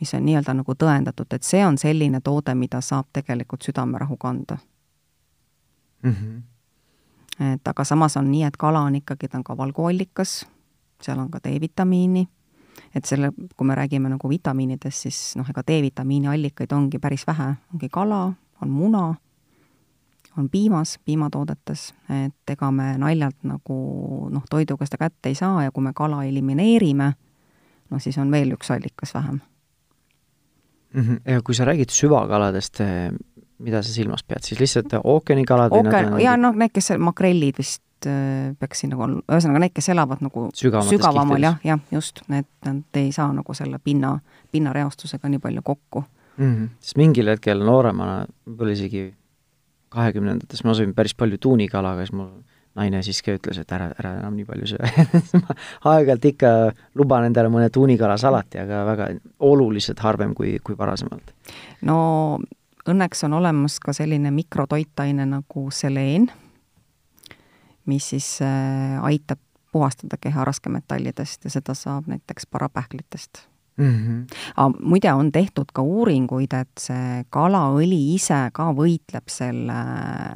mis 0.00 0.14
on 0.14 0.24
nii-öelda 0.24 0.54
nagu 0.56 0.74
tõendatud, 0.74 1.28
et 1.32 1.44
see 1.44 1.60
on 1.66 1.78
selline 1.78 2.20
toode, 2.24 2.54
mida 2.54 2.80
saab 2.80 3.10
tegelikult 3.12 3.68
südamerahu 3.68 4.16
kanda 4.16 4.58
mm. 6.02 6.14
-hmm. 6.14 7.52
et 7.54 7.68
aga 7.68 7.84
samas 7.84 8.16
on 8.16 8.30
nii, 8.30 8.44
et 8.44 8.56
kala 8.56 8.80
on 8.80 8.94
ikkagi, 8.94 9.28
ta 9.28 9.38
on 9.38 9.44
ka 9.44 9.56
valguallikas, 9.56 10.46
seal 11.02 11.18
on 11.18 11.30
ka 11.30 11.38
D-vitamiini, 11.44 12.28
et 12.94 13.04
selle, 13.04 13.30
kui 13.56 13.66
me 13.66 13.74
räägime 13.74 14.08
nagu 14.08 14.28
vitamiinidest, 14.28 15.06
siis 15.06 15.20
noh, 15.36 15.48
ega 15.50 15.62
D-vitamiini 15.66 16.28
allikaid 16.32 16.72
ongi 16.72 16.98
päris 16.98 17.26
vähe, 17.26 17.54
ongi 17.74 17.88
kala, 17.92 18.32
on 18.62 18.70
muna 18.70 19.14
on 20.38 20.50
piimas, 20.50 20.98
piimatoodetes, 21.04 21.94
et 22.12 22.52
ega 22.52 22.70
me 22.70 22.90
naljalt 23.00 23.38
nagu 23.48 23.76
noh, 24.32 24.44
toiduga 24.50 24.86
seda 24.88 25.06
kätte 25.06 25.32
ei 25.32 25.38
saa 25.38 25.64
ja 25.64 25.72
kui 25.72 25.84
me 25.84 25.94
kala 25.96 26.24
elimineerime, 26.28 27.12
no 27.90 28.00
siis 28.02 28.18
on 28.20 28.32
veel 28.32 28.52
üks 28.56 28.70
allikas 28.74 29.14
vähem 29.14 29.40
mm. 30.92 31.02
-hmm. 31.02 31.32
ja 31.32 31.42
kui 31.42 31.54
sa 31.54 31.64
räägid 31.64 31.90
süvakaladest, 31.90 32.80
mida 33.58 33.82
sa 33.82 33.92
silmas 33.92 34.24
pead, 34.24 34.42
siis 34.42 34.60
lihtsalt 34.60 34.92
ookeanikalad 35.04 35.72
Ookean, 35.72 36.20
jaa, 36.20 36.36
noh, 36.36 36.54
need, 36.54 36.70
kes, 36.72 36.92
makrellid 36.98 37.58
vist 37.58 37.82
eh, 38.10 38.52
peaks 38.60 38.82
siin 38.82 38.92
nagu, 38.92 39.08
ühesõnaga 39.24 39.62
need, 39.64 39.74
kes 39.76 39.88
elavad 39.94 40.24
nagu 40.24 40.48
sügavamal, 40.56 41.42
jah, 41.42 41.60
jah, 41.64 41.80
just, 41.94 42.20
need, 42.32 42.48
nad 42.66 43.00
ei 43.00 43.12
saa 43.16 43.30
nagu 43.32 43.56
selle 43.56 43.80
pinna, 43.82 44.16
pinnareostusega 44.52 45.30
nii 45.32 45.42
palju 45.42 45.64
kokku 45.64 46.04
mm. 46.36 46.50
-hmm. 46.50 46.68
sest 46.80 47.00
mingil 47.00 47.32
hetkel 47.32 47.64
nooremana, 47.64 48.26
võib-olla 48.46 48.76
isegi 48.76 49.06
kahekümnendates 49.96 50.64
ma 50.64 50.74
sõin 50.76 50.92
päris 50.94 51.14
palju 51.14 51.38
tuunikala, 51.40 51.94
aga 51.96 52.04
siis 52.04 52.16
mul 52.16 52.34
naine 52.76 53.00
siiski 53.04 53.36
ütles, 53.38 53.58
et 53.62 53.72
ära, 53.72 53.88
ära 53.96 54.12
enam 54.20 54.36
nii 54.36 54.44
palju 54.48 54.68
söö 54.74 54.90
ma 55.40 55.56
aeg-ajalt 55.94 56.28
ikka 56.32 56.52
luban 56.98 57.28
endale 57.28 57.48
mõne 57.52 57.70
tuunikalasalati, 57.72 58.60
aga 58.60 58.84
väga 58.90 59.08
oluliselt 59.48 60.02
harvem 60.04 60.34
kui, 60.36 60.58
kui 60.64 60.76
varasemalt. 60.78 61.32
no 61.88 61.98
õnneks 62.86 63.24
on 63.26 63.38
olemas 63.40 63.78
ka 63.82 63.94
selline 63.96 64.30
mikrotoitaine 64.34 65.26
nagu 65.28 65.66
seleen, 65.74 66.28
mis 67.86 68.08
siis 68.14 68.38
äh, 68.42 68.96
aitab 69.04 69.40
puhastada 69.72 70.16
keha 70.20 70.44
raskemetallidest 70.44 71.44
ja 71.44 71.50
seda 71.50 71.74
saab 71.74 72.06
näiteks 72.08 72.46
parapähklitest 72.50 73.46
mm. 73.76 73.84
-hmm. 73.84 74.36
aga 74.56 74.78
muide, 74.80 75.12
on 75.12 75.32
tehtud 75.32 75.72
ka 75.72 75.82
uuringuid, 75.82 76.52
et 76.52 76.80
see 76.80 77.24
kalaõli 77.30 78.14
ise 78.14 78.38
ka 78.52 78.70
võitleb 78.72 79.28
selle 79.28 79.78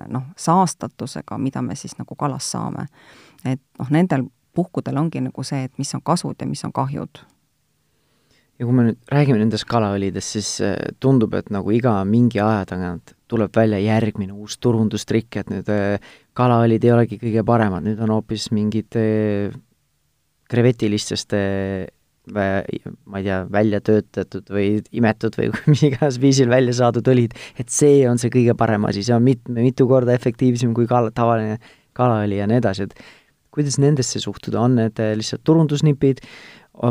noh, 0.09 0.29
saastatusega, 0.37 1.39
mida 1.39 1.63
me 1.63 1.75
siis 1.75 1.99
nagu 1.99 2.15
kalast 2.15 2.51
saame. 2.51 2.87
et 3.45 3.63
noh, 3.79 3.91
nendel 3.91 4.29
puhkudel 4.55 4.97
ongi 4.97 5.21
nagu 5.21 5.43
see, 5.43 5.65
et 5.65 5.79
mis 5.79 5.95
on 5.95 6.03
kasud 6.03 6.37
ja 6.41 6.47
mis 6.47 6.65
on 6.65 6.73
kahjud. 6.73 7.23
ja 8.59 8.67
kui 8.67 8.75
me 8.77 8.83
nüüd 8.91 8.99
räägime 9.09 9.39
nendest 9.39 9.65
kalaõlidest, 9.65 10.37
siis 10.37 10.61
äh, 10.61 10.77
tundub, 11.01 11.35
et 11.35 11.51
nagu 11.51 11.71
iga 11.71 12.05
mingi 12.05 12.41
aja 12.41 12.67
tagant 12.75 13.15
tuleb 13.31 13.57
välja 13.57 13.79
järgmine 13.79 14.33
uus 14.33 14.59
turundustrikk, 14.59 15.37
et 15.37 15.51
nüüd 15.51 15.69
äh, 15.73 16.13
kalaõlid 16.41 16.85
ei 16.87 16.95
olegi 16.97 17.21
kõige 17.21 17.45
paremad, 17.47 17.85
nüüd 17.85 18.01
on 18.01 18.17
hoopis 18.17 18.49
mingid 18.57 18.97
äh, 18.99 19.53
krevetilistest 20.51 21.37
ma 22.31 23.19
ei 23.19 23.25
tea, 23.25 23.39
välja 23.51 23.81
töötatud 23.85 24.51
või 24.53 24.81
imetud 24.97 25.37
või 25.39 25.51
mis 25.71 25.83
iganes 25.89 26.21
viisil 26.23 26.51
välja 26.53 26.75
saadud 26.83 27.07
õlid, 27.11 27.35
et 27.59 27.73
see 27.73 28.05
on 28.09 28.21
see 28.21 28.33
kõige 28.33 28.55
parem 28.59 28.85
asi, 28.89 29.05
see 29.07 29.17
on 29.17 29.25
mit-, 29.25 29.49
mitu 29.51 29.89
korda 29.91 30.15
efektiivsem 30.15 30.75
kui 30.77 30.89
kala, 30.91 31.13
tavaline 31.15 31.59
kalaõli 31.97 32.39
ja 32.39 32.47
nii 32.51 32.61
edasi, 32.61 32.87
et 32.87 32.95
kuidas 33.55 33.81
nendesse 33.83 34.23
suhtuda, 34.23 34.61
on 34.63 34.77
need 34.79 35.01
lihtsalt 35.19 35.43
turundusnipid 35.49 36.23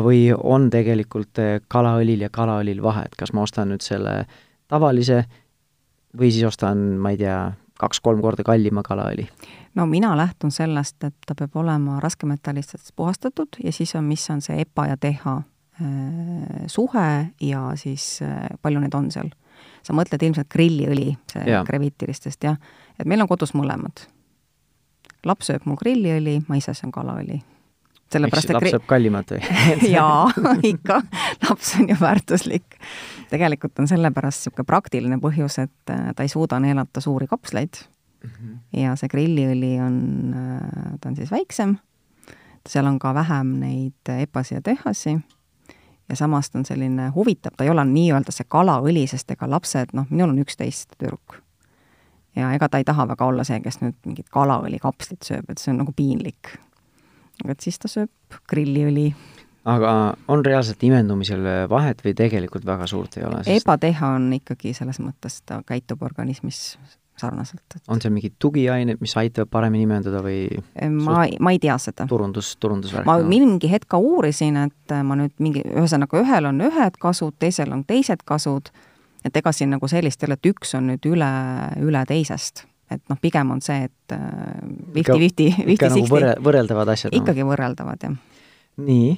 või 0.04 0.28
on 0.34 0.68
tegelikult 0.70 1.40
kalaõlil 1.72 2.26
ja 2.26 2.30
kalaõlil 2.32 2.82
vahe, 2.84 3.06
et 3.08 3.16
kas 3.18 3.32
ma 3.32 3.46
ostan 3.46 3.72
nüüd 3.72 3.84
selle 3.86 4.24
tavalise 4.70 5.24
või 6.18 6.30
siis 6.34 6.44
ostan, 6.46 6.98
ma 7.00 7.14
ei 7.14 7.20
tea, 7.22 7.38
kaks-kolm 7.80 8.22
korda 8.24 8.44
kallima 8.46 8.84
kalaõli? 8.86 9.26
no 9.74 9.86
mina 9.86 10.12
lähtun 10.18 10.52
sellest, 10.54 10.98
et 11.04 11.16
ta 11.26 11.36
peab 11.38 11.56
olema 11.62 12.00
raskemetallistest 12.02 12.92
puhastatud 12.96 13.60
ja 13.64 13.72
siis 13.72 13.94
on, 13.98 14.04
mis 14.04 14.26
on 14.30 14.42
see 14.44 14.60
EPA 14.64 14.86
ja 14.92 14.96
TH 15.00 15.36
äh, 15.36 15.44
suhe 16.66 17.10
ja 17.40 17.66
siis 17.80 18.18
äh, 18.26 18.48
palju 18.62 18.82
neid 18.82 18.94
on 18.94 19.10
seal. 19.10 19.30
sa 19.82 19.96
mõtled 19.96 20.22
ilmselt 20.22 20.48
grilliõli, 20.52 21.14
see 21.32 21.60
krevitilistest, 21.66 22.44
jah. 22.44 22.58
et 22.98 23.06
meil 23.06 23.22
on 23.22 23.28
kodus 23.30 23.54
mõlemad. 23.54 24.06
laps 25.24 25.52
sööb 25.52 25.64
mul 25.64 25.80
grilliõli, 25.80 26.42
ma 26.48 26.60
ise 26.60 26.74
söön 26.74 26.92
kalaõli 26.92 27.42
sellepärast, 28.12 28.50
et 28.50 28.56
laps 28.56 28.74
saab 28.74 28.86
kallimat 28.90 29.32
või 29.34 29.92
jaa, 29.96 30.26
ikka, 30.66 31.00
laps 31.46 31.74
on 31.78 31.88
ju 31.92 31.96
väärtuslik. 32.00 32.78
tegelikult 33.30 33.78
on 33.78 33.88
sellepärast 33.90 34.46
niisugune 34.46 34.66
praktiline 34.66 35.20
põhjus, 35.22 35.60
et 35.62 35.94
äh, 35.94 36.10
ta 36.16 36.26
ei 36.26 36.32
suuda 36.32 36.60
neelata 36.62 37.00
suuri 37.00 37.26
kapsleid 37.30 37.82
mm 38.24 38.30
-hmm. 38.30 38.56
ja 38.82 38.96
see 38.96 39.08
grilliõli 39.08 39.74
on, 39.84 40.00
äh, 40.34 40.96
ta 41.00 41.08
on 41.08 41.16
siis 41.16 41.30
väiksem, 41.30 41.76
seal 42.68 42.86
on 42.86 42.98
ka 42.98 43.14
vähem 43.14 43.58
neid 43.60 44.14
epasi 44.18 44.54
ja 44.54 44.62
tehasi 44.62 45.18
ja 46.08 46.16
samas 46.16 46.50
ta 46.50 46.58
on 46.58 46.64
selline 46.64 47.08
huvitav, 47.14 47.52
ta 47.56 47.64
ei 47.64 47.70
ole 47.70 47.84
nii-öelda 47.84 48.32
see 48.34 48.46
kalaõli, 48.48 49.06
sest 49.06 49.30
ega 49.30 49.50
lapsed, 49.50 49.94
noh, 49.94 50.06
minul 50.10 50.34
on 50.34 50.42
üksteist 50.42 50.98
tüdruk. 50.98 51.38
ja 52.36 52.52
ega 52.52 52.68
ta 52.68 52.78
ei 52.78 52.84
taha 52.84 53.08
väga 53.08 53.26
olla 53.26 53.44
see, 53.44 53.60
kes 53.60 53.80
nüüd 53.80 53.96
mingit 54.06 54.28
kalaõli 54.30 54.78
kapslit 54.78 55.22
sööb, 55.22 55.50
et 55.50 55.58
see 55.58 55.72
on 55.72 55.78
nagu 55.84 55.92
piinlik 55.92 56.58
et 57.48 57.60
siis 57.60 57.78
ta 57.80 57.90
sööb 57.90 58.40
grilliõli. 58.50 59.10
aga 59.70 59.92
on 60.28 60.44
reaalselt 60.44 60.82
imendumisel 60.84 61.68
vahet 61.70 62.04
või 62.04 62.14
tegelikult 62.16 62.66
väga 62.66 62.86
suurt 62.90 63.18
ei 63.18 63.26
ole 63.28 63.42
sest...? 63.44 63.64
ebateha 63.64 64.14
on 64.16 64.32
ikkagi 64.40 64.74
selles 64.76 65.00
mõttes, 65.02 65.40
ta 65.46 65.62
käitub 65.66 66.02
organismis 66.02 66.78
sarnaselt 67.20 67.76
et.... 67.76 67.82
on 67.88 68.00
seal 68.00 68.14
mingid 68.14 68.36
tugiained, 68.42 69.00
mis 69.00 69.14
aitavad 69.20 69.50
paremini 69.52 69.86
imenduda 69.88 70.22
või? 70.24 70.44
ma, 70.96 71.24
ma 71.40 71.54
ei 71.54 71.60
tea 71.62 71.76
seda. 71.82 72.06
turundus, 72.10 72.54
turundusvärk? 72.62 73.08
ma 73.08 73.18
mingi 73.24 73.70
hetk 73.72 73.90
ka 73.90 74.00
uurisin, 74.00 74.58
et 74.66 74.96
ma 75.06 75.18
nüüd 75.20 75.36
mingi, 75.42 75.64
ühesõnaga 75.70 76.22
ühel 76.22 76.50
on 76.50 76.64
ühed 76.70 76.96
kasud, 77.02 77.36
teisel 77.42 77.72
on 77.76 77.84
teised 77.88 78.24
kasud, 78.28 78.72
et 79.24 79.36
ega 79.36 79.52
siin 79.52 79.74
nagu 79.76 79.90
sellist 79.90 80.22
ei 80.22 80.30
ole, 80.30 80.40
et 80.40 80.52
üks 80.52 80.74
on 80.78 80.90
nüüd 80.92 81.12
üle, 81.12 81.30
üle 81.84 82.04
teisest 82.08 82.64
et 82.90 83.02
noh, 83.10 83.18
pigem 83.20 83.52
on 83.54 83.60
see, 83.64 83.86
et 83.88 84.14
fifty-fifty, 84.94 85.50
äh, 85.54 85.90
nagu 85.92 86.06
võrre-, 86.10 86.36
võrreldavad 86.42 86.92
asjad? 86.94 87.14
ikkagi 87.16 87.44
no. 87.44 87.50
võrreldavad, 87.52 88.06
jah. 88.06 88.16
nii, 88.86 89.12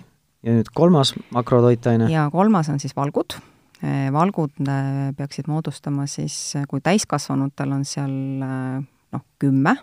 ja 0.46 0.58
nüüd 0.58 0.72
kolmas 0.76 1.14
makrotoitaine? 1.34 2.10
ja 2.12 2.28
kolmas 2.32 2.70
on 2.72 2.82
siis 2.82 2.96
valgud. 2.96 3.38
Äh, 3.82 4.08
valgud 4.14 4.60
äh, 4.66 5.12
peaksid 5.18 5.48
moodustama 5.50 6.06
siis, 6.10 6.36
kui 6.70 6.84
täiskasvanutel 6.84 7.72
on 7.78 7.86
seal 7.88 8.12
noh, 8.42 9.24
kümme, 9.42 9.76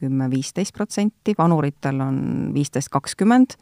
kümme-viisteist 0.00 0.76
protsenti, 0.76 1.36
vanuritel 1.38 2.02
on 2.04 2.20
viisteist, 2.56 2.92
kakskümmend, 2.92 3.56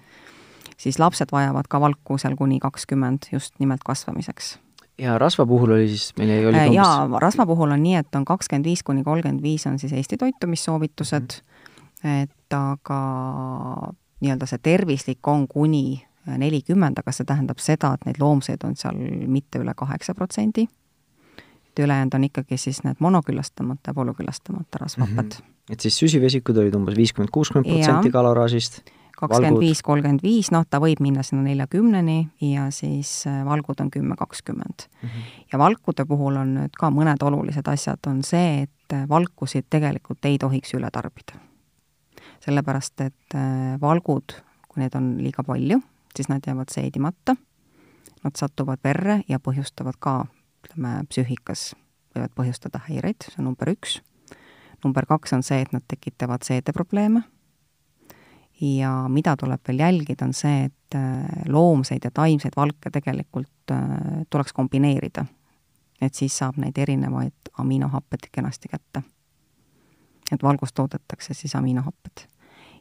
siis 0.80 0.98
lapsed 1.02 1.30
vajavad 1.34 1.70
ka 1.70 1.82
valku 1.82 2.18
seal 2.18 2.38
kuni 2.38 2.58
kakskümmend 2.62 3.30
just 3.34 3.58
nimelt 3.62 3.86
kasvamiseks 3.86 4.56
ja 4.98 5.18
rasva 5.18 5.46
puhul 5.46 5.74
oli 5.76 5.88
siis, 5.88 6.12
meil 6.18 6.30
ei 6.30 6.46
oli 6.46 6.56
umbes... 6.56 6.68
Äh, 6.68 6.74
jaa, 6.74 7.20
rasva 7.20 7.46
puhul 7.46 7.74
on 7.74 7.82
nii, 7.82 7.96
et 8.02 8.14
on 8.14 8.24
kakskümmend 8.24 8.68
viis 8.68 8.82
kuni 8.82 9.04
kolmkümmend 9.04 9.42
viis 9.42 9.66
on 9.66 9.78
siis 9.78 9.92
Eesti 9.92 10.16
toitumissoovitused 10.16 11.22
mm, 11.22 12.10
-hmm. 12.10 12.22
et 12.22 12.56
aga 12.56 13.00
nii-öelda 14.20 14.46
see 14.46 14.62
tervislik 14.62 15.28
on 15.28 15.48
kuni 15.48 16.04
nelikümmend, 16.26 16.98
aga 16.98 17.12
see 17.12 17.26
tähendab 17.28 17.60
seda, 17.60 17.94
et 17.94 18.06
neid 18.08 18.20
loomseid 18.20 18.64
on 18.64 18.76
seal 18.76 18.96
mitte 19.26 19.60
üle 19.60 19.74
kaheksa 19.76 20.14
protsendi. 20.14 20.68
et 21.74 21.78
ülejäänud 21.78 22.14
on 22.14 22.24
ikkagi 22.24 22.56
siis 22.56 22.84
need 22.84 22.96
monoküllastamata 22.98 23.90
ja 23.90 23.94
polüküllastamata 23.94 24.78
rasvhapped 24.78 25.24
mm. 25.24 25.44
-hmm. 25.44 25.72
et 25.72 25.80
siis 25.80 25.98
süsivesikud 25.98 26.56
olid 26.56 26.74
umbes 26.74 26.96
viiskümmend, 26.96 27.30
kuuskümmend 27.32 27.72
protsenti 27.72 28.10
kaloraažist 28.10 28.80
kakskümmend 29.28 29.60
viis, 29.62 29.80
kolmkümmend 29.84 30.22
viis, 30.24 30.50
noh, 30.54 30.64
ta 30.68 30.80
võib 30.82 31.00
minna 31.04 31.24
sinna 31.26 31.44
neljakümneni 31.46 32.18
ja 32.48 32.68
siis 32.74 33.10
äh, 33.30 33.40
valgud 33.46 33.80
on 33.80 33.90
kümme, 33.94 34.16
kakskümmend. 34.18 34.86
Mhm. 35.02 35.24
ja 35.52 35.58
valkude 35.58 36.06
puhul 36.08 36.38
on 36.40 36.54
nüüd 36.58 36.78
ka 36.78 36.90
mõned 36.94 37.22
olulised 37.22 37.68
asjad, 37.70 38.00
on 38.10 38.22
see, 38.26 38.64
et 38.66 38.94
äh, 38.96 39.08
valkusid 39.08 39.68
tegelikult 39.70 40.24
ei 40.24 40.38
tohiks 40.38 40.74
üle 40.74 40.90
tarbida. 40.92 41.40
sellepärast, 42.44 43.00
et 43.00 43.34
äh, 43.34 43.80
valgud, 43.80 44.36
kui 44.68 44.82
neid 44.82 44.94
on 44.94 45.14
liiga 45.22 45.42
palju, 45.44 45.80
siis 46.16 46.28
nad 46.28 46.44
jäävad 46.46 46.72
seedimata, 46.72 47.36
nad 48.24 48.36
satuvad 48.36 48.82
verre 48.84 49.22
ja 49.28 49.38
põhjustavad 49.38 49.96
ka, 49.98 50.24
ütleme, 50.64 51.04
psüühikas 51.08 51.74
võivad 52.14 52.34
põhjustada 52.36 52.80
häireid, 52.88 53.24
see 53.26 53.40
on 53.42 53.50
number 53.50 53.68
üks. 53.72 54.00
number 54.84 55.06
kaks 55.06 55.32
on 55.32 55.42
see, 55.42 55.62
et 55.64 55.72
nad 55.72 55.82
tekitavad 55.88 56.44
seedeprobleeme 56.44 57.24
ja 58.60 59.08
mida 59.08 59.36
tuleb 59.36 59.60
veel 59.68 59.78
jälgida, 59.78 60.24
on 60.24 60.34
see, 60.34 60.64
et 60.68 60.96
äh, 60.98 61.46
loomseid 61.48 62.04
ja 62.04 62.10
taimseid 62.14 62.54
valke 62.56 62.90
tegelikult 62.90 63.72
äh, 63.72 63.88
tuleks 64.30 64.52
kombineerida. 64.52 65.26
et 66.00 66.14
siis 66.14 66.36
saab 66.38 66.58
neid 66.60 66.78
erinevaid 66.78 67.50
aminohapped 67.58 68.28
kenasti 68.32 68.68
kätte. 68.68 69.02
et 70.32 70.42
valgust 70.42 70.74
toodetakse 70.74 71.34
siis 71.34 71.54
aminohapped. 71.54 72.26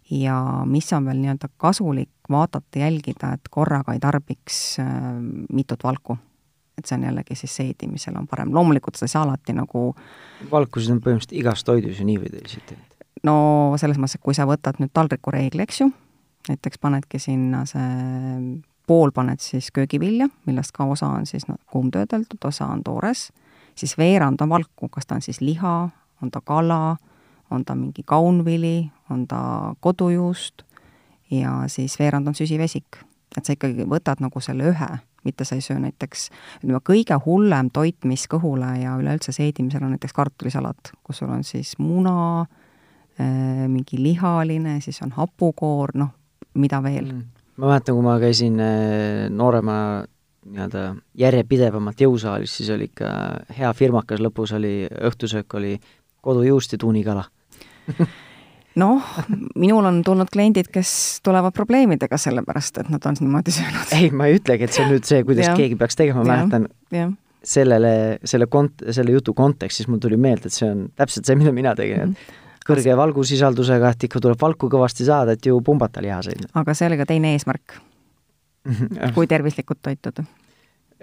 ja 0.09 0.63
mis 0.65 0.93
on 0.93 1.05
veel 1.05 1.17
nii-öelda 1.17 1.49
kasulik 1.57 2.09
vaadata, 2.29 2.79
jälgida, 2.79 3.33
et 3.33 3.49
korraga 3.49 3.93
ei 3.93 3.99
tarbiks 3.99 4.79
äh, 4.79 4.86
mitut 5.53 5.83
valku 5.83 6.17
et 6.77 6.86
see 6.86 6.97
on 6.97 7.03
jällegi 7.03 7.36
siis 7.36 7.55
seedimisel 7.55 8.15
on 8.17 8.27
parem, 8.27 8.53
loomulikult 8.53 8.95
sa 8.95 9.05
ei 9.05 9.13
saa 9.13 9.23
alati 9.23 9.53
nagu 9.53 9.95
valkusid 10.51 10.95
on 10.95 11.01
põhimõtteliselt 11.01 11.39
igas 11.39 11.63
toidus 11.63 11.99
ju 11.99 12.05
nii 12.05 12.17
või 12.21 12.33
teisiti 12.33 12.77
no 13.27 13.36
selles 13.81 13.99
mõttes, 13.99 14.19
et 14.19 14.25
kui 14.25 14.36
sa 14.38 14.47
võtad 14.49 14.79
nüüd 14.81 14.91
taldrikureegli, 14.93 15.63
eks 15.63 15.81
ju, 15.83 15.89
näiteks 16.49 16.81
panedki 16.81 17.21
sinna 17.21 17.63
see, 17.69 18.62
pool 18.88 19.13
paned 19.15 19.39
siis 19.39 19.71
köögivilja, 19.71 20.27
millest 20.47 20.75
ka 20.75 20.86
osa 20.89 21.07
on 21.07 21.27
siis 21.29 21.47
no, 21.47 21.55
kuumtöödeldud, 21.71 22.41
osa 22.45 22.67
on 22.73 22.83
toores, 22.83 23.29
siis 23.79 23.95
veerand 23.97 24.41
on 24.43 24.51
valku, 24.51 24.89
kas 24.91 25.07
ta 25.07 25.15
on 25.15 25.23
siis 25.25 25.41
liha, 25.41 25.77
on 26.21 26.31
ta 26.31 26.41
kala, 26.43 26.97
on 27.51 27.65
ta 27.65 27.75
mingi 27.75 28.03
kaunvili, 28.05 28.91
on 29.12 29.27
ta 29.27 29.73
kodujuust 29.79 30.65
ja 31.31 31.63
siis 31.67 31.99
veerand 31.99 32.27
on 32.27 32.36
süsivesik. 32.36 33.03
et 33.38 33.45
sa 33.45 33.55
ikkagi 33.55 33.88
võtad 33.89 34.19
nagu 34.21 34.39
selle 34.45 34.67
ühe, 34.69 34.88
mitte 35.25 35.45
sa 35.45 35.55
ei 35.57 35.63
söö 35.65 35.79
näiteks, 35.81 36.27
ütleme, 36.62 36.81
kõige 36.86 37.17
hullem 37.25 37.71
toit, 37.73 37.97
mis 38.05 38.27
kõhule 38.29 38.67
ja 38.77 38.93
üleüldse 38.99 39.33
seedimisel 39.33 39.81
on 39.81 39.95
näiteks 39.95 40.13
kartulisalat, 40.13 40.91
kus 41.03 41.23
sul 41.23 41.31
on 41.33 41.41
siis 41.43 41.73
muna, 41.79 42.45
mingi 43.19 43.99
lihaline, 44.02 44.80
siis 44.82 45.02
on 45.06 45.12
hapukoor, 45.13 45.93
noh, 45.95 46.10
mida 46.58 46.82
veel? 46.84 47.12
Mm.. 47.12 47.45
ma 47.58 47.69
mäletan, 47.73 47.95
kui 47.95 48.06
ma 48.06 48.17
käisin 48.21 48.60
äh, 48.62 49.30
noorema 49.30 49.78
nii-öelda 50.43 50.84
järjepidevamalt 51.17 52.02
jõusaalis, 52.04 52.58
siis 52.58 52.69
oli 52.73 52.89
ikka 52.89 53.10
hea 53.58 53.71
firmakas, 53.78 54.21
lõpus 54.23 54.52
oli, 54.58 54.84
õhtusöök 54.89 55.56
oli 55.60 55.78
kodujuust 56.23 56.76
ja 56.76 56.82
tuunikala. 56.84 57.23
Noh, 58.82 59.06
minul 59.62 59.86
on 59.86 59.99
tulnud 60.02 60.32
kliendid, 60.34 60.71
kes 60.73 61.21
tulevad 61.23 61.54
probleemidega 61.54 62.17
sellepärast, 62.17 62.80
et 62.82 62.88
nad 62.89 63.04
on 63.06 63.19
niimoodi 63.19 63.54
söönud. 63.54 63.91
ei, 63.93 64.10
ma 64.10 64.26
ei 64.26 64.39
ütlegi, 64.39 64.65
et 64.65 64.73
see 64.73 64.82
on 64.82 64.95
nüüd 64.95 65.06
see, 65.06 65.21
kuidas 65.28 65.52
ja. 65.52 65.58
keegi 65.60 65.78
peaks 65.78 65.99
tegema, 65.99 66.23
ma 66.26 66.39
mäletan 66.41 66.65
sellele, 67.45 67.91
selle 68.26 68.47
kont-, 68.49 68.82
selle 68.95 69.13
jutu 69.13 69.36
kontekstis 69.38 69.86
mul 69.91 70.02
tuli 70.02 70.17
meelde, 70.17 70.49
et 70.49 70.58
see 70.58 70.71
on 70.73 70.88
täpselt 70.97 71.30
see, 71.30 71.38
mida 71.38 71.54
mina 71.54 71.76
tegin, 71.78 72.02
et 72.02 72.10
mm 72.10 72.15
-hmm 72.15 72.42
kõrge 72.67 72.95
valgusisaldusega, 72.97 73.89
et 73.89 74.04
ikka 74.10 74.19
tuleb 74.19 74.39
valku 74.41 74.69
kõvasti 74.69 75.06
saada, 75.06 75.32
et 75.38 75.45
ju 75.45 75.60
pumbata 75.62 76.02
lihaseid. 76.02 76.47
aga 76.54 76.73
see 76.73 76.88
oli 76.88 76.97
ka 76.97 77.06
teine 77.06 77.34
eesmärk 77.34 77.80
kui 79.15 79.28
tervislikult 79.28 79.82
toituda? 79.84 80.23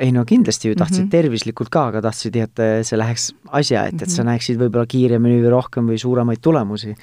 ei 0.00 0.12
no 0.16 0.22
kindlasti 0.24 0.68
ju 0.70 0.74
tahtsid 0.74 0.96
mm 0.96 1.04
Mhm. 1.04 1.06
-hmm. 1.08 1.10
tervislikult 1.10 1.68
ka, 1.68 1.86
aga 1.86 2.00
tahtsid, 2.02 2.36
et 2.36 2.56
see 2.86 2.96
läheks 2.96 3.34
asja, 3.52 3.84
et, 3.86 4.02
et 4.02 4.08
sa 4.10 4.22
Mhm. 4.22 4.30
näeksid 4.30 4.56
võib-olla 4.56 4.86
kiiremini 4.86 5.42
või 5.42 5.50
rohkem 5.50 5.86
või 5.86 5.98
suuremaid 5.98 6.40
tulemusi. 6.40 6.94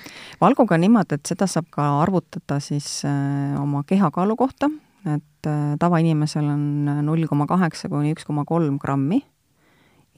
valguga 0.42 0.76
on 0.76 0.82
niimoodi, 0.82 1.14
et 1.14 1.26
seda 1.26 1.46
saab 1.48 1.66
ka 1.70 2.02
arvutada 2.02 2.60
siis 2.60 3.06
äh, 3.06 3.62
oma 3.62 3.84
kehakaalu 3.84 4.36
kohta, 4.36 4.70
et 5.06 5.46
äh, 5.48 5.78
tavainimesel 5.80 6.46
on 6.46 6.86
null 7.06 7.28
koma 7.28 7.46
kaheksa 7.46 7.88
kuni 7.90 8.14
üks 8.16 8.26
koma 8.26 8.46
kolm 8.46 8.80
grammi 8.80 9.24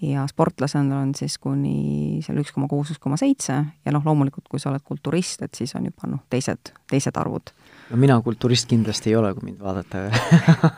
ja 0.01 0.25
sportlasel 0.27 0.91
on 0.95 1.12
siis 1.17 1.38
kuni 1.41 2.19
seal 2.23 2.39
üks 2.41 2.53
koma 2.55 2.69
kuus, 2.71 2.93
üks 2.93 3.01
koma 3.03 3.17
seitse 3.19 3.55
ja 3.57 3.93
noh, 3.93 4.03
loomulikult 4.05 4.47
kui 4.51 4.62
sa 4.62 4.71
oled 4.71 4.83
kulturist, 4.85 5.43
et 5.43 5.57
siis 5.57 5.75
on 5.75 5.89
juba 5.89 6.07
noh, 6.12 6.21
teised, 6.31 6.71
teised 6.89 7.19
arvud. 7.19 7.51
no 7.89 7.99
mina 7.99 8.19
kulturist 8.23 8.69
kindlasti 8.69 9.12
ei 9.12 9.17
ole, 9.19 9.33
kui 9.35 9.49
mind 9.49 9.59
vaadata 9.63 10.05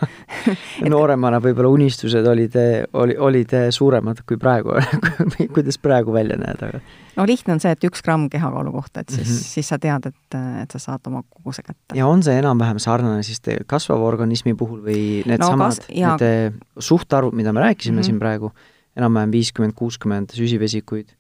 nooremana 0.93 1.41
võib-olla 1.43 1.69
unistused 1.75 2.27
olid, 2.27 2.57
oli, 2.97 3.17
olid 3.17 3.55
suuremad 3.69 4.23
kui 4.25 4.41
praegu 4.41 4.77
kuidas 5.55 5.77
praegu 5.81 6.15
välja 6.15 6.39
näed, 6.41 6.65
aga 6.69 6.81
no 7.17 7.27
lihtne 7.27 7.55
on 7.55 7.61
see, 7.63 7.71
et 7.75 7.87
üks 7.87 8.03
gramm 8.05 8.27
kehakaalu 8.31 8.73
kohta, 8.73 9.03
et 9.05 9.13
siis 9.13 9.27
mm. 9.27 9.33
-hmm. 9.35 9.53
siis 9.53 9.71
sa 9.73 9.79
tead, 9.79 10.09
et, 10.09 10.39
et 10.63 10.71
sa 10.71 10.79
saad 10.79 11.07
oma 11.07 11.23
koguse 11.29 11.61
kätte. 11.61 11.95
ja 11.95 12.07
on 12.07 12.23
see 12.23 12.37
enam-vähem 12.41 12.79
sarnane 12.79 13.23
siis 13.23 13.41
kasvava 13.67 14.05
organismi 14.07 14.53
puhul 14.57 14.81
või 14.81 15.23
needsamad 15.29 15.77
kas- 15.77 15.89
jaa. 15.93 16.17
need 16.17 16.61
suhtarvud, 16.79 17.35
mida 17.37 17.53
me 17.53 17.59
rääkisime 17.67 17.95
mm. 17.95 17.99
-hmm. 17.99 18.05
siin 18.05 18.19
praegu, 18.19 18.51
enam-vähem 18.99 19.31
viiskümmend, 19.31 19.75
kuuskümmend 19.77 20.35
süsivesikuid, 20.35 21.13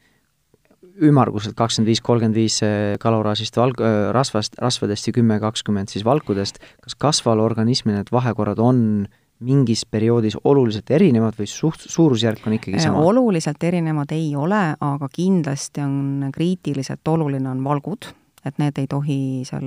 ümmarguselt 1.01 1.55
kakskümmend 1.57 1.89
viis, 1.89 2.01
kolmkümmend 2.03 2.37
viis 2.37 2.59
kaloraažist 3.01 3.57
valg-, 3.57 3.81
rasvast, 4.15 4.57
rasvadest 4.61 5.07
ja 5.07 5.15
kümme, 5.15 5.39
kakskümmend 5.41 5.93
siis 5.93 6.05
valkudest, 6.05 6.59
kas 6.83 6.97
kasvaval 6.99 7.43
organismil 7.45 7.97
need 7.97 8.11
vahekorrad 8.13 8.59
on 8.59 9.07
mingis 9.41 9.85
perioodis 9.89 10.37
oluliselt 10.43 10.91
erinevad 10.93 11.37
või 11.39 11.49
suht-, 11.49 11.87
suurusjärk 11.89 12.45
on 12.47 12.57
ikkagi 12.59 12.83
sama? 12.83 13.01
oluliselt 13.09 13.63
erinevad 13.63 14.13
ei 14.13 14.31
ole, 14.37 14.61
aga 14.77 15.09
kindlasti 15.13 15.81
on 15.81 16.29
kriitiliselt 16.33 17.07
oluline 17.07 17.49
on 17.49 17.63
valgud, 17.65 18.11
et 18.45 18.61
need 18.61 18.77
ei 18.81 18.89
tohi 18.89 19.19
seal 19.47 19.65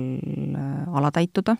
alatäituda, 0.95 1.57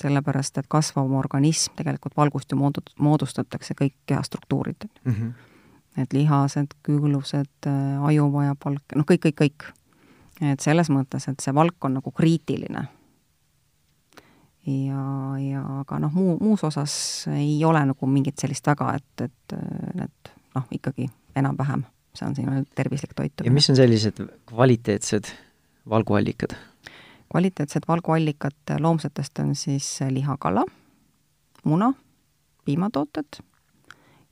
sellepärast 0.00 0.60
et 0.60 0.68
kasvav 0.68 1.12
organism, 1.16 1.72
tegelikult 1.78 2.16
valgust 2.16 2.52
ju 2.52 2.60
moodu-, 2.60 2.84
moodustatakse 3.00 3.76
kõik 3.78 3.96
kehastruktuurid, 4.06 4.88
mm. 5.04 5.12
-hmm. 5.12 5.45
Et 5.96 6.12
lihased, 6.12 6.76
külglused, 6.86 7.68
aju 8.08 8.28
vajab 8.34 8.68
valke, 8.68 8.98
noh, 8.98 9.06
kõik, 9.08 9.26
kõik, 9.28 9.38
kõik. 9.40 9.66
et 10.44 10.60
selles 10.60 10.90
mõttes, 10.92 11.28
et 11.30 11.40
see 11.40 11.54
valk 11.56 11.88
on 11.88 11.96
nagu 11.98 12.12
kriitiline. 12.12 12.86
ja, 14.66 15.02
ja 15.40 15.64
aga 15.80 16.00
noh, 16.02 16.12
muu, 16.12 16.36
muus 16.40 16.64
osas 16.64 16.94
ei 17.32 17.58
ole 17.64 17.84
nagu 17.92 18.06
mingit 18.10 18.38
sellist 18.38 18.66
väga, 18.66 18.94
et, 19.00 19.28
et 19.28 19.58
need 19.94 20.32
noh, 20.56 20.68
ikkagi 20.72 21.08
enam-vähem, 21.36 21.84
see 22.16 22.28
on 22.28 22.36
selline 22.36 22.64
tervislik 22.74 23.12
ja 23.14 23.22
toitumine. 23.22 23.54
mis 23.54 23.70
on 23.70 23.78
sellised 23.78 24.22
kvaliteetsed 24.52 25.32
valguallikad? 25.88 26.56
kvaliteetsed 27.32 27.88
valguallikad 27.88 28.76
loomsetest 28.80 29.38
on 29.42 29.54
siis 29.58 29.88
lihakala, 30.10 30.64
muna, 31.64 31.92
piimatooted 32.64 33.40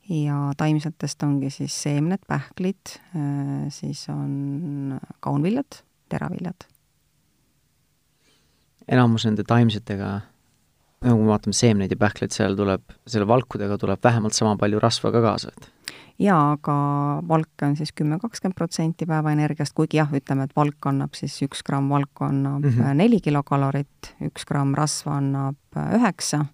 ja 0.09 0.51
taimsetest 0.57 1.23
ongi 1.23 1.49
siis 1.49 1.73
seemned, 1.83 2.19
pähklid, 2.27 2.95
siis 3.73 4.05
on 4.09 4.99
kaunviljad, 5.19 5.81
teraviljad. 6.09 6.67
enamus 8.87 9.25
nende 9.25 9.43
taimsetega, 9.47 10.09
nagu 11.05 11.21
me 11.23 11.31
vaatame 11.31 11.53
seemneid 11.57 11.91
ja 11.91 11.97
pähkleid, 11.97 12.33
seal 12.35 12.53
tuleb, 12.57 12.83
selle 13.09 13.25
valkudega 13.27 13.77
tuleb 13.81 14.03
vähemalt 14.03 14.33
sama 14.37 14.53
palju 14.61 14.79
rasva 14.79 15.11
ka 15.11 15.21
kaasa, 15.25 15.49
et 15.55 15.71
jaa, 16.21 16.51
aga 16.53 16.75
valk 17.27 17.63
on 17.65 17.73
siis 17.75 17.91
kümme, 17.91 18.19
kakskümmend 18.21 18.55
protsenti 18.55 19.07
päevaenergiast, 19.09 19.73
kuigi 19.75 19.97
jah, 19.97 20.11
ütleme, 20.15 20.45
et 20.45 20.53
valk 20.55 20.85
annab 20.91 21.17
siis 21.17 21.35
üks 21.43 21.63
gramm 21.65 21.89
valku 21.89 22.23
annab 22.29 22.61
Mhm. 22.63 22.75
mm 22.75 22.81
-hmm. 22.83 22.93
neli 23.01 23.19
kilokalorit, 23.21 24.13
üks 24.21 24.45
gramm 24.45 24.75
rasva 24.75 25.17
annab 25.17 25.57
üheksa, 25.75 26.45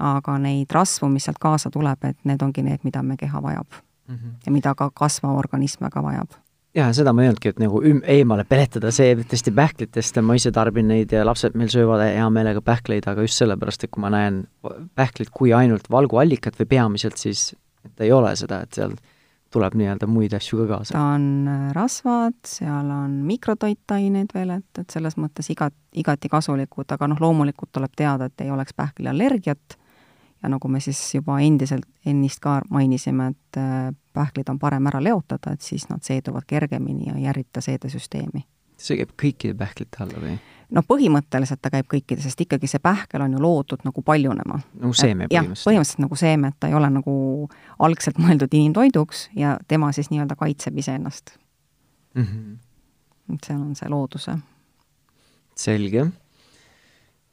aga 0.00 0.38
neid 0.38 0.72
rasvu, 0.72 1.08
mis 1.08 1.28
sealt 1.28 1.38
kaasa 1.40 1.70
tuleb, 1.70 2.04
et 2.08 2.18
need 2.24 2.42
ongi 2.42 2.64
need, 2.66 2.84
mida 2.84 3.02
me 3.02 3.16
keha 3.20 3.42
vajab 3.42 3.66
mm. 4.08 4.14
-hmm. 4.14 4.38
ja 4.46 4.52
mida 4.52 4.74
ka 4.74 4.90
kasvav 4.94 5.38
organism 5.38 5.84
väga 5.84 6.02
vajab. 6.02 6.28
jaa, 6.74 6.92
seda 6.92 7.12
ma 7.12 7.22
ei 7.22 7.28
öelnudki, 7.28 7.48
et 7.48 7.58
nagu 7.58 7.82
üm-, 7.82 8.02
eemale 8.06 8.44
peletada 8.44 8.90
seemnetest 8.90 9.46
ja 9.46 9.52
pähklitest, 9.52 10.20
ma 10.22 10.34
ise 10.34 10.52
tarbin 10.52 10.88
neid 10.88 11.12
ja 11.12 11.26
lapsed 11.26 11.54
meil 11.54 11.68
söövad 11.68 12.04
hea 12.06 12.30
meelega 12.30 12.60
pähkleid, 12.62 13.06
aga 13.06 13.20
just 13.20 13.34
sellepärast, 13.42 13.84
et 13.84 13.90
kui 13.90 14.00
ma 14.00 14.10
näen 14.10 14.44
pähklit 14.94 15.30
kui 15.30 15.52
ainult 15.52 15.90
valguallikat 15.90 16.60
või 16.60 16.66
peamiselt, 16.66 17.16
siis 17.16 17.54
et 17.84 18.00
ei 18.00 18.12
ole 18.12 18.36
seda, 18.36 18.60
et 18.60 18.72
seal 18.72 18.94
tuleb 19.50 19.74
nii-öelda 19.74 20.06
muid 20.06 20.34
asju 20.36 20.62
ka 20.62 20.66
kaasa. 20.76 20.94
ta 20.94 21.02
on 21.16 21.48
rasvad, 21.74 22.38
seal 22.46 22.90
on 22.94 23.18
mikrotoitaineid 23.26 24.34
veel, 24.34 24.50
et, 24.60 24.78
et 24.78 24.90
selles 24.90 25.16
mõttes 25.18 25.50
igat, 25.50 25.74
igati 25.92 26.30
kasulikud, 26.30 26.86
aga 26.94 27.08
noh, 27.10 27.20
loomulikult 27.20 27.72
tuleb 27.72 27.96
teada, 27.96 28.30
et 28.30 28.46
ei 28.46 28.50
oleks 28.50 28.76
pähkliallergiat 28.76 29.78
ja 30.42 30.48
nagu 30.48 30.68
me 30.68 30.80
siis 30.80 31.00
juba 31.14 31.38
endiselt, 31.40 31.86
ennist 32.06 32.40
ka 32.40 32.60
mainisime, 32.70 33.30
et 33.34 33.58
äh, 33.60 33.90
pähklid 34.12 34.48
on 34.48 34.58
parem 34.58 34.86
ära 34.90 35.02
leotada, 35.02 35.52
et 35.52 35.60
siis 35.60 35.88
nad 35.90 36.02
seeduvad 36.02 36.46
kergemini 36.46 37.10
ja 37.10 37.16
ei 37.18 37.28
ärrita 37.30 37.60
seedesüsteemi. 37.64 38.46
see 38.80 38.96
käib 38.96 39.10
kõikide 39.20 39.54
pähklite 39.60 40.00
alla 40.00 40.22
või? 40.22 40.38
no 40.70 40.82
põhimõtteliselt 40.86 41.60
ta 41.62 41.70
käib 41.70 41.88
kõikide, 41.90 42.22
sest 42.24 42.40
ikkagi 42.40 42.70
see 42.70 42.80
pähkel 42.82 43.20
on 43.24 43.34
ju 43.36 43.42
loodud 43.42 43.84
nagu 43.84 44.02
paljunema. 44.02 44.60
nagu 44.80 44.94
seeme 44.94 45.28
põhimõtteliselt? 45.28 45.66
põhimõtteliselt 45.68 46.04
nagu 46.06 46.16
seeme, 46.16 46.48
et 46.48 46.58
ta 46.60 46.70
ei 46.70 46.78
ole 46.78 46.90
nagu 46.90 47.14
algselt 47.78 48.18
mõeldud 48.22 48.56
inimtoiduks 48.56 49.28
ja 49.36 49.58
tema 49.68 49.92
siis 49.92 50.10
nii-öelda 50.10 50.36
kaitseb 50.40 50.78
iseennast 50.78 51.36
mm. 52.14 52.24
-hmm. 52.24 53.34
et 53.34 53.44
seal 53.50 53.60
on 53.60 53.76
see 53.76 53.88
looduse. 53.88 54.38
selge. 55.54 56.06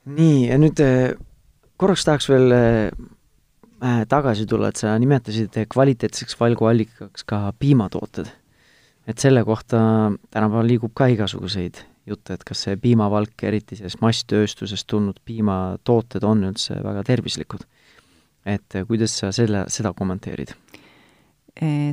nii, 0.06 0.48
ja 0.48 0.58
nüüd 0.58 0.84
korraks 1.78 2.06
tahaks 2.06 2.30
veel 2.30 2.56
äh, 2.56 4.02
tagasi 4.10 4.48
tulla, 4.50 4.72
et 4.72 4.82
sa 4.82 4.96
nimetasid 5.00 5.60
kvaliteetseks 5.70 6.40
valguallikaks 6.40 7.26
ka 7.28 7.54
piimatooted. 7.60 8.32
et 9.08 9.18
selle 9.18 9.44
kohta 9.44 10.12
tänapäeval 10.32 10.68
liigub 10.68 10.92
ka 10.94 11.08
igasuguseid 11.08 11.80
jutte, 12.08 12.34
et 12.34 12.44
kas 12.48 12.64
see 12.66 12.78
piimavalk, 12.82 13.44
eriti 13.44 13.78
sellest 13.80 14.02
masstööstusest 14.04 14.88
tulnud 14.88 15.20
piimatooted 15.26 16.24
on 16.24 16.46
üldse 16.50 16.80
väga 16.84 17.04
tervislikud. 17.08 17.66
et 18.46 18.80
kuidas 18.88 19.18
sa 19.20 19.32
selle, 19.32 19.66
seda 19.68 19.94
kommenteerid? 19.94 20.56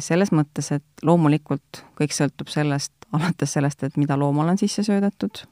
selles 0.05 0.29
mõttes, 0.29 0.67
et 0.77 1.03
loomulikult 1.03 1.81
kõik 1.97 2.13
sõltub 2.13 2.51
sellest, 2.53 2.93
alates 3.17 3.55
sellest, 3.57 3.83
et 3.87 3.97
mida 3.97 4.17
loomale 4.21 4.53
on 4.53 4.61
sisse 4.61 4.85
söödetud, 4.85 5.45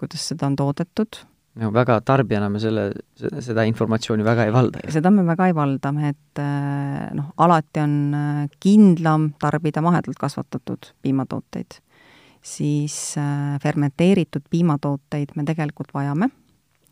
kuidas 0.00 0.24
seda 0.30 0.48
on 0.48 0.56
toodetud. 0.56 1.20
No 1.60 1.70
väga 1.74 1.98
tarbijana 2.04 2.48
me 2.52 2.60
selle, 2.60 2.90
seda 3.16 3.64
informatsiooni 3.68 4.24
väga 4.26 4.46
ei 4.48 4.54
valda. 4.54 4.82
seda 4.92 5.12
me 5.14 5.24
väga 5.26 5.48
ei 5.50 5.56
valda, 5.56 5.92
et 6.10 6.42
noh, 7.16 7.32
alati 7.42 7.82
on 7.82 7.96
kindlam 8.62 9.30
tarbida 9.40 9.82
mahedalt 9.84 10.20
kasvatatud 10.20 10.92
piimatooteid. 11.02 11.80
siis 12.46 13.16
fermenteeritud 13.62 14.44
piimatooteid 14.50 15.34
me 15.36 15.46
tegelikult 15.48 15.94
vajame. 15.94 16.30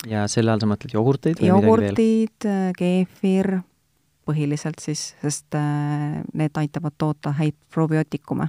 ja 0.09 0.27
selle 0.29 0.55
all 0.55 0.65
sa 0.65 0.71
mõtled 0.71 0.97
jogurteid 0.97 1.41
või 1.41 1.53
jogurtid, 1.53 2.51
keefir 2.79 3.59
põhiliselt 4.25 4.81
siis, 4.81 5.13
sest 5.21 5.57
need 6.33 6.57
aitavad 6.57 6.97
toota 6.97 7.35
häid 7.37 7.57
probiootikume. 7.75 8.49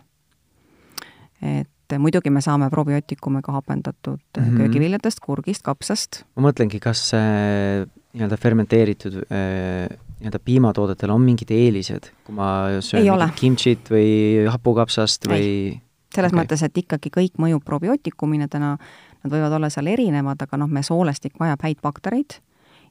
et 1.42 1.70
muidugi 2.00 2.32
me 2.34 2.42
saame 2.42 2.70
probiootikume 2.74 3.42
ka 3.46 3.52
hapendatud 3.52 4.20
mm 4.38 4.44
-hmm. 4.44 4.58
köögiviljadest, 4.58 5.20
kurgist, 5.20 5.62
kapsast. 5.62 6.24
ma 6.36 6.50
mõtlengi, 6.50 6.80
kas 6.80 7.14
äh, 7.14 7.86
nii-öelda 8.14 8.38
fermenteeritud 8.38 9.16
äh, 9.16 9.90
nii-öelda 10.20 10.40
piimatoodetel 10.46 11.10
on 11.10 11.22
mingid 11.22 11.52
eelised, 11.52 12.12
kui 12.24 12.36
ma 12.36 12.68
söön 12.80 13.32
kimchit 13.36 13.92
või 13.92 14.48
hapukapsast 14.50 15.28
või 15.28 15.82
selles 16.16 16.32
okay. 16.32 16.44
mõttes, 16.44 16.64
et 16.64 16.78
ikkagi 16.78 17.10
kõik 17.12 17.38
mõjub 17.38 17.64
probiootikumina 17.66 18.48
täna, 18.48 18.78
nad 19.24 19.32
võivad 19.32 19.52
olla 19.52 19.70
seal 19.70 19.88
erinevad, 19.88 20.42
aga 20.42 20.58
noh, 20.58 20.68
meie 20.72 20.84
soolestik 20.84 21.34
vajab 21.40 21.62
häid 21.62 21.82
baktereid 21.84 22.40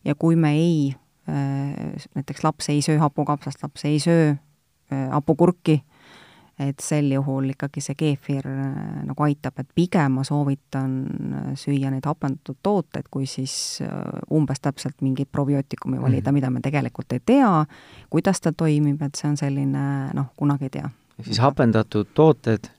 ja 0.05 0.15
kui 0.15 0.37
me 0.37 0.53
ei 0.53 0.95
näiteks 2.15 2.45
laps 2.45 2.69
ei 2.69 2.83
söö 2.83 2.99
hapukapsast, 2.99 3.63
laps 3.63 3.85
ei 3.85 3.99
söö 4.01 4.35
hapukurki, 5.11 5.81
et 6.59 6.79
sel 6.83 7.11
juhul 7.11 7.51
ikkagi 7.51 7.83
see 7.83 7.97
keefir 7.99 8.47
nagu 8.47 9.27
aitab, 9.27 9.59
et 9.59 9.71
pigem 9.75 10.21
ma 10.21 10.25
soovitan 10.27 10.93
süüa 11.59 11.91
neid 11.91 12.07
hapendatud 12.07 12.61
tooteid, 12.63 13.09
kui 13.11 13.27
siis 13.31 13.81
umbes 14.31 14.63
täpselt 14.63 15.03
mingit 15.03 15.33
probiootikumi 15.33 16.01
valida 16.01 16.31
mm, 16.31 16.35
-hmm. 16.35 16.35
mida 16.35 16.51
me 16.51 16.61
tegelikult 16.61 17.13
ei 17.13 17.21
tea, 17.27 17.65
kuidas 18.11 18.41
ta 18.41 18.53
toimib, 18.53 19.03
et 19.03 19.15
see 19.15 19.29
on 19.31 19.37
selline 19.37 20.15
noh, 20.15 20.31
kunagi 20.37 20.71
ei 20.71 20.71
tea. 20.79 20.91
ehk 21.19 21.27
siis 21.27 21.39
hapendatud 21.39 22.07
tooted 22.15 22.71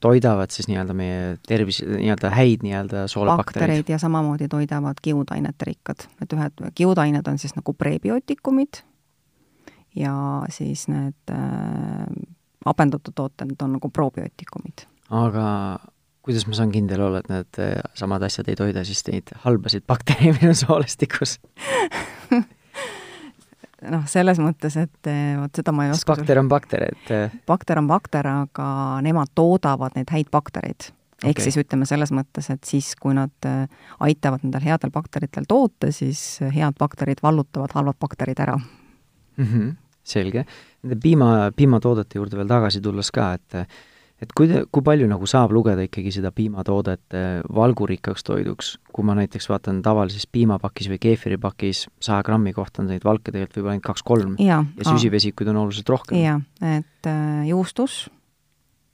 toidavad 0.00 0.50
siis 0.50 0.68
nii-öelda 0.68 0.94
meie 0.94 1.36
tervis, 1.48 1.80
nii-öelda 1.86 2.30
häid 2.30 2.64
nii-öelda 2.66 3.06
soolebaktereid. 3.08 3.68
baktereid 3.68 3.88
ja 3.88 3.98
samamoodi 3.98 4.48
toidavad 4.48 5.00
kiudainete 5.02 5.64
rikkad, 5.64 6.04
et 6.22 6.32
ühed 6.32 6.64
kiudained 6.74 7.26
on 7.26 7.38
siis 7.38 7.56
nagu 7.56 7.72
prebiootikumid 7.72 8.82
ja 9.96 10.14
siis 10.50 10.84
need 10.88 11.32
äh, 11.32 12.06
hapendatud 12.66 13.14
tooted 13.14 13.62
on 13.62 13.78
nagu 13.78 13.90
probiootikumid. 13.90 14.86
aga 15.10 15.46
kuidas 16.22 16.46
ma 16.46 16.56
saan 16.56 16.72
kindel 16.74 17.02
olla, 17.02 17.22
et 17.22 17.30
need 17.32 17.60
äh, 17.62 17.76
samad 17.98 18.22
asjad 18.26 18.50
ei 18.50 18.58
toida 18.58 18.84
siis 18.86 19.02
neid 19.08 19.34
halbasid 19.44 19.86
baktereid 19.90 20.40
minu 20.40 20.54
soolestikus 20.56 21.38
noh, 23.92 24.06
selles 24.10 24.40
mõttes, 24.42 24.78
et 24.78 25.10
eh, 25.10 25.34
vot 25.40 25.62
seda 25.62 25.74
ma 25.74 25.88
ei 25.88 25.94
oska 25.94 26.16
bakter 26.16 26.42
on 26.42 26.50
bakter, 26.52 26.88
et 26.92 27.14
äh, 27.14 27.38
bakter 27.48 27.82
on 27.82 27.90
bakter, 27.90 28.32
aga 28.46 28.66
nemad 29.04 29.34
toodavad 29.38 29.98
neid 29.98 30.12
häid 30.14 30.30
baktereid. 30.34 30.90
ehk 31.22 31.36
Okei. 31.36 31.48
siis 31.48 31.60
ütleme 31.62 31.86
selles 31.86 32.14
mõttes, 32.14 32.50
et 32.54 32.62
siis, 32.66 32.94
kui 32.98 33.14
nad 33.18 33.50
aitavad 34.02 34.46
nendel 34.46 34.66
headel 34.66 34.94
bakteritel 34.94 35.46
toota, 35.48 35.92
siis 35.94 36.42
head 36.42 36.78
bakterid 36.78 37.22
vallutavad 37.22 37.74
halvad 37.74 37.98
bakterid 37.98 38.42
ära. 38.42 38.58
mm 39.36 39.46
-hmm, 39.46 39.74
selge. 40.02 40.46
Nende 40.82 40.98
piima, 41.02 41.50
piimatoodete 41.54 42.18
juurde 42.18 42.38
veel 42.40 42.48
tagasi 42.50 42.80
tulles 42.82 43.10
ka, 43.14 43.32
et 43.38 43.66
et 44.22 44.32
kui, 44.38 44.46
kui 44.46 44.84
palju 44.86 45.08
nagu 45.10 45.26
saab 45.26 45.50
lugeda 45.54 45.82
ikkagi 45.82 46.12
seda 46.14 46.30
piimatoodet 46.34 47.16
äh, 47.18 47.40
valgurikkaks 47.54 48.22
toiduks, 48.26 48.76
kui 48.94 49.06
ma 49.06 49.16
näiteks 49.18 49.48
vaatan 49.50 49.80
tavalises 49.82 50.28
piimapakis 50.30 50.90
või 50.92 51.00
keefiripakis 51.02 51.86
saja 52.02 52.22
grammi 52.26 52.52
kohta 52.54 52.84
on 52.84 52.92
neid 52.92 53.02
valke 53.06 53.32
tegelikult 53.32 53.58
võib-olla 53.58 53.74
ainult 53.76 53.88
kaks-kolm 53.88 54.36
jaa. 54.42 54.60
ja 54.78 54.86
süsivesikuid 54.86 55.50
on 55.50 55.58
oluliselt 55.64 55.90
rohkem. 55.90 56.20
jaa, 56.22 56.38
et 56.76 57.10
äh, 57.10 57.42
juustus, 57.50 58.04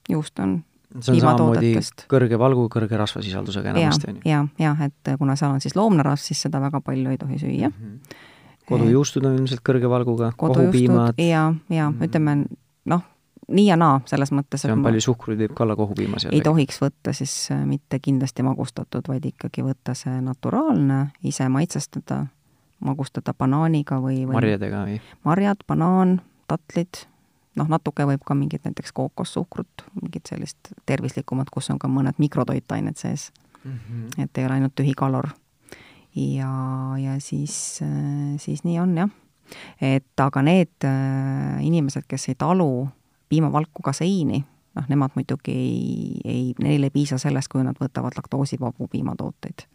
juust 0.08 0.40
on 0.44 0.62
see 0.96 1.18
on 1.18 1.20
samamoodi 1.20 1.74
kõrge 2.08 2.40
valgu, 2.40 2.64
kõrge 2.72 2.98
rasvasisaldusega 3.00 3.72
ja 3.72 3.76
enamasti, 3.76 4.10
on 4.10 4.20
ju. 4.22 4.24
ja, 4.30 4.40
jah, 4.64 4.82
et 4.88 5.12
kuna 5.20 5.36
seal 5.36 5.52
on 5.56 5.62
siis 5.64 5.76
loomnarasv, 5.76 6.30
siis 6.30 6.46
seda 6.46 6.60
väga 6.62 6.80
palju 6.84 7.12
ei 7.12 7.20
tohi 7.20 7.40
süüa. 7.42 7.68
Mhm. 7.68 8.24
Kodujuustud 8.68 9.24
on 9.24 9.38
ilmselt 9.40 9.62
kõrge 9.66 9.90
valguga, 9.90 10.32
kohupiimad, 10.36 11.18
ja, 11.18 11.52
ja 11.72 11.90
Mm. 11.90 12.02
ütleme 12.04 12.46
noh, 12.84 13.02
nii 13.48 13.66
ja 13.66 13.76
naa, 13.80 14.00
selles 14.06 14.32
mõttes, 14.32 14.62
see 14.62 14.72
on 14.72 14.82
palju 14.84 15.00
suhkruid 15.00 15.38
võib 15.40 15.54
ka 15.56 15.64
olla 15.64 15.76
kohupiimas 15.76 16.28
ei 16.30 16.40
tohiks 16.44 16.80
võtta 16.82 17.14
siis 17.16 17.34
äh, 17.54 17.64
mitte 17.66 17.98
kindlasti 17.98 18.44
magustatud, 18.44 19.08
vaid 19.08 19.24
ikkagi 19.24 19.64
võtta 19.64 19.94
see 19.96 20.20
naturaalne, 20.24 21.06
ise 21.24 21.48
maitsestada, 21.48 22.26
magustada 22.84 23.34
banaaniga 23.34 24.00
või, 24.04 24.24
või 24.26 24.36
marjadega 24.40 24.84
või? 24.84 25.00
marjad, 25.24 25.64
banaan, 25.68 26.20
tatlid, 26.48 27.06
noh, 27.56 27.68
natuke 27.68 28.04
võib 28.06 28.22
ka 28.24 28.34
mingit 28.38 28.64
näiteks 28.68 28.92
kookossuhkrut, 28.92 29.84
mingit 30.02 30.28
sellist 30.30 30.72
tervislikumat, 30.86 31.50
kus 31.50 31.70
on 31.70 31.78
ka 31.78 31.88
mõned 31.88 32.20
mikrotoitained 32.20 32.96
sees, 33.00 33.30
et 34.18 34.38
ei 34.38 34.44
ole 34.46 34.54
ainult 34.60 34.74
tühi 34.78 34.94
kalor. 34.96 35.32
Ja, 36.14 36.52
ja 36.98 37.16
siis, 37.20 37.80
siis 38.36 38.64
nii 38.64 38.78
on 38.80 38.96
jah. 38.96 39.10
et 39.80 40.20
aga 40.20 40.42
need 40.44 40.84
äh, 40.84 41.58
inimesed, 41.64 42.04
kes 42.08 42.28
ei 42.28 42.38
talu 42.38 42.88
piimavalku 43.28 43.82
kaseiini, 43.84 44.42
noh, 44.76 44.86
nemad 44.88 45.16
muidugi 45.16 45.54
ei, 45.54 46.20
ei, 46.24 46.44
neil 46.62 46.86
ei 46.88 46.94
piisa 46.94 47.18
sellest, 47.20 47.50
kui 47.52 47.64
nad 47.64 47.76
võtavad 47.80 48.16
laktoosivabu 48.16 48.88
piimatooteid. 48.92 49.66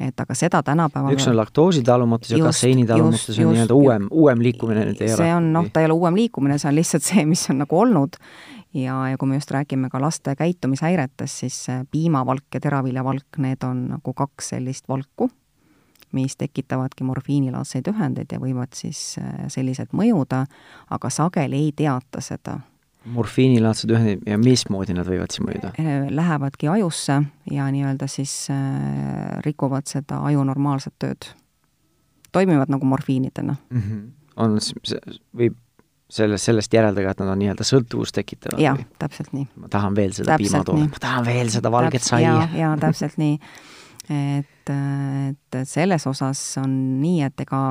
et 0.00 0.20
aga 0.20 0.34
seda 0.34 0.62
tänapäeval 0.64 1.12
üks 1.12 1.26
on 1.28 1.36
laktoositalumatus 1.36 2.30
ja 2.32 2.38
just, 2.40 2.64
on 2.64 3.50
nii-öelda 3.52 3.76
uuem, 3.76 4.06
uuem 4.10 4.40
liikumine 4.40 4.86
nüüd 4.88 5.02
ei 5.04 5.10
ole? 5.12 5.18
see 5.20 5.34
on 5.36 5.50
noh, 5.52 5.68
ta 5.72 5.82
ei 5.82 5.90
ole 5.90 5.98
uuem 5.98 6.16
liikumine, 6.16 6.56
see 6.58 6.70
on 6.70 6.78
lihtsalt 6.78 7.04
see, 7.10 7.26
mis 7.28 7.44
on 7.52 7.60
nagu 7.60 7.78
olnud. 7.78 8.16
Ja, 8.74 8.96
ja 9.08 9.18
kui 9.18 9.28
me 9.28 9.38
just 9.38 9.50
räägime 9.50 9.88
ka 9.90 10.00
laste 10.00 10.34
käitumishäiretest, 10.36 11.40
siis 11.44 11.68
äh, 11.68 11.86
piimavalk 11.90 12.54
ja 12.54 12.60
teraviljavalk, 12.60 13.38
need 13.38 13.62
on 13.64 13.86
nagu 13.94 14.14
kaks 14.14 14.54
sellist 14.54 14.88
valku, 14.88 15.30
mis 16.14 16.36
tekitavadki 16.38 17.04
morfiinilaadseid 17.04 17.88
ühendeid 17.90 18.32
ja 18.32 18.40
võivad 18.42 18.74
siis 18.76 19.16
äh, 19.22 19.46
selliselt 19.48 19.94
mõjuda, 19.96 20.44
aga 20.90 21.10
sageli 21.10 21.64
ei 21.66 21.72
teata 21.76 22.22
seda. 22.24 22.58
morfiinilaadsed 23.04 23.90
ühendid 23.90 24.22
ja 24.26 24.38
mismoodi 24.38 24.94
nad 24.96 25.08
võivad 25.08 25.34
siis 25.34 25.46
mõjuda? 25.46 25.72
Äh, 25.78 26.10
Lähevadki 26.10 26.68
ajusse 26.68 27.22
ja 27.50 27.70
nii-öelda 27.70 28.08
siis 28.08 28.48
rikuvad 29.44 29.86
seda 29.86 30.22
aju 30.24 30.44
normaalset 30.44 30.94
tööd. 30.98 31.30
toimivad 32.32 32.68
nagu 32.68 32.86
morfiinidena. 32.86 33.56
mm? 33.70 33.80
-hmm. 33.80 34.10
on, 34.36 34.58
võib 35.36 35.54
sellest, 36.14 36.48
sellest 36.48 36.74
järeldada, 36.74 37.14
et 37.14 37.22
nad 37.22 37.32
on 37.32 37.40
nii-öelda 37.42 37.66
sõltuvust 37.66 38.14
tekitavad? 38.16 38.60
jah, 38.62 38.78
täpselt 39.00 39.32
nii. 39.34 39.48
ma 39.60 39.70
tahan 39.72 39.96
veel 39.96 40.14
seda 40.16 40.38
piimatoodet, 40.40 40.92
ma 40.92 41.02
tahan 41.02 41.26
veel 41.26 41.50
seda 41.54 41.72
valget 41.74 42.06
saia 42.06 42.36
jaa, 42.54 42.74
täpselt 42.80 43.18
nii. 43.20 43.34
et, 44.14 44.72
et 44.74 45.60
selles 45.68 46.06
osas 46.10 46.42
on 46.62 46.72
nii, 47.02 47.22
et 47.26 47.44
ega 47.46 47.62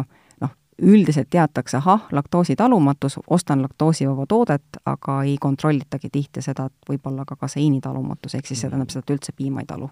noh, 0.44 0.54
üldiselt 0.84 1.32
teatakse, 1.34 1.78
ahah, 1.80 2.08
laktoositalumatus, 2.12 3.20
ostan 3.28 3.64
laktoosivaba 3.64 4.28
toodet, 4.30 4.82
aga 4.90 5.20
ei 5.24 5.38
kontrollitagi 5.42 6.12
tihti 6.14 6.44
seda, 6.46 6.68
et 6.72 6.94
võib-olla 6.94 7.28
ka 7.30 7.38
kaseiinitalumatus, 7.40 8.36
ehk 8.40 8.50
siis 8.50 8.64
see 8.64 8.72
tähendab 8.72 8.94
seda, 8.94 9.06
et 9.08 9.18
üldse 9.18 9.36
piima 9.38 9.64
ei 9.64 9.70
talu. 9.70 9.92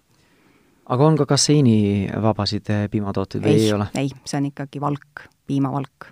aga 0.91 1.05
on 1.07 1.19
ka 1.19 1.29
kaseinivabasid 1.29 2.73
eh, 2.73 2.87
piimatooteid 2.91 3.45
või 3.45 3.53
ei, 3.53 3.67
ei 3.69 3.75
ole? 3.77 3.91
ei, 3.95 4.09
see 4.25 4.41
on 4.41 4.49
ikkagi 4.51 4.81
valk, 4.83 5.29
piimavalk. 5.47 6.11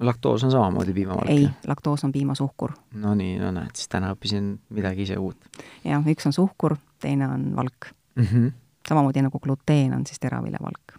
Laktoos 0.00 0.44
on 0.44 0.50
samamoodi 0.50 0.92
piimavalk? 0.92 1.28
ei, 1.28 1.48
laktoos 1.66 2.04
on 2.04 2.12
piimasuhkur. 2.12 2.72
no 2.94 3.14
nii, 3.14 3.38
no 3.38 3.50
näed, 3.54 3.74
siis 3.74 3.88
täna 3.88 4.12
õppisin 4.14 4.54
midagi 4.70 5.06
ise 5.08 5.18
uut 5.20 5.60
jah, 5.84 6.06
üks 6.06 6.28
on 6.28 6.36
suhkur, 6.36 6.76
teine 7.00 7.28
on 7.28 7.50
valk. 7.56 7.92
mm. 8.14 8.24
-hmm. 8.24 8.52
samamoodi 8.88 9.22
nagu 9.22 9.38
gluteen 9.38 9.94
on 9.94 10.06
siis 10.06 10.20
teraviljavalk. 10.20 10.96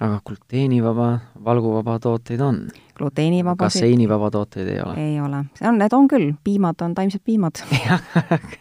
aga 0.00 0.20
gluteenivaba, 0.26 1.18
valguvaba 1.44 1.98
tooteid 1.98 2.40
on? 2.40 2.68
gluteenivabasid 2.98 3.80
kaseinivaba 3.80 4.30
tooteid 4.30 4.68
ei 4.68 4.80
ole? 4.80 4.94
ei 4.94 5.20
ole, 5.20 5.44
see 5.54 5.68
on, 5.68 5.78
need 5.78 5.92
on 5.92 6.08
küll, 6.08 6.32
piimad 6.44 6.80
on 6.80 6.94
taimsed 6.94 7.22
piimad 7.24 7.62
jah, 7.86 8.02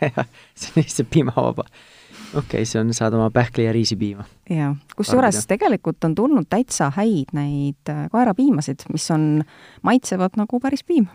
see 0.56 0.70
on 0.70 0.84
lihtsalt 0.84 1.10
piimavaba. 1.10 1.64
Okei 2.34 2.62
okay,, 2.62 2.66
see 2.66 2.80
on, 2.82 2.94
saad 2.96 3.16
oma 3.18 3.30
pähkli 3.34 3.66
ja 3.66 3.74
riisipiima. 3.76 4.26
jaa, 4.50 4.74
kusjuures 4.96 5.46
tegelikult 5.48 6.04
on 6.08 6.16
tulnud 6.16 6.48
täitsa 6.50 6.92
häid 6.96 7.34
neid 7.36 7.92
äh, 7.92 8.06
kaerapiimasid, 8.12 8.88
mis 8.94 9.08
on, 9.12 9.44
maitsevad 9.88 10.40
nagu 10.40 10.60
päris 10.64 10.84
piim. 10.88 11.10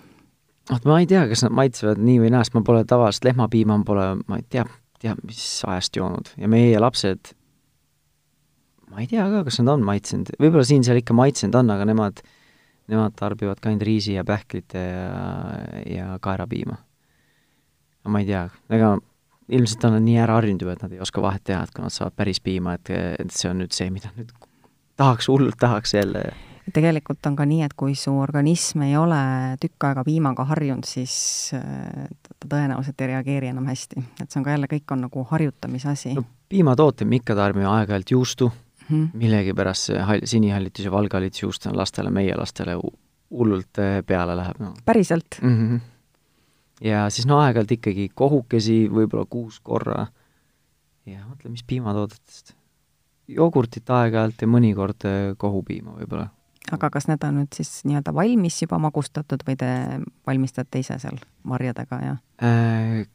vot 0.71 0.85
ma 0.89 1.01
ei 1.01 1.09
tea, 1.11 1.27
kas 1.31 1.47
nad 1.47 1.57
maitsevad 1.57 2.03
nii 2.03 2.21
või 2.25 2.33
naa, 2.35 2.45
sest 2.45 2.59
ma 2.59 2.65
pole 2.67 2.85
tavaliselt 2.89 3.31
lehmapiima 3.31 3.81
pole, 3.87 4.13
ma 4.29 4.41
ei 4.41 4.47
tea, 4.51 4.67
tea, 5.01 5.17
mis 5.25 5.43
ajast 5.67 5.97
joonud 5.97 6.33
ja 6.37 6.51
meie 6.53 6.79
lapsed, 6.83 7.33
ma 8.93 9.03
ei 9.03 9.11
tea 9.11 9.27
ka, 9.33 9.45
kas 9.49 9.61
nad 9.63 9.75
on 9.77 9.87
maitsenud, 9.89 10.37
võib-olla 10.41 10.67
siin-seal 10.69 11.03
ikka 11.03 11.17
maitsenud 11.17 11.61
on, 11.63 11.75
aga 11.77 11.89
nemad, 11.89 12.25
nemad 12.93 13.17
tarbivad 13.19 13.61
ka 13.61 13.73
ainult 13.73 13.89
riisi 13.89 14.19
ja 14.19 14.25
pähklite 14.27 14.85
ja, 14.85 15.11
ja 15.91 16.17
kaerapiima. 16.23 16.77
ma 18.07 18.21
ei 18.23 18.29
tea, 18.29 18.49
ega 18.71 18.97
ilmselt 19.49 19.83
nad 19.87 19.95
on 20.01 20.05
nii 20.05 20.19
ära 20.19 20.35
harjunud 20.41 20.63
juba, 20.63 20.73
et 20.73 20.83
nad 20.83 20.93
ei 20.93 21.01
oska 21.01 21.23
vahet 21.23 21.45
teha, 21.45 21.63
et 21.63 21.71
kui 21.75 21.83
nad 21.85 21.95
saavad 21.95 22.17
päris 22.17 22.41
piima, 22.41 22.75
et, 22.75 22.91
et 23.21 23.31
see 23.31 23.51
on 23.51 23.61
nüüd 23.63 23.73
see, 23.73 23.91
mida 23.91 24.11
nüüd 24.17 24.33
tahaks, 24.97 25.29
hullult 25.29 25.59
tahaks 25.61 25.95
jälle 25.95 26.25
tegelikult 26.75 27.27
on 27.27 27.37
ka 27.39 27.45
nii, 27.47 27.63
et 27.63 27.75
kui 27.79 27.95
su 27.95 28.11
organism 28.19 28.83
ei 28.83 28.97
ole 28.99 29.19
tükk 29.63 29.85
aega 29.87 30.03
piimaga 30.05 30.45
harjunud, 30.49 30.85
siis 30.89 31.53
äh, 31.55 32.09
ta 32.27 32.49
tõenäoliselt 32.57 33.01
ei 33.05 33.07
reageeri 33.13 33.53
enam 33.53 33.69
hästi. 33.71 34.03
et 34.21 34.31
see 34.31 34.41
on 34.41 34.45
ka 34.45 34.51
jälle, 34.57 34.67
kõik 34.73 34.91
on 34.97 35.05
nagu 35.07 35.27
harjutamise 35.31 35.89
asi 35.93 36.15
no 36.15 36.25
piimatooteid 36.49 37.09
me 37.09 37.21
ikka 37.21 37.35
tarbime 37.39 37.67
aeg-ajalt 37.71 38.11
juustu, 38.11 38.53
Mhm. 38.89 39.05
millegipärast 39.19 39.89
see 39.89 39.99
hall, 39.99 40.21
sinihallitus 40.25 40.85
ja 40.85 40.91
valghallitusjuust 40.95 41.67
on 41.67 41.77
lastele, 41.77 42.11
meie 42.11 42.35
lastele 42.39 42.77
hu- 42.79 42.93
hullult 43.35 43.79
eh, 43.83 44.03
peale 44.07 44.37
läheb, 44.39 44.61
noh 44.63 44.75
päriselt? 44.87 45.41
mm. 45.43 45.57
-hmm. 45.57 45.81
Ja 46.85 47.07
siis 47.11 47.27
no 47.29 47.41
aeg-ajalt 47.41 47.75
ikkagi 47.79 48.09
kohukesi, 48.15 48.87
võib-olla 48.93 49.27
kuus 49.31 49.61
korra. 49.65 50.07
ja 51.07 51.23
mõtle, 51.25 51.51
mis 51.51 51.65
piimatoodetest. 51.67 52.55
jogurtit 53.29 53.91
aeg-ajalt 53.91 54.43
ja 54.43 54.49
mõnikord 54.49 55.07
eh, 55.09 55.35
kohupiima 55.39 55.97
võib-olla. 56.01 56.29
aga 56.73 56.91
kas 56.91 57.09
need 57.09 57.25
on 57.25 57.41
nüüd 57.43 57.53
siis 57.55 57.83
nii-öelda 57.85 58.15
valmis 58.15 58.63
juba 58.63 58.79
magustatud 58.79 59.43
või 59.47 59.57
te 59.57 59.71
valmistate 60.27 60.83
ise 60.83 60.99
seal 60.99 61.19
marjadega 61.45 62.01
ja 62.03 62.17
Äh, 62.37 63.07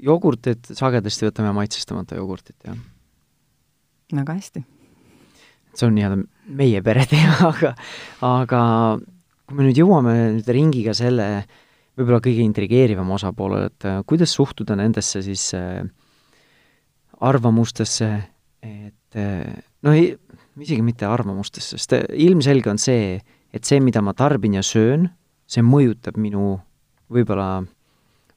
jogurtit 0.00 0.70
sagedasti 0.72 1.26
võtame 1.26 1.50
maitsestamata 1.52 2.16
jogurtit, 2.16 2.56
jah. 2.64 2.78
väga 4.12 4.36
hästi? 4.38 4.62
see 5.72 5.88
on 5.88 5.94
nii-öelda 5.96 6.22
meie 6.52 6.80
pere 6.84 7.04
teema, 7.08 7.36
aga, 7.52 7.74
aga 8.28 8.62
kui 9.48 9.58
me 9.58 9.66
nüüd 9.68 9.80
jõuame 9.82 10.14
nüüd 10.38 10.48
ringiga 10.56 10.94
selle 10.96 11.26
võib-olla 11.98 12.22
kõige 12.24 12.44
intrigeerivama 12.46 13.16
osapoolele, 13.18 13.70
et 13.72 13.86
äh, 13.88 14.00
kuidas 14.08 14.34
suhtuda 14.36 14.76
nendesse 14.78 15.22
siis 15.24 15.50
äh, 15.56 15.82
arvamustesse, 17.20 18.10
et 18.64 19.18
äh, 19.18 19.62
no 19.84 19.94
ei, 19.96 20.12
isegi 20.62 20.82
mitte 20.84 21.08
arvamustesse, 21.08 21.78
sest 21.78 21.96
ilmselge 22.12 22.72
on 22.72 22.80
see, 22.80 23.18
et 23.52 23.68
see, 23.68 23.80
mida 23.84 24.02
ma 24.04 24.16
tarbin 24.16 24.56
ja 24.58 24.64
söön, 24.66 25.10
see 25.48 25.64
mõjutab 25.64 26.16
minu 26.20 26.56
võib-olla 27.12 27.62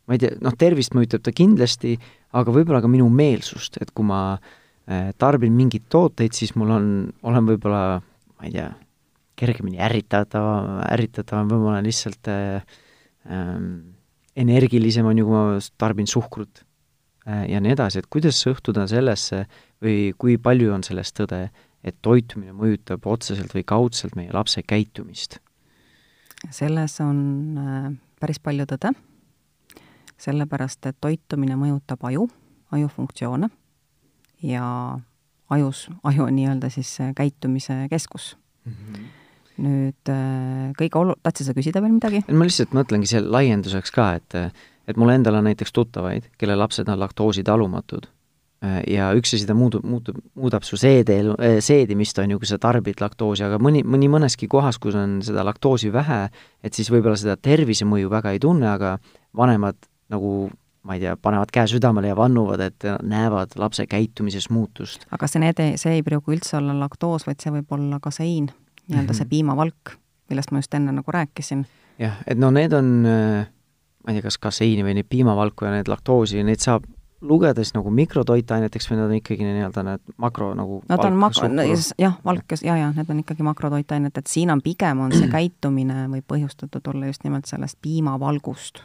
ma 0.05 0.13
ei 0.15 0.21
tea, 0.21 0.35
noh, 0.43 0.53
tervist 0.59 0.93
mõjutab 0.93 1.23
ta 1.25 1.33
kindlasti, 1.33 1.95
aga 2.35 2.53
võib-olla 2.53 2.83
ka 2.83 2.91
minu 2.91 3.07
meelsust, 3.09 3.79
et 3.81 3.93
kui 3.95 4.05
ma 4.05 4.37
tarbin 5.17 5.55
mingeid 5.55 5.87
tooteid, 5.89 6.35
siis 6.37 6.51
mul 6.53 6.69
on, 6.75 6.89
olen 7.25 7.47
võib-olla, 7.47 8.01
ma 8.37 8.45
ei 8.45 8.51
tea, 8.53 8.67
kergemini 9.39 9.79
ärritatavam, 9.81 10.81
ärritatavam 10.91 11.49
või 11.49 11.63
ma 11.63 11.71
olen 11.73 11.87
lihtsalt 11.89 12.29
äh, 12.31 12.75
ähm, 13.29 13.95
energilisem, 14.35 15.05
on 15.05 15.17
ju, 15.19 15.27
kui 15.27 15.35
ma 15.35 15.59
tarbin 15.81 16.07
suhkrut 16.09 16.63
äh, 17.27 17.45
ja 17.51 17.61
nii 17.63 17.73
edasi, 17.75 18.01
et 18.01 18.09
kuidas 18.11 18.39
suhtuda 18.41 18.87
sellesse 18.91 19.45
või 19.83 20.11
kui 20.17 20.37
palju 20.41 20.73
on 20.75 20.85
selles 20.85 21.13
tõde, 21.15 21.47
et 21.85 21.97
toitumine 22.05 22.55
mõjutab 22.55 23.05
otseselt 23.09 23.53
või 23.55 23.65
kaudselt 23.67 24.15
meie 24.19 24.33
lapse 24.33 24.63
käitumist? 24.65 25.39
selles 26.53 26.99
on 27.01 27.19
äh, 27.57 27.91
päris 28.21 28.39
palju 28.43 28.67
tõde, 28.69 28.91
sellepärast 30.21 30.85
et 30.85 30.97
toitumine 31.01 31.57
mõjutab 31.57 32.03
aju, 32.05 32.27
aju 32.75 32.89
funktsioone 32.91 33.49
ja 34.45 34.65
ajus, 35.49 35.87
aju 36.03 36.27
on 36.27 36.35
nii-öelda 36.35 36.69
siis 36.73 36.97
käitumise 37.17 37.85
keskus 37.89 38.35
mm. 38.65 38.73
-hmm 38.73 39.24
nüüd 39.61 40.11
äh, 40.11 40.71
kõige 40.79 41.01
olu-, 41.01 41.19
tahtsid 41.23 41.49
sa 41.49 41.57
küsida 41.57 41.83
veel 41.83 41.95
midagi? 41.95 42.23
ma 42.31 42.47
lihtsalt 42.47 42.75
mõtlengi 42.75 43.09
selle 43.09 43.31
laienduseks 43.33 43.95
ka, 43.95 44.13
et 44.19 44.39
et 44.85 44.99
mul 45.01 45.09
endal 45.15 45.39
on 45.39 45.47
näiteks 45.49 45.73
tuttavaid, 45.73 46.27
kelle 46.37 46.57
lapsed 46.59 46.89
on 46.91 46.99
laktoositalumatud 47.01 48.05
ja 48.89 49.09
üks 49.17 49.33
asi, 49.35 49.45
ta 49.47 49.55
muutub, 49.57 49.85
muutub, 49.87 50.17
muudab 50.39 50.65
su 50.65 50.77
seede, 50.79 51.17
seedimist, 51.63 52.19
on 52.21 52.33
ju, 52.33 52.41
kui 52.41 52.49
sa 52.49 52.59
tarbid 52.61 53.01
laktoosi, 53.03 53.45
aga 53.45 53.59
mõni, 53.61 53.83
mõni 53.85 54.09
mõneski 54.11 54.49
kohas, 54.51 54.79
kus 54.81 54.97
on 54.99 55.19
seda 55.25 55.45
laktoosi 55.45 55.91
vähe, 55.93 56.25
et 56.65 56.77
siis 56.77 56.89
võib-olla 56.93 57.17
seda 57.19 57.37
tervisemõju 57.37 58.11
väga 58.11 58.35
ei 58.35 58.41
tunne, 58.43 58.69
aga 58.71 58.95
vanemad 59.37 59.77
nagu 60.13 60.49
ma 60.85 60.97
ei 60.97 61.01
tea, 61.01 61.15
panevad 61.17 61.49
käe 61.53 61.65
südamele 61.69 62.11
ja 62.11 62.17
vannuvad, 62.17 62.61
et 62.61 62.85
näevad 63.01 63.55
lapse 63.57 63.87
käitumises 63.89 64.51
muutust. 64.53 65.07
aga 65.11 65.29
see 65.29 65.41
need, 65.41 65.61
see 65.81 65.97
ei 65.97 66.05
pruugi 66.05 66.37
üldse 66.37 66.59
olla 66.59 66.77
laktoos, 66.77 67.25
vaid 67.25 67.41
see 67.41 67.53
võib 67.55 67.73
olla 67.73 67.99
kaseiin, 68.03 68.51
nii-öelda 68.89 69.13
see 69.13 69.25
mhm. 69.25 69.31
piimavalk, 69.33 69.95
millest 70.29 70.51
ma 70.51 70.61
just 70.61 70.73
enne 70.77 70.93
nagu 70.95 71.11
rääkisin. 71.11 71.65
jah, 72.01 72.19
et 72.27 72.39
no 72.39 72.51
need 72.51 72.73
on, 72.73 72.91
ma 73.05 74.11
ei 74.11 74.19
tea, 74.19 74.25
kas 74.27 74.37
kaseiini 74.41 74.85
või 74.85 74.97
neid 74.99 75.09
piimavalku 75.09 75.67
ja 75.67 75.73
need 75.77 75.89
laktoosi, 75.91 76.43
neid 76.43 76.63
saab 76.63 76.87
lugedes 77.25 77.71
nagu 77.73 77.89
mikrotoitaineteks 77.95 78.89
või 78.89 78.99
nad 78.99 79.09
on 79.09 79.17
ikkagi 79.17 79.45
nii-öelda 79.47 79.83
need 79.87 80.15
makro 80.21 80.51
nagu 80.57 80.81
Nad 80.89 81.03
on 81.07 81.17
makro, 81.19 81.49
jah, 81.97 82.17
valk, 82.25 82.55
ja, 82.61 82.77
ja 82.77 82.89
need 82.93 83.09
on 83.09 83.21
ikkagi 83.23 83.45
makrotoitainet, 83.47 84.17
et 84.17 84.31
siin 84.31 84.51
on 84.53 84.61
pigem, 84.65 85.05
on 85.07 85.15
see 85.15 85.29
käitumine 85.37 86.05
võib 86.11 86.27
põhjustatud 86.33 86.93
olla 86.93 87.11
just 87.11 87.25
nimelt 87.25 87.49
sellest 87.49 87.79
piimavalgust 87.81 88.83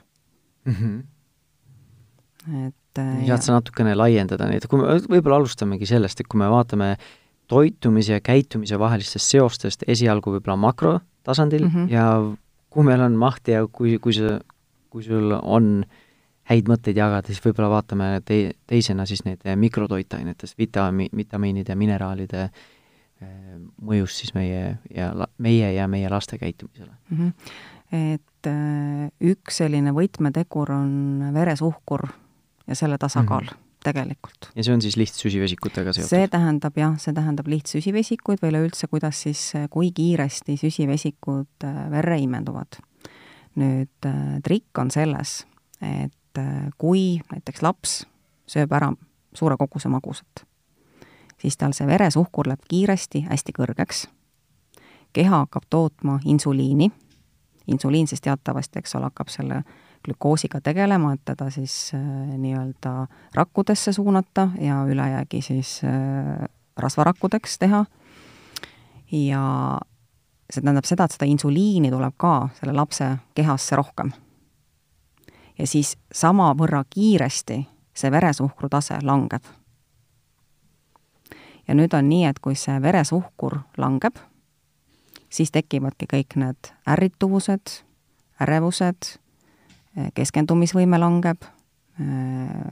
mm. 0.66 0.76
-hmm 0.76 1.00
et 2.40 2.98
saad 2.98 3.26
ja. 3.28 3.36
sa 3.36 3.58
natukene 3.58 3.94
laiendada 3.94 4.48
neid, 4.48 4.64
kui 4.70 4.80
me, 4.80 4.96
võib-olla 5.12 5.40
alustamegi 5.40 5.86
sellest, 5.86 6.22
et 6.22 6.28
kui 6.30 6.40
me 6.40 6.48
vaatame 6.50 6.94
toitumise 7.50 8.18
ja 8.18 8.22
käitumise 8.24 8.78
vahelistest 8.78 9.34
seostest 9.34 9.82
esialgu 9.90 10.36
võib-olla 10.36 10.56
makrotasandil 10.68 11.66
mm 11.66 11.74
-hmm. 11.74 11.90
ja 11.90 12.06
kui 12.70 12.86
meil 12.86 13.02
on 13.02 13.18
mahti 13.18 13.56
ja 13.56 13.66
kui, 13.66 13.98
kui 13.98 14.14
see, 14.14 14.38
kui 14.90 15.02
sul 15.02 15.34
on 15.42 15.84
häid 16.50 16.70
mõtteid 16.70 16.98
jagada, 16.98 17.26
siis 17.26 17.42
võib-olla 17.44 17.70
vaatame 17.70 18.10
te-, 18.26 18.54
teisena 18.66 19.06
siis 19.06 19.24
neid 19.26 19.44
mikrotoitainetest, 19.56 20.58
vitami-, 20.58 21.10
vitamiinide, 21.16 21.74
mineraalide 21.78 22.42
eh, 22.46 23.56
mõjust 23.82 24.22
siis 24.22 24.34
meie 24.34 24.78
ja 24.94 25.10
la-, 25.14 25.30
meie 25.38 25.72
ja 25.74 25.88
meie 25.90 26.10
laste 26.10 26.38
käitumisele 26.38 26.92
mm. 27.10 27.16
-hmm. 27.18 27.32
et 28.14 28.50
äh, 28.50 29.10
üks 29.20 29.62
selline 29.62 29.94
võtmetegur 29.96 30.72
on 30.74 31.30
veresuhkur 31.34 32.08
ja 32.66 32.74
selle 32.74 32.98
tasakaal 32.98 33.42
mm 33.42 33.48
-hmm. 33.48 33.69
Tegelikult. 33.84 34.50
ja 34.54 34.64
see 34.64 34.74
on 34.74 34.82
siis 34.82 34.96
lihtsüsivesikutega 35.00 35.94
seotud? 35.94 36.10
see 36.10 36.28
tähendab 36.30 36.76
jah, 36.78 36.94
see 37.00 37.14
tähendab 37.16 37.48
lihtsüsivesikuid 37.50 38.42
või 38.42 38.52
üleüldse, 38.52 38.88
kuidas 38.90 39.22
siis, 39.26 39.42
kui 39.72 39.90
kiiresti 39.96 40.56
süsivesikud 40.60 41.66
äh, 41.66 41.82
verre 41.92 42.20
imenduvad. 42.20 42.80
nüüd 43.60 44.06
äh, 44.06 44.38
trikk 44.46 44.78
on 44.78 44.92
selles, 44.94 45.44
et 45.80 46.38
äh, 46.38 46.70
kui 46.78 47.20
näiteks 47.32 47.62
laps 47.66 48.00
sööb 48.50 48.72
ära 48.72 48.92
suure 49.34 49.56
koguse 49.58 49.88
magusat, 49.88 50.44
siis 51.40 51.56
tal 51.56 51.74
see 51.76 51.86
veresuhkur 51.86 52.50
läheb 52.50 52.64
kiiresti 52.68 53.26
hästi 53.28 53.54
kõrgeks, 53.56 54.08
keha 55.12 55.44
hakkab 55.44 55.68
tootma 55.70 56.20
insuliini, 56.24 56.90
insuliin 57.66 58.06
siis 58.10 58.20
teatavasti, 58.20 58.82
eks 58.82 58.94
ole, 58.98 59.10
hakkab 59.10 59.30
selle 59.30 59.62
äh, 59.62 59.78
glükoosiga 60.04 60.60
tegelema, 60.60 61.12
et 61.12 61.20
teda 61.24 61.50
siis 61.50 61.92
äh, 61.94 62.00
nii-öelda 62.38 63.06
rakkudesse 63.34 63.92
suunata 63.92 64.48
ja 64.60 64.84
ülejäägi 64.88 65.42
siis 65.42 65.80
äh, 65.84 66.48
rasvarakkudeks 66.76 67.58
teha. 67.58 67.84
ja 69.12 69.78
see 70.50 70.62
tähendab 70.62 70.84
seda, 70.84 71.04
et 71.04 71.14
seda 71.14 71.26
insuliini 71.26 71.90
tuleb 71.90 72.14
ka 72.16 72.48
selle 72.58 72.72
lapse 72.72 73.10
kehasse 73.34 73.76
rohkem. 73.76 74.12
ja 75.58 75.66
siis 75.66 75.96
samavõrra 76.12 76.84
kiiresti 76.90 77.66
see 77.94 78.10
veresuhkru 78.10 78.68
tase 78.68 78.98
langeb. 79.02 79.44
ja 81.68 81.74
nüüd 81.74 81.94
on 81.94 82.08
nii, 82.08 82.24
et 82.24 82.38
kui 82.38 82.54
see 82.54 82.82
veresuhkur 82.82 83.60
langeb, 83.76 84.16
siis 85.28 85.50
tekivadki 85.50 86.06
kõik 86.06 86.36
need 86.36 86.72
ärrituvused, 86.88 87.82
ärevused 88.40 89.18
keskendumisvõime 90.14 90.98
langeb, 91.00 91.44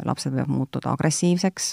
lapsed 0.06 0.32
võivad 0.32 0.48
muutuda 0.48 0.92
agressiivseks, 0.94 1.66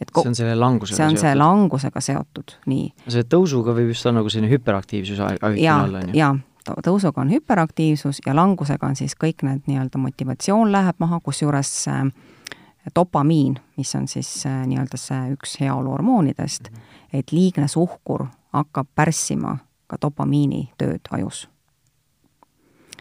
et 0.00 0.10
see 0.10 0.28
on 0.30 0.34
selle 0.34 0.54
langusega 0.58 0.96
see 0.96 1.04
on 1.06 1.16
seotud. 1.16 1.22
see 1.22 1.38
langusega 1.38 2.02
seotud, 2.02 2.54
nii. 2.70 2.88
selle 3.06 3.26
tõusuga 3.30 3.74
võib 3.76 3.92
just 3.92 4.06
olla 4.06 4.20
nagu 4.20 4.32
selline 4.32 4.50
hüperaktiivsus 4.52 5.20
ajutine 5.22 5.74
olla, 5.74 6.02
on 6.02 6.10
ju? 6.10 6.18
jaa, 6.18 6.32
tõusuga 6.86 7.22
on 7.22 7.32
hüperaktiivsus 7.34 8.22
ja 8.26 8.34
langusega 8.36 8.88
on 8.90 8.98
siis 8.98 9.14
kõik 9.18 9.44
need 9.46 9.68
nii-öelda 9.70 10.00
motivatsioon 10.02 10.72
läheb 10.72 10.98
maha, 11.02 11.20
kusjuures 11.24 11.72
äh, 11.92 12.02
dopamiin, 12.96 13.58
mis 13.78 13.94
on 13.94 14.08
siis 14.10 14.30
äh, 14.46 14.64
nii-öelda 14.66 15.00
see 15.00 15.22
üks 15.36 15.58
heaoluhormoonidest 15.60 16.70
mm, 16.70 16.76
-hmm. 16.76 17.18
et 17.18 17.32
liigne 17.32 17.68
suhkur 17.68 18.26
hakkab 18.52 18.88
pärssima 18.94 19.58
ka 19.86 19.98
dopamiini 20.02 20.70
tööd 20.78 21.10
ajus 21.10 21.48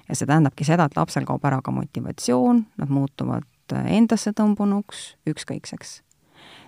ja 0.09 0.15
see 0.15 0.27
tähendabki 0.27 0.65
seda, 0.67 0.87
et 0.87 0.97
lapsel 0.97 1.25
kaob 1.27 1.43
ära 1.47 1.61
ka 1.63 1.71
motivatsioon, 1.71 2.63
nad 2.77 2.91
muutuvad 2.91 3.75
äh, 3.75 3.91
endasse 3.97 4.33
tõmbunuks, 4.35 5.13
ükskõikseks. 5.29 6.01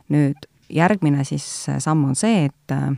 nüüd 0.10 0.48
järgmine 0.70 1.24
siis 1.24 1.48
äh, 1.70 1.80
samm 1.80 2.06
on 2.06 2.16
see, 2.16 2.46
et 2.46 2.72
äh, 2.72 2.92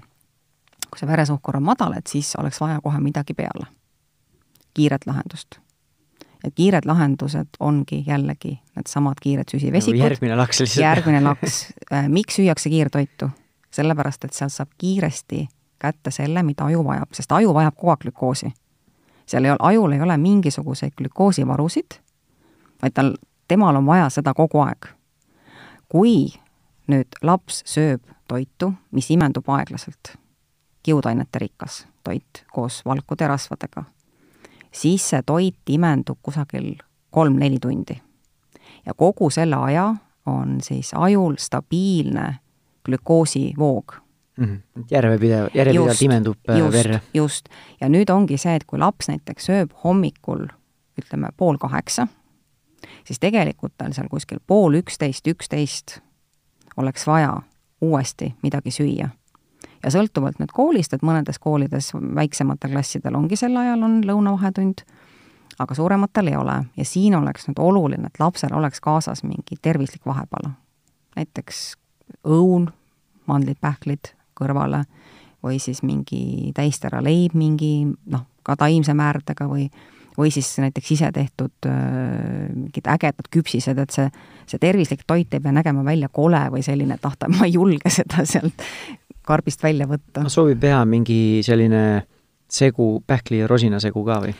kui 0.89 0.99
see 0.99 1.09
veresuhkur 1.09 1.57
on 1.57 1.67
madal, 1.67 1.97
et 1.97 2.07
siis 2.07 2.35
oleks 2.39 2.61
vaja 2.61 2.81
kohe 2.83 2.99
midagi 2.99 3.33
peale. 3.33 3.67
kiiret 4.73 5.07
lahendust. 5.07 5.59
et 6.43 6.53
kiired 6.53 6.85
lahendused 6.85 7.57
ongi 7.59 8.03
jällegi 8.07 8.59
needsamad 8.75 9.17
kiired 9.21 9.49
süsivesikud. 9.51 9.99
järgmine 9.99 10.35
laks 10.35 10.59
lihtsalt. 10.59 10.83
järgmine 10.83 11.21
laks. 11.29 11.73
miks 12.07 12.35
süüakse 12.35 12.69
kiirtoitu? 12.69 13.29
sellepärast, 13.71 14.23
et 14.25 14.33
sealt 14.33 14.53
saab 14.53 14.69
kiiresti 14.77 15.47
kätte 15.79 16.11
selle, 16.11 16.41
mida 16.43 16.65
aju 16.65 16.83
vajab, 16.83 17.11
sest 17.13 17.31
aju 17.31 17.53
vajab 17.53 17.75
kogu 17.75 17.91
aeg 17.91 17.99
glükoosi 17.99 18.53
seal 19.27 19.45
ei 19.45 19.51
ole, 19.51 19.57
ajul 19.59 19.91
ei 19.91 20.01
ole 20.01 20.17
mingisuguseid 20.17 20.91
glükoosivarusid, 20.97 21.99
vaid 22.81 22.93
tal, 22.93 23.13
temal 23.47 23.75
on 23.75 23.85
vaja 23.85 24.09
seda 24.09 24.33
kogu 24.33 24.59
aeg. 24.59 24.87
kui 25.89 26.33
nüüd 26.87 27.19
laps 27.23 27.61
sööb 27.65 28.01
toitu, 28.27 28.73
mis 28.91 29.11
imendub 29.11 29.47
aeglaselt, 29.49 30.17
kiudainete 30.83 31.39
rikas 31.39 31.85
toit 32.03 32.43
koos 32.51 32.81
valkude 32.85 33.23
ja 33.23 33.27
rasvadega, 33.27 33.83
siis 34.71 35.09
see 35.09 35.21
toit 35.25 35.69
imendub 35.69 36.19
kusagil 36.21 36.75
kolm-neli 37.11 37.59
tundi. 37.59 38.01
ja 38.85 38.93
kogu 38.93 39.29
selle 39.29 39.55
aja 39.55 39.95
on 40.25 40.61
siis 40.61 40.91
ajul 40.93 41.35
stabiilne 41.37 42.39
glükoosivoog 42.85 44.06
mm. 44.37 44.45
-hmm. 44.45 44.85
järjepidev, 44.91 45.49
järjepidevalt 45.53 46.01
imendub 46.01 46.49
äh, 46.49 46.57
just, 46.59 46.73
verre. 46.73 47.01
just. 47.13 47.49
ja 47.81 47.89
nüüd 47.89 48.09
ongi 48.13 48.37
see, 48.37 48.55
et 48.55 48.65
kui 48.65 48.79
laps 48.79 49.09
näiteks 49.09 49.49
sööb 49.49 49.73
hommikul 49.83 50.47
ütleme 50.97 51.29
pool 51.37 51.57
kaheksa, 51.57 52.07
siis 53.05 53.19
tegelikult 53.19 53.73
tal 53.77 53.93
seal 53.93 54.09
kuskil 54.09 54.39
pool 54.47 54.73
üksteist, 54.73 55.27
üksteist 55.27 55.99
oleks 56.77 57.07
vaja 57.07 57.41
uuesti 57.81 58.35
midagi 58.43 58.71
süüa. 58.71 59.09
ja 59.83 59.91
sõltuvalt 59.93 60.39
nüüd 60.39 60.51
koolist, 60.53 60.93
et 60.93 61.03
mõnedes 61.05 61.37
koolides, 61.39 61.91
väiksematel 61.93 62.71
klassidel 62.71 63.15
ongi 63.15 63.35
sel 63.35 63.55
ajal, 63.57 63.83
on 63.83 63.99
lõunavahetund, 64.05 64.81
aga 65.59 65.75
suurematel 65.75 66.27
ei 66.27 66.35
ole 66.35 66.55
ja 66.77 66.85
siin 66.85 67.15
oleks 67.15 67.47
nüüd 67.47 67.59
oluline, 67.61 68.07
et 68.07 68.19
lapsel 68.19 68.53
oleks 68.53 68.81
kaasas 68.81 69.23
mingi 69.23 69.57
tervislik 69.61 70.05
vahepala. 70.05 70.51
näiteks 71.15 71.77
õun, 72.25 72.69
mandlid, 73.25 73.57
pähklid, 73.61 74.16
kõrvale 74.37 74.83
või 75.43 75.59
siis 75.61 75.83
mingi 75.85 76.51
täistera 76.55 77.01
leib 77.03 77.35
mingi 77.37 77.85
noh, 77.85 78.25
ka 78.43 78.57
taimse 78.59 78.95
määrdega 78.97 79.49
või 79.49 79.69
või 80.17 80.31
siis 80.33 80.49
näiteks 80.57 80.91
ise 80.95 81.11
tehtud 81.13 81.67
mingid 81.67 82.87
ägedad 82.89 83.27
küpsised, 83.29 83.77
et 83.77 83.93
see, 83.93 84.07
see 84.49 84.61
tervislik 84.61 85.03
toit 85.05 85.33
ei 85.33 85.43
pea 85.43 85.53
nägema 85.53 85.83
välja 85.85 86.09
kole 86.09 86.41
või 86.53 86.63
selline, 86.65 86.97
et 86.97 87.05
ah, 87.05 87.17
ma 87.35 87.45
ei 87.45 87.53
julge 87.53 87.91
seda 87.93 88.25
sealt 88.25 88.65
karbist 89.27 89.63
välja 89.63 89.87
võtta. 89.89 90.23
no 90.25 90.31
soovib 90.33 90.61
teha 90.63 90.81
mingi 90.89 91.43
selline 91.45 91.83
segu, 92.49 92.95
pähkli 93.07 93.43
ja 93.43 93.49
rosina 93.51 93.81
segu 93.83 94.03
ka 94.07 94.21
või? 94.23 94.33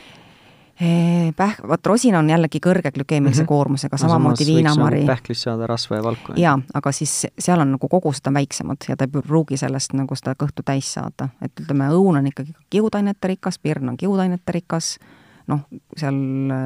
Päh-, 1.35 1.67
vot 1.67 1.85
rosin 1.85 2.15
on 2.15 2.27
jällegi 2.29 2.59
kõrge 2.61 2.91
glükeemilise 2.93 3.41
mm 3.41 3.45
-hmm. 3.45 3.49
koormusega, 3.49 3.97
samamoodi 3.97 4.45
no, 4.45 4.55
viinamari. 4.55 5.05
pähklist 5.05 5.41
saada 5.41 5.67
rasva 5.67 5.95
ja 5.95 6.03
valku. 6.03 6.33
jaa, 6.35 6.59
aga 6.73 6.91
siis 6.91 7.27
seal 7.39 7.59
on 7.59 7.71
nagu 7.71 7.87
kogused 7.87 8.27
on 8.27 8.33
väiksemad 8.33 8.77
ja 8.89 8.95
ta 8.95 9.03
ei 9.03 9.21
pruugi 9.21 9.57
sellest 9.57 9.93
nagu 9.93 10.15
seda 10.15 10.35
kõhtu 10.35 10.61
täis 10.65 10.93
saada. 10.93 11.29
et 11.41 11.51
ütleme, 11.59 11.89
õun 11.89 12.17
on 12.17 12.27
ikkagi 12.27 12.53
kiudainete 12.69 13.27
rikas, 13.27 13.59
pirn 13.59 13.89
on 13.89 13.97
kiudainete 13.97 14.51
rikas, 14.51 14.99
noh, 15.47 15.59
seal 15.95 16.15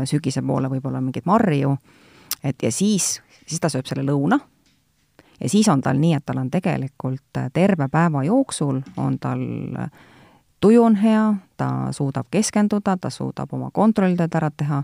sügise 0.05 0.41
poole 0.41 0.67
võib-olla 0.67 1.01
mingeid 1.01 1.25
marju, 1.25 1.77
et 2.43 2.63
ja 2.63 2.71
siis, 2.71 3.21
siis 3.47 3.59
ta 3.59 3.69
sööb 3.69 3.85
selle 3.85 4.03
lõuna 4.03 4.39
ja 5.41 5.49
siis 5.49 5.69
on 5.69 5.81
tal 5.81 5.97
nii, 5.97 6.13
et 6.13 6.25
tal 6.25 6.37
on 6.37 6.49
tegelikult 6.51 7.39
terve 7.53 7.87
päeva 7.87 8.23
jooksul 8.23 8.81
on 8.97 9.19
tal 9.19 9.41
äh, 9.79 9.91
tuju 10.61 10.83
on 10.83 10.95
hea, 10.95 11.33
ta 11.57 11.69
suudab 11.91 12.29
keskenduda, 12.31 12.97
ta 13.01 13.09
suudab 13.09 13.53
oma 13.53 13.71
kontrolltööd 13.73 14.35
ära 14.37 14.51
teha, 14.57 14.83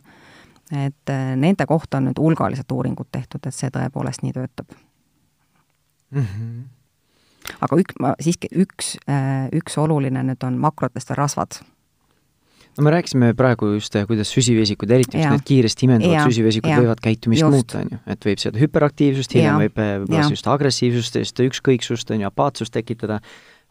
et 0.71 1.13
äh, 1.13 1.29
nende 1.39 1.65
kohta 1.65 2.01
on 2.01 2.09
nüüd 2.09 2.19
hulgaliselt 2.19 2.71
uuringud 2.71 3.07
tehtud, 3.11 3.45
et 3.47 3.55
see 3.55 3.71
tõepoolest 3.73 4.25
nii 4.25 4.35
töötab 4.35 4.73
mm. 6.11 6.25
-hmm. 6.25 7.55
aga 7.61 7.79
ük-, 7.83 7.95
ma 8.03 8.13
siiski 8.19 8.51
üks, 8.51 8.97
äh, 9.07 9.47
üks 9.55 9.77
oluline 9.77 10.23
nüüd 10.27 10.43
on 10.43 10.59
makrotest 10.59 11.15
rasvad 11.15 11.61
no 12.77 12.83
me 12.83 12.91
rääkisime 12.91 13.33
praegu 13.33 13.71
just, 13.73 13.95
äh, 13.95 14.07
kuidas 14.07 14.31
süsivesikud, 14.33 14.91
eriti 14.91 15.17
just 15.17 15.29
need 15.29 15.45
kiiresti 15.45 15.87
imenduvad 15.87 16.29
süsivesikud 16.29 16.69
ja. 16.69 16.79
võivad 16.81 17.01
käitumist 17.03 17.41
just. 17.41 17.53
muuta, 17.53 17.79
on 17.79 17.93
ju. 17.95 17.99
et 18.05 18.25
võib 18.29 18.41
seada 18.43 18.61
hüperaktiivsust, 18.61 19.33
hiljem 19.33 19.61
võib 19.63 19.79
võib-olla 19.79 20.29
just 20.29 20.47
agressiivsust, 20.51 21.17
sellist 21.17 21.45
ükskõiksust, 21.47 22.11
on 22.13 22.25
ju, 22.25 22.27
apaatsust 22.27 22.75
tekitada 22.75 23.21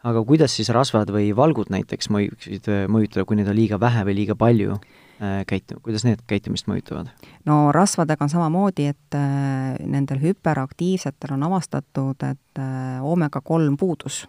aga 0.05 0.21
kuidas 0.25 0.53
siis 0.55 0.69
rasvad 0.73 1.09
või 1.13 1.31
valgud 1.35 1.71
näiteks 1.73 2.11
mõjuksid 2.13 2.69
mõjutada, 2.91 3.25
kui 3.25 3.39
neid 3.39 3.49
on 3.49 3.57
liiga 3.57 3.79
vähe 3.81 4.03
või 4.05 4.15
liiga 4.19 4.35
palju 4.37 4.77
äh, 4.77 5.43
käitu-, 5.49 5.79
kuidas 5.81 6.05
need 6.05 6.21
käitumist 6.29 6.69
mõjutavad? 6.69 7.09
no 7.45 7.71
rasvadega 7.75 8.25
on 8.25 8.31
samamoodi, 8.31 8.87
et 8.93 9.17
äh, 9.17 9.75
nendel 9.85 10.21
hüperaktiivsetel 10.21 11.33
on 11.37 11.45
avastatud, 11.49 12.23
et 12.29 12.61
äh, 12.61 12.97
oomega 13.01 13.41
kolm 13.41 13.77
puudus. 13.77 14.27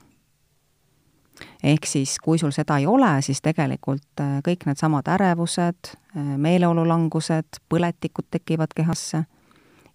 ehk 1.62 1.86
siis, 1.86 2.18
kui 2.18 2.38
sul 2.38 2.50
seda 2.50 2.78
ei 2.78 2.86
ole, 2.86 3.10
siis 3.22 3.42
tegelikult 3.44 4.24
äh, 4.24 4.38
kõik 4.46 4.66
needsamad 4.66 5.08
ärevused 5.08 5.92
äh,, 5.92 6.32
meeleolulangused, 6.36 7.60
põletikud 7.68 8.30
tekivad 8.30 8.72
kehasse 8.74 9.24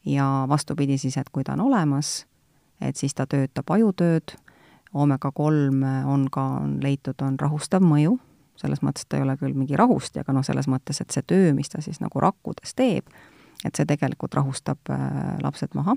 ja 0.06 0.46
vastupidi 0.50 0.98
siis, 0.98 1.18
et 1.18 1.30
kui 1.32 1.44
ta 1.44 1.58
on 1.58 1.68
olemas, 1.72 2.26
et 2.82 2.96
siis 3.00 3.14
ta 3.16 3.26
töötab 3.26 3.70
ajutööd 3.72 4.36
oomega 4.94 5.32
kolm 5.32 5.84
on 6.06 6.28
ka, 6.32 6.44
on 6.64 6.78
leitud, 6.84 7.20
on 7.22 7.40
rahustav 7.40 7.84
mõju, 7.86 8.18
selles 8.56 8.82
mõttes, 8.86 9.06
ta 9.10 9.18
ei 9.18 9.26
ole 9.26 9.36
küll 9.38 9.56
mingi 9.58 9.78
rahusti, 9.80 10.22
aga 10.22 10.34
noh, 10.36 10.46
selles 10.46 10.68
mõttes, 10.72 11.02
et 11.02 11.14
see 11.14 11.26
töö, 11.28 11.54
mis 11.58 11.70
ta 11.70 11.82
siis 11.82 12.00
nagu 12.04 12.22
rakkudes 12.22 12.76
teeb, 12.78 13.10
et 13.66 13.76
see 13.76 13.88
tegelikult 13.90 14.36
rahustab 14.38 14.94
äh, 14.94 15.38
lapsed 15.44 15.76
maha. 15.76 15.96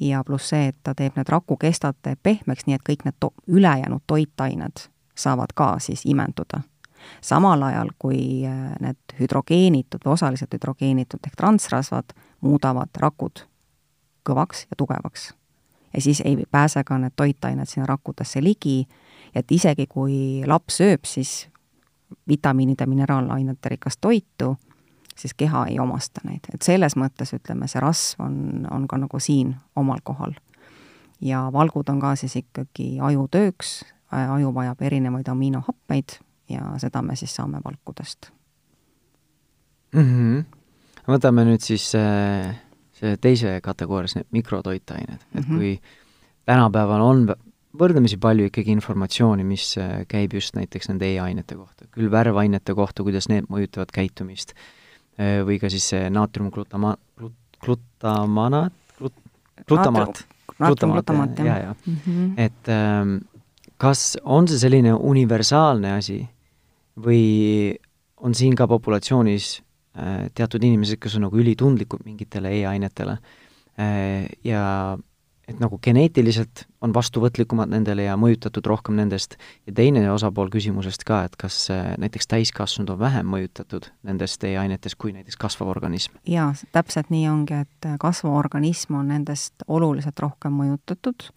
ja 0.00 0.22
pluss 0.26 0.48
see, 0.50 0.72
et 0.72 0.76
ta 0.82 0.94
teeb 0.98 1.16
need 1.16 1.28
rakukestad 1.30 1.98
pehmeks, 2.22 2.66
nii 2.66 2.74
et 2.74 2.84
kõik 2.86 3.04
need 3.06 3.16
to-, 3.20 3.34
ülejäänud 3.46 4.02
toitained 4.06 4.88
saavad 5.14 5.52
ka 5.54 5.76
siis 5.78 6.06
imenduda. 6.06 6.62
samal 7.20 7.62
ajal, 7.62 7.90
kui 7.98 8.46
äh, 8.46 8.74
need 8.80 9.18
hüdrogeenitud 9.18 10.04
või 10.04 10.12
osaliselt 10.12 10.54
hüdrogeenitud 10.54 11.24
ehk 11.26 11.36
transrasvad 11.36 12.14
muudavad 12.40 12.90
rakud 12.98 13.46
kõvaks 14.26 14.66
ja 14.70 14.78
tugevaks 14.78 15.32
ja 15.94 16.00
siis 16.00 16.22
ei 16.24 16.44
pääse 16.50 16.84
ka 16.84 16.98
need 16.98 17.12
toitained 17.16 17.66
sinna 17.66 17.86
rakkudesse 17.86 18.42
ligi, 18.42 18.86
et 19.34 19.52
isegi 19.52 19.86
kui 19.86 20.42
laps 20.46 20.80
sööb 20.80 21.04
siis 21.08 21.48
vitamiinide, 22.28 22.86
mineraalainete 22.86 23.68
rikast 23.68 24.00
toitu, 24.00 24.56
siis 25.16 25.34
keha 25.34 25.66
ei 25.66 25.78
omasta 25.80 26.20
neid, 26.24 26.48
et 26.54 26.62
selles 26.62 26.96
mõttes 26.96 27.34
ütleme, 27.36 27.68
see 27.68 27.80
rasv 27.80 28.20
on, 28.24 28.66
on 28.70 28.88
ka 28.88 28.98
nagu 29.00 29.20
siin 29.20 29.54
omal 29.76 30.00
kohal. 30.04 30.34
ja 31.20 31.48
valgud 31.52 31.88
on 31.88 32.00
ka 32.00 32.16
siis 32.16 32.36
ikkagi 32.36 32.98
ajutööks, 33.00 33.84
aju 34.10 34.54
vajab 34.54 34.82
erinevaid 34.82 35.28
aminohappeid 35.28 36.18
ja 36.48 36.74
seda 36.78 37.02
me 37.02 37.16
siis 37.16 37.34
saame 37.34 37.60
valkudest 37.64 38.30
mm. 39.94 40.02
-hmm. 40.02 40.44
võtame 41.08 41.44
nüüd 41.44 41.60
siis 41.60 41.94
äh 41.94 42.71
teise 43.20 43.60
kategoorias 43.62 44.16
need 44.18 44.28
mikrotoitained, 44.30 45.18
et 45.34 45.34
mm 45.34 45.42
-hmm. 45.42 45.56
kui 45.56 45.80
tänapäeval 46.46 47.00
on 47.00 47.24
võrdlemisi 47.78 48.18
palju 48.20 48.48
ikkagi 48.50 48.72
informatsiooni, 48.76 49.44
mis 49.44 49.76
äh, 49.80 50.04
käib 50.08 50.34
just 50.36 50.56
näiteks 50.58 50.90
nende 50.90 51.08
e-ainete 51.14 51.56
kohta, 51.56 51.88
küll 51.94 52.10
värvainete 52.12 52.74
kohta, 52.74 53.02
kuidas 53.02 53.28
need 53.28 53.48
mõjutavad 53.52 53.92
käitumist, 53.94 54.54
äh, 55.18 55.40
või 55.46 55.58
ka 55.60 55.70
siis 55.72 55.88
see 55.94 56.10
naatriumglutama-, 56.10 56.96
glut-, 57.20 57.58
glutamanaat, 57.64 58.72
glut-, 58.98 59.22
glutamaat, 59.66 60.24
glutamaat, 60.58 61.38
jah, 61.38 61.62
jah. 61.62 61.76
Mhm. 61.86 62.32
et 62.36 62.68
ähm, 62.68 63.16
kas 63.76 64.16
on 64.22 64.48
see 64.48 64.58
selline 64.58 64.92
universaalne 64.94 65.92
asi 65.92 66.28
või 66.96 67.78
on 68.16 68.34
siin 68.34 68.54
ka 68.54 68.68
populatsioonis 68.68 69.62
Äh, 69.62 69.71
teatud 70.34 70.62
inimesed, 70.64 70.96
kes 71.02 71.16
on 71.18 71.26
nagu 71.26 71.36
ülitundlikud 71.38 72.04
mingitele 72.06 72.52
e-ainetele. 72.62 73.18
Äh, 73.80 74.28
ja 74.44 74.98
et 75.48 75.58
nagu 75.60 75.78
geneetiliselt 75.82 76.64
on 76.84 76.92
vastuvõtlikumad 76.94 77.70
nendele 77.72 78.04
ja 78.06 78.14
mõjutatud 78.20 78.66
rohkem 78.68 78.96
nendest, 78.96 79.34
ja 79.66 79.74
teine 79.76 80.04
osapool 80.12 80.52
küsimusest 80.52 81.04
ka, 81.08 81.22
et 81.26 81.36
kas 81.40 81.64
äh, 81.72 81.94
näiteks 82.00 82.30
täiskasvanud 82.30 82.94
on 82.94 83.00
vähem 83.00 83.28
mõjutatud 83.32 83.90
nendest 84.06 84.44
e-ainetest 84.48 84.96
kui 85.00 85.12
näiteks 85.16 85.40
kasvav 85.40 85.72
organism? 85.74 86.16
jaa, 86.28 86.52
täpselt 86.72 87.10
nii 87.12 87.26
ongi, 87.32 87.62
et 87.66 87.90
kasvav 88.00 88.36
organism 88.38 89.00
on 89.00 89.10
nendest 89.12 89.66
oluliselt 89.66 90.20
rohkem 90.20 90.54
mõjutatud. 90.62 91.32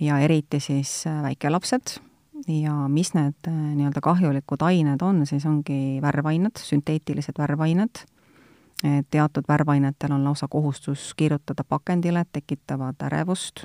Ja 0.00 0.16
eriti 0.24 0.62
siis 0.64 1.02
väikelapsed 1.04 1.98
ja 2.48 2.74
mis 2.88 3.14
need 3.14 3.48
äh, 3.48 3.54
nii-öelda 3.74 4.00
kahjulikud 4.04 4.62
ained 4.62 5.02
on, 5.02 5.26
siis 5.26 5.46
ongi 5.46 5.98
värvained, 6.02 6.60
sünteetilised 6.60 7.38
värvained, 7.38 8.04
teatud 9.10 9.44
värvainetel 9.48 10.12
on 10.12 10.24
lausa 10.24 10.48
kohustus 10.48 11.12
kirjutada 11.14 11.64
pakendile, 11.68 12.20
et 12.20 12.28
tekitavad 12.32 12.94
ärevust. 13.04 13.64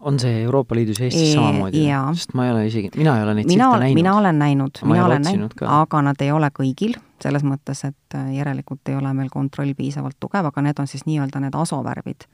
on 0.00 0.18
see 0.18 0.42
Euroopa 0.42 0.74
Liidus 0.74 0.98
ja 0.98 1.04
Eestis 1.04 1.30
e 1.30 1.34
samamoodi? 1.34 1.84
sest 2.14 2.34
ma 2.34 2.46
ei 2.46 2.52
ole 2.52 2.66
isegi, 2.66 2.90
mina 2.96 3.16
ei 3.16 3.22
ole 3.22 3.34
neid 3.34 3.46
mina, 3.46 3.64
silte 3.64 3.78
näinud. 3.78 3.94
mina 3.94 4.16
olen 4.16 4.38
näinud, 4.38 4.82
mina 4.82 5.06
olen 5.06 5.22
näinud, 5.22 5.54
aga 5.66 6.02
nad 6.02 6.20
ei 6.20 6.32
ole 6.32 6.50
kõigil, 6.58 6.98
selles 7.22 7.46
mõttes, 7.46 7.84
et 7.86 8.14
äh, 8.18 8.34
järelikult 8.34 8.88
ei 8.88 8.98
ole 8.98 9.14
meil 9.14 9.30
kontroll 9.30 9.74
piisavalt 9.78 10.18
tugev, 10.20 10.50
aga 10.50 10.62
need 10.62 10.78
on 10.78 10.86
siis 10.86 11.06
nii-öelda 11.06 11.40
need 11.40 11.54
asovärvid 11.54 12.26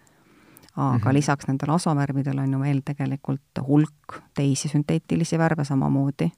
aga 0.77 0.99
mm 0.99 1.03
-hmm. 1.03 1.14
lisaks 1.14 1.47
nendele 1.47 1.72
asovärvidele 1.72 2.41
on 2.41 2.53
ju 2.53 2.61
veel 2.61 2.81
tegelikult 2.85 3.61
hulk 3.66 4.22
teisi 4.35 4.68
sünteetilisi 4.68 5.39
värve 5.39 5.64
samamoodi. 5.64 6.31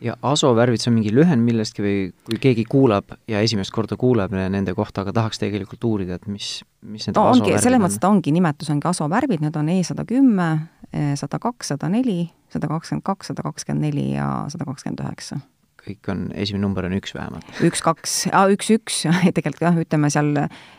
ja 0.00 0.16
asovärvid, 0.22 0.80
see 0.80 0.90
on 0.90 0.94
mingi 0.94 1.12
lühend 1.14 1.44
millestki 1.46 1.82
või 1.82 2.12
kui 2.26 2.38
keegi 2.38 2.64
kuulab 2.64 3.04
ja 3.28 3.40
esimest 3.40 3.70
korda 3.70 3.96
kuuleb 3.96 4.32
nende 4.32 4.74
kohta, 4.74 5.00
aga 5.00 5.12
tahaks 5.12 5.38
tegelikult 5.38 5.84
uurida, 5.84 6.14
et 6.14 6.26
mis, 6.26 6.64
mis 6.82 7.06
need 7.06 7.16
no, 7.16 7.30
ongi, 7.30 7.58
selles 7.58 7.80
mõttes 7.80 8.00
ta 8.00 8.08
ongi, 8.08 8.32
nimetus 8.32 8.70
ongi 8.70 8.88
asovärvid, 8.88 9.40
need 9.40 9.56
on 9.56 9.68
E 9.68 9.82
sada 9.82 10.04
kümme, 10.04 10.66
sada 11.14 11.38
kaks, 11.38 11.68
sada 11.68 11.88
neli, 11.88 12.30
sada 12.50 12.68
kakskümmend 12.68 13.04
kaks, 13.04 13.26
sada 13.26 13.42
kakskümmend 13.42 13.86
neli 13.86 14.10
ja 14.12 14.44
sada 14.48 14.64
kakskümmend 14.64 15.00
üheksa 15.06 15.40
kõik 15.82 16.10
on, 16.10 16.30
esimene 16.34 16.62
number 16.62 16.84
on 16.84 16.92
üks 16.92 17.14
vähemalt. 17.14 17.46
üks, 17.62 17.80
kaks, 17.82 18.26
üks, 18.50 18.70
üks, 18.70 19.06
tegelikult 19.36 19.62
jah, 19.62 19.78
ütleme 19.78 20.10
seal 20.10 20.34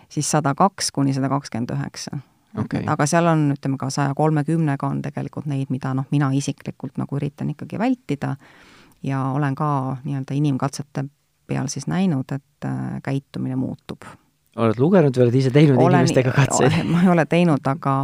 siis 0.09 0.29
sada 0.29 0.53
kaks 0.53 0.91
kuni 0.91 1.13
sada 1.13 1.29
kakskümmend 1.29 1.71
üheksa 1.71 2.19
okay.. 2.57 2.83
aga 2.87 3.05
seal 3.09 3.27
on, 3.29 3.47
ütleme 3.55 3.77
ka 3.81 3.89
saja 3.93 4.13
kolmekümnega 4.17 4.87
on 4.87 5.01
tegelikult 5.05 5.47
neid, 5.49 5.71
mida 5.73 5.93
noh, 5.97 6.07
mina 6.11 6.29
isiklikult 6.35 6.97
nagu 7.01 7.17
üritan 7.19 7.51
ikkagi 7.53 7.79
vältida 7.79 8.35
ja 9.03 9.23
olen 9.33 9.55
ka 9.55 9.69
nii-öelda 10.03 10.35
inimkatsete 10.37 11.05
peal 11.47 11.67
siis 11.71 11.87
näinud, 11.91 12.31
et 12.31 12.65
äh, 12.67 12.99
käitumine 13.03 13.55
muutub. 13.59 14.05
oled 14.55 14.77
lugenud 14.79 15.17
või 15.17 15.27
oled 15.27 15.35
ise 15.35 15.51
teinud 15.51 15.77
olen, 15.77 15.99
inimestega 15.99 16.31
katseid? 16.35 16.77
ma 16.91 17.01
ei 17.03 17.11
ole 17.11 17.25
teinud, 17.25 17.65
aga, 17.67 17.95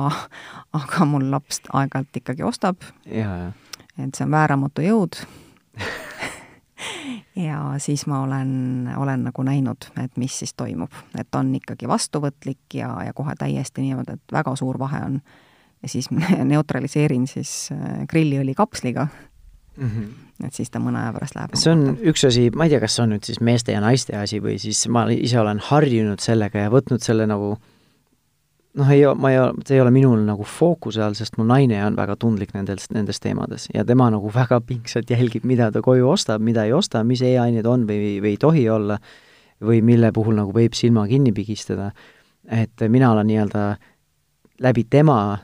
aga 0.74 1.06
mul 1.06 1.30
laps 1.32 1.62
aeg-ajalt 1.70 2.24
ikkagi 2.24 2.44
ostab. 2.44 2.84
et 3.06 4.16
see 4.16 4.26
on 4.26 4.32
vääramatu 4.32 4.86
jõud 4.86 5.22
ja 7.48 7.60
siis 7.78 8.06
ma 8.08 8.24
olen, 8.24 8.90
olen 8.98 9.28
nagu 9.30 9.44
näinud, 9.44 9.90
et 10.04 10.18
mis 10.18 10.40
siis 10.40 10.54
toimub, 10.54 10.94
et 11.20 11.36
on 11.36 11.54
ikkagi 11.56 11.88
vastuvõtlik 11.88 12.80
ja, 12.80 12.92
ja 13.06 13.14
kohe 13.14 13.36
täiesti 13.40 13.86
niimoodi, 13.86 14.18
et 14.20 14.36
väga 14.36 14.56
suur 14.60 14.80
vahe 14.80 15.02
on. 15.06 15.22
ja 15.84 15.90
siis 15.90 16.10
neutraliseerin 16.54 17.28
siis 17.28 17.70
äh, 17.72 18.06
grilliõli 18.10 18.54
kapsliga 18.56 19.08
mm. 19.78 19.88
-hmm. 19.88 20.46
et 20.48 20.54
siis 20.54 20.70
ta 20.70 20.80
mõne 20.80 21.02
aja 21.02 21.14
pärast 21.14 21.36
läheb. 21.36 21.56
see 21.56 21.72
on 21.72 21.98
üks 22.12 22.28
asi, 22.28 22.50
ma 22.56 22.66
ei 22.66 22.70
tea, 22.70 22.80
kas 22.80 22.96
see 22.96 23.04
on 23.04 23.14
nüüd 23.16 23.26
siis 23.26 23.40
meeste 23.40 23.72
ja 23.72 23.82
naiste 23.82 24.18
asi 24.18 24.42
või 24.44 24.60
siis 24.60 24.88
ma 24.88 25.08
ise 25.12 25.40
olen 25.40 25.60
harjunud 25.60 26.20
sellega 26.20 26.68
ja 26.68 26.72
võtnud 26.74 27.04
selle 27.04 27.28
nagu 27.28 27.58
noh, 28.78 28.90
ei, 28.94 29.04
ma 29.18 29.32
ei, 29.34 29.40
see 29.66 29.78
ei 29.78 29.84
ole 29.84 29.92
minul 29.94 30.22
nagu 30.28 30.46
fookuse 30.46 31.02
all, 31.04 31.18
sest 31.18 31.40
mu 31.40 31.46
naine 31.48 31.80
on 31.86 31.98
väga 31.98 32.16
tundlik 32.22 32.54
nendes, 32.56 32.90
nendes 32.94 33.22
teemades 33.24 33.70
ja 33.74 33.86
tema 33.88 34.10
nagu 34.14 34.32
väga 34.34 34.62
pingsalt 34.66 35.10
jälgib, 35.10 35.48
mida 35.50 35.72
ta 35.74 35.82
koju 35.86 36.10
ostab, 36.12 36.44
mida 36.46 36.68
ei 36.68 36.74
osta, 36.76 37.04
mis 37.08 37.24
e-ained 37.26 37.68
on 37.70 37.88
või, 37.90 38.18
või 38.24 38.36
ei 38.36 38.42
tohi 38.42 38.68
olla, 38.70 39.00
või 39.66 39.82
mille 39.86 40.12
puhul 40.16 40.38
nagu 40.40 40.54
võib 40.56 40.78
silma 40.78 41.08
kinni 41.10 41.34
pigistada. 41.36 41.92
et 42.50 42.82
mina 42.90 43.12
olen 43.12 43.28
nii-öelda 43.28 43.64
läbi 44.64 44.84
tema 44.90 45.40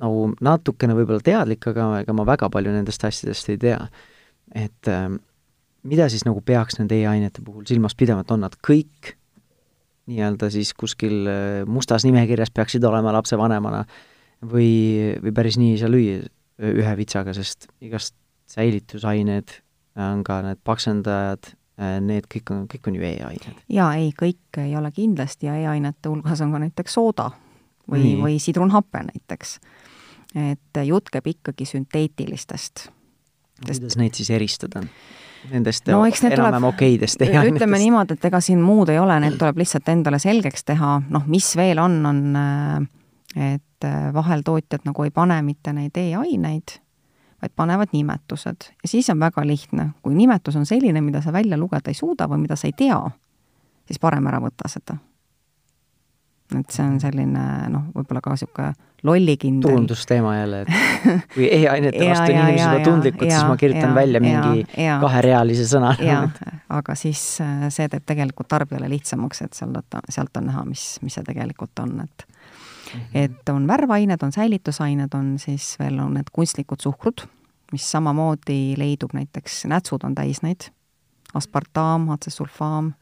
nagu 0.00 0.32
natukene 0.40 0.94
võib-olla 0.94 1.22
teadlik, 1.24 1.66
aga 1.70 2.00
ega 2.02 2.12
ma 2.12 2.26
väga 2.26 2.50
palju 2.52 2.72
nendest 2.72 3.04
asjadest 3.04 3.48
ei 3.48 3.58
tea. 3.58 3.88
et 4.54 4.88
äh, 4.88 5.08
mida 5.84 6.08
siis 6.08 6.24
nagu 6.24 6.40
peaks 6.40 6.78
nende 6.78 6.96
e-ainete 6.96 7.44
puhul 7.44 7.64
silmas 7.68 7.94
pidama, 7.94 8.24
et 8.24 8.30
on 8.30 8.44
nad 8.44 8.56
kõik 8.66 9.14
nii-öelda 10.10 10.50
siis 10.52 10.74
kuskil 10.76 11.24
äh, 11.30 11.64
mustas 11.66 12.04
nimekirjas 12.04 12.52
peaksid 12.54 12.84
olema 12.84 13.12
lapsevanemana 13.16 13.84
või, 14.44 15.14
või 15.22 15.34
päris 15.34 15.58
nii 15.60 15.74
ei 15.74 15.80
saa 15.80 15.92
lüüa 15.92 16.24
ühe 16.64 16.96
vitsaga, 16.98 17.34
sest 17.34 17.68
igast 17.82 18.14
säilitusained 18.50 19.56
on 19.98 20.24
ka 20.26 20.40
need 20.44 20.60
paksendajad, 20.66 21.52
äh, 21.80 21.96
need 22.04 22.28
kõik 22.30 22.52
on, 22.54 22.66
kõik 22.70 22.90
on 22.90 22.98
ju 22.98 23.06
e-ained. 23.08 23.64
jaa, 23.72 23.88
ei, 23.98 24.12
kõik 24.16 24.60
ei 24.62 24.76
ole 24.78 24.92
kindlasti 24.94 25.48
ja 25.48 25.56
e-ainete 25.62 26.12
hulgas 26.12 26.44
on 26.44 26.54
ka 26.54 26.62
näiteks 26.66 26.98
sooda 27.00 27.30
või, 27.90 28.14
või 28.20 28.38
sidrunhape 28.42 29.04
näiteks. 29.10 29.58
et 30.34 30.82
jutt 30.84 31.10
käib 31.12 31.26
ikkagi 31.34 31.66
sünteetilistest. 31.68 32.88
kuidas 33.64 33.96
neid 33.96 34.14
siis 34.14 34.30
eristada? 34.30 34.84
Nendest 35.50 35.88
no, 35.90 36.02
enam-vähem 36.06 36.68
okeidest 36.70 37.18
teha. 37.20 37.44
ütleme 37.48 37.80
niimoodi, 37.80 38.16
et 38.18 38.28
ega 38.30 38.40
siin 38.44 38.62
muud 38.64 38.92
ei 38.92 38.98
ole, 38.98 39.16
need 39.24 39.38
tuleb 39.40 39.60
lihtsalt 39.60 39.88
endale 39.92 40.20
selgeks 40.22 40.64
teha, 40.70 40.96
noh, 41.14 41.26
mis 41.30 41.50
veel 41.58 41.80
on, 41.82 41.98
on 42.08 42.22
et 43.34 43.88
vahel 44.14 44.44
tootjad 44.46 44.86
nagu 44.86 45.04
ei 45.04 45.12
pane 45.14 45.40
mitte 45.42 45.74
neid 45.76 45.96
e-aineid, 46.00 46.76
vaid 47.42 47.52
panevad 47.56 47.92
nimetused. 47.92 48.70
Ja 48.82 48.88
siis 48.88 49.10
on 49.12 49.20
väga 49.20 49.44
lihtne, 49.46 49.90
kui 50.02 50.14
nimetus 50.14 50.56
on 50.56 50.66
selline, 50.66 51.02
mida 51.04 51.20
sa 51.22 51.32
välja 51.32 51.58
lugeda 51.60 51.92
ei 51.92 51.98
suuda 51.98 52.28
või 52.30 52.44
mida 52.46 52.56
sa 52.56 52.70
ei 52.70 52.76
tea, 52.76 53.00
siis 53.86 54.00
parem 54.00 54.26
ära 54.30 54.40
võta 54.44 54.70
seda. 54.70 54.96
Et 56.54 56.70
see 56.70 56.84
on 56.86 57.00
selline 57.02 57.44
noh, 57.72 57.88
võib-olla 57.94 58.22
ka 58.24 58.36
niisugune 58.36 58.72
lollikindel 59.04 59.68
turundusteema 59.68 60.36
jälle, 60.36 60.60
et 60.60 60.68
kui 61.34 61.48
e-ainete 61.52 62.06
vastu 62.08 62.32
on 62.32 62.38
inimesed 62.38 62.64
juba 62.64 62.84
tundlikud, 62.84 63.30
siis 63.30 63.48
ma 63.48 63.56
kirjutan 63.60 63.90
ja, 63.90 63.94
välja 63.94 64.22
mingi 64.24 64.64
ja, 64.80 64.98
kaherealise 65.02 65.66
sõna. 65.68 65.92
aga 66.72 66.96
siis 66.98 67.22
äh, 67.44 67.66
see 67.74 67.88
teeb 67.92 68.06
tegelikult 68.08 68.48
tarbijale 68.48 68.88
lihtsamaks, 68.92 69.44
et 69.44 69.58
sealt, 69.58 69.98
sealt 70.08 70.40
on 70.40 70.48
näha, 70.48 70.64
mis, 70.68 70.86
mis 71.04 71.18
see 71.18 71.26
tegelikult 71.26 71.84
on, 71.84 72.00
et 72.06 72.26
mm 72.26 73.00
-hmm. 73.00 73.24
et 73.26 73.48
on 73.52 73.68
värvained, 73.68 74.22
on 74.22 74.32
säilitusained, 74.32 75.14
on 75.14 75.38
siis 75.38 75.76
veel 75.78 75.98
on 75.98 76.14
need 76.14 76.32
kunstlikud 76.32 76.80
suhkrud, 76.80 77.26
mis 77.72 77.90
samamoodi 77.90 78.74
leidub 78.76 79.12
näiteks, 79.12 79.64
nätsud 79.64 80.04
on 80.04 80.14
täis 80.14 80.42
neid, 80.42 80.70
aspartaam, 81.34 82.08
atsesulfaam, 82.08 82.92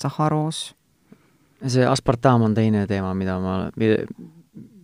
sahharoos 0.00 0.78
see 1.66 1.86
aspartam 1.86 2.42
on 2.42 2.54
teine 2.54 2.86
teema, 2.86 3.14
mida 3.14 3.38
ma, 3.42 3.70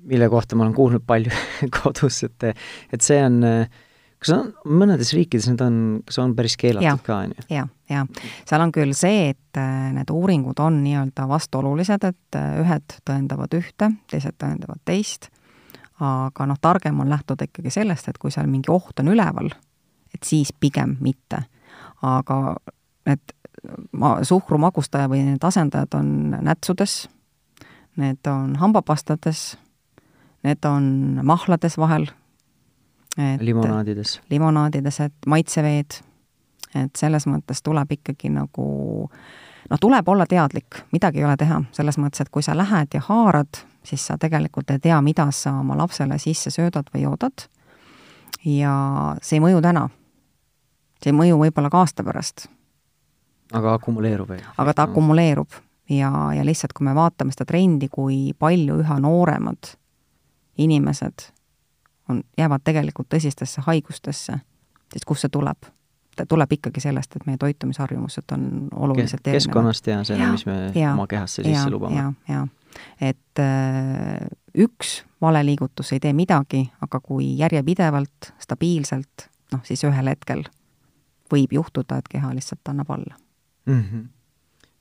mille, 0.04 0.28
kohta 0.32 0.56
ma 0.56 0.66
olen 0.66 0.76
kuulnud 0.76 1.04
palju 1.06 1.32
kodus, 1.78 2.22
et 2.28 2.50
et 2.92 3.04
see 3.04 3.20
on, 3.24 3.40
kas 4.24 4.32
on, 4.36 4.50
mõnedes 4.80 5.12
riikides 5.16 5.48
need 5.50 5.62
on, 5.64 5.78
kas 6.08 6.18
on 6.22 6.34
päris 6.36 6.56
keelatud 6.60 7.04
ka, 7.06 7.20
on 7.26 7.34
ju? 7.36 7.46
jah, 7.52 7.70
jah. 7.90 8.26
seal 8.48 8.64
on 8.64 8.72
küll 8.74 8.94
see, 8.96 9.30
et 9.34 9.60
äh, 9.60 9.92
need 9.96 10.10
uuringud 10.12 10.60
on 10.64 10.80
nii-öelda 10.84 11.28
vastuolulised, 11.30 12.08
et 12.08 12.40
äh, 12.40 12.58
ühed 12.64 12.98
tõendavad 13.08 13.56
ühte, 13.58 13.90
teised 14.10 14.36
tõendavad 14.40 14.82
teist, 14.88 15.30
aga 16.02 16.48
noh, 16.50 16.58
targem 16.60 17.00
on 17.04 17.12
lähtuda 17.12 17.46
ikkagi 17.48 17.72
sellest, 17.74 18.10
et 18.10 18.20
kui 18.20 18.32
seal 18.34 18.48
mingi 18.50 18.72
oht 18.72 19.00
on 19.02 19.12
üleval, 19.14 19.52
et 20.14 20.26
siis 20.26 20.52
pigem 20.52 20.96
mitte. 21.04 21.44
aga 22.04 22.56
need 23.08 23.34
ma-, 23.92 24.18
suhkru 24.24 24.58
magustaja 24.60 25.08
või 25.10 25.24
need 25.26 25.44
asendajad 25.44 25.94
on 25.98 26.08
nätsudes, 26.44 27.04
need 28.00 28.26
on 28.30 28.56
hambapastades, 28.60 29.54
need 30.44 30.64
on 30.68 31.20
mahlades 31.22 31.78
vahel. 31.78 32.06
limonaadides. 33.40 34.20
limonaadides, 34.30 35.00
et 35.00 35.26
maitseveed, 35.26 36.00
et 36.74 36.96
selles 36.96 37.26
mõttes 37.30 37.62
tuleb 37.62 37.92
ikkagi 37.92 38.32
nagu 38.34 38.64
noh, 39.70 39.80
tuleb 39.80 40.08
olla 40.08 40.26
teadlik, 40.26 40.82
midagi 40.92 41.22
ei 41.22 41.24
ole 41.24 41.36
teha, 41.36 41.62
selles 41.72 41.98
mõttes, 41.98 42.24
et 42.24 42.32
kui 42.34 42.42
sa 42.42 42.56
lähed 42.56 42.94
ja 42.94 43.02
haarad, 43.06 43.62
siis 43.86 44.06
sa 44.06 44.18
tegelikult 44.18 44.70
ei 44.70 44.82
tea, 44.82 45.00
mida 45.02 45.28
sa 45.30 45.54
oma 45.60 45.78
lapsele 45.78 46.18
sisse 46.18 46.50
söödad 46.50 46.90
või 46.94 47.04
joodad. 47.06 47.46
ja 48.44 48.74
see 49.22 49.38
ei 49.38 49.44
mõju 49.46 49.62
täna. 49.62 49.88
see 51.02 51.12
ei 51.12 51.16
mõju 51.16 51.38
võib-olla 51.38 51.70
ka 51.70 51.84
aasta 51.84 52.04
pärast 52.04 52.48
aga 53.52 53.74
akumuleerub? 53.78 54.34
aga 54.58 54.74
ta 54.74 54.86
akumuleerub 54.88 55.48
ja, 55.90 56.10
ja 56.34 56.44
lihtsalt, 56.44 56.72
kui 56.72 56.86
me 56.86 56.94
vaatame 56.96 57.34
seda 57.34 57.46
trendi, 57.48 57.88
kui 57.92 58.32
palju 58.38 58.80
üha 58.82 58.98
nooremad 59.02 59.74
inimesed 60.58 61.30
on, 62.08 62.22
jäävad 62.38 62.64
tegelikult 62.64 63.08
tõsistesse 63.14 63.64
haigustesse, 63.66 64.38
siis 64.92 65.06
kust 65.06 65.26
see 65.26 65.32
tuleb? 65.32 65.70
ta 66.16 66.26
tuleb 66.30 66.52
ikkagi 66.54 66.78
sellest, 66.80 67.16
et 67.16 67.24
meie 67.26 67.38
toitumisharjumused 67.42 68.32
on 68.36 68.68
oluliselt 68.70 69.22
Kes, 69.24 69.32
keskkonnast 69.32 69.86
ja 69.86 70.04
selle, 70.06 70.28
mis 70.30 70.46
me 70.46 70.58
ja, 70.74 70.92
oma 70.92 71.08
kehasse 71.10 71.42
sisse 71.42 71.70
lubame. 71.70 71.96
ja, 71.96 72.12
ja 72.28 72.46
et 73.00 73.42
äh, 73.42 74.26
üks 74.54 75.00
valeliigutus 75.22 75.92
ei 75.94 76.00
tee 76.02 76.12
midagi, 76.12 76.64
aga 76.82 77.00
kui 77.00 77.32
järjepidevalt, 77.38 78.32
stabiilselt, 78.42 79.28
noh 79.52 79.62
siis 79.66 79.82
ühel 79.86 80.10
hetkel 80.10 80.44
võib 81.32 81.54
juhtuda, 81.54 81.98
et 81.98 82.10
keha 82.10 82.30
lihtsalt 82.34 82.70
annab 82.70 82.90
alla 82.94 83.16
mm. 83.66 83.82
-hmm. 83.82 84.06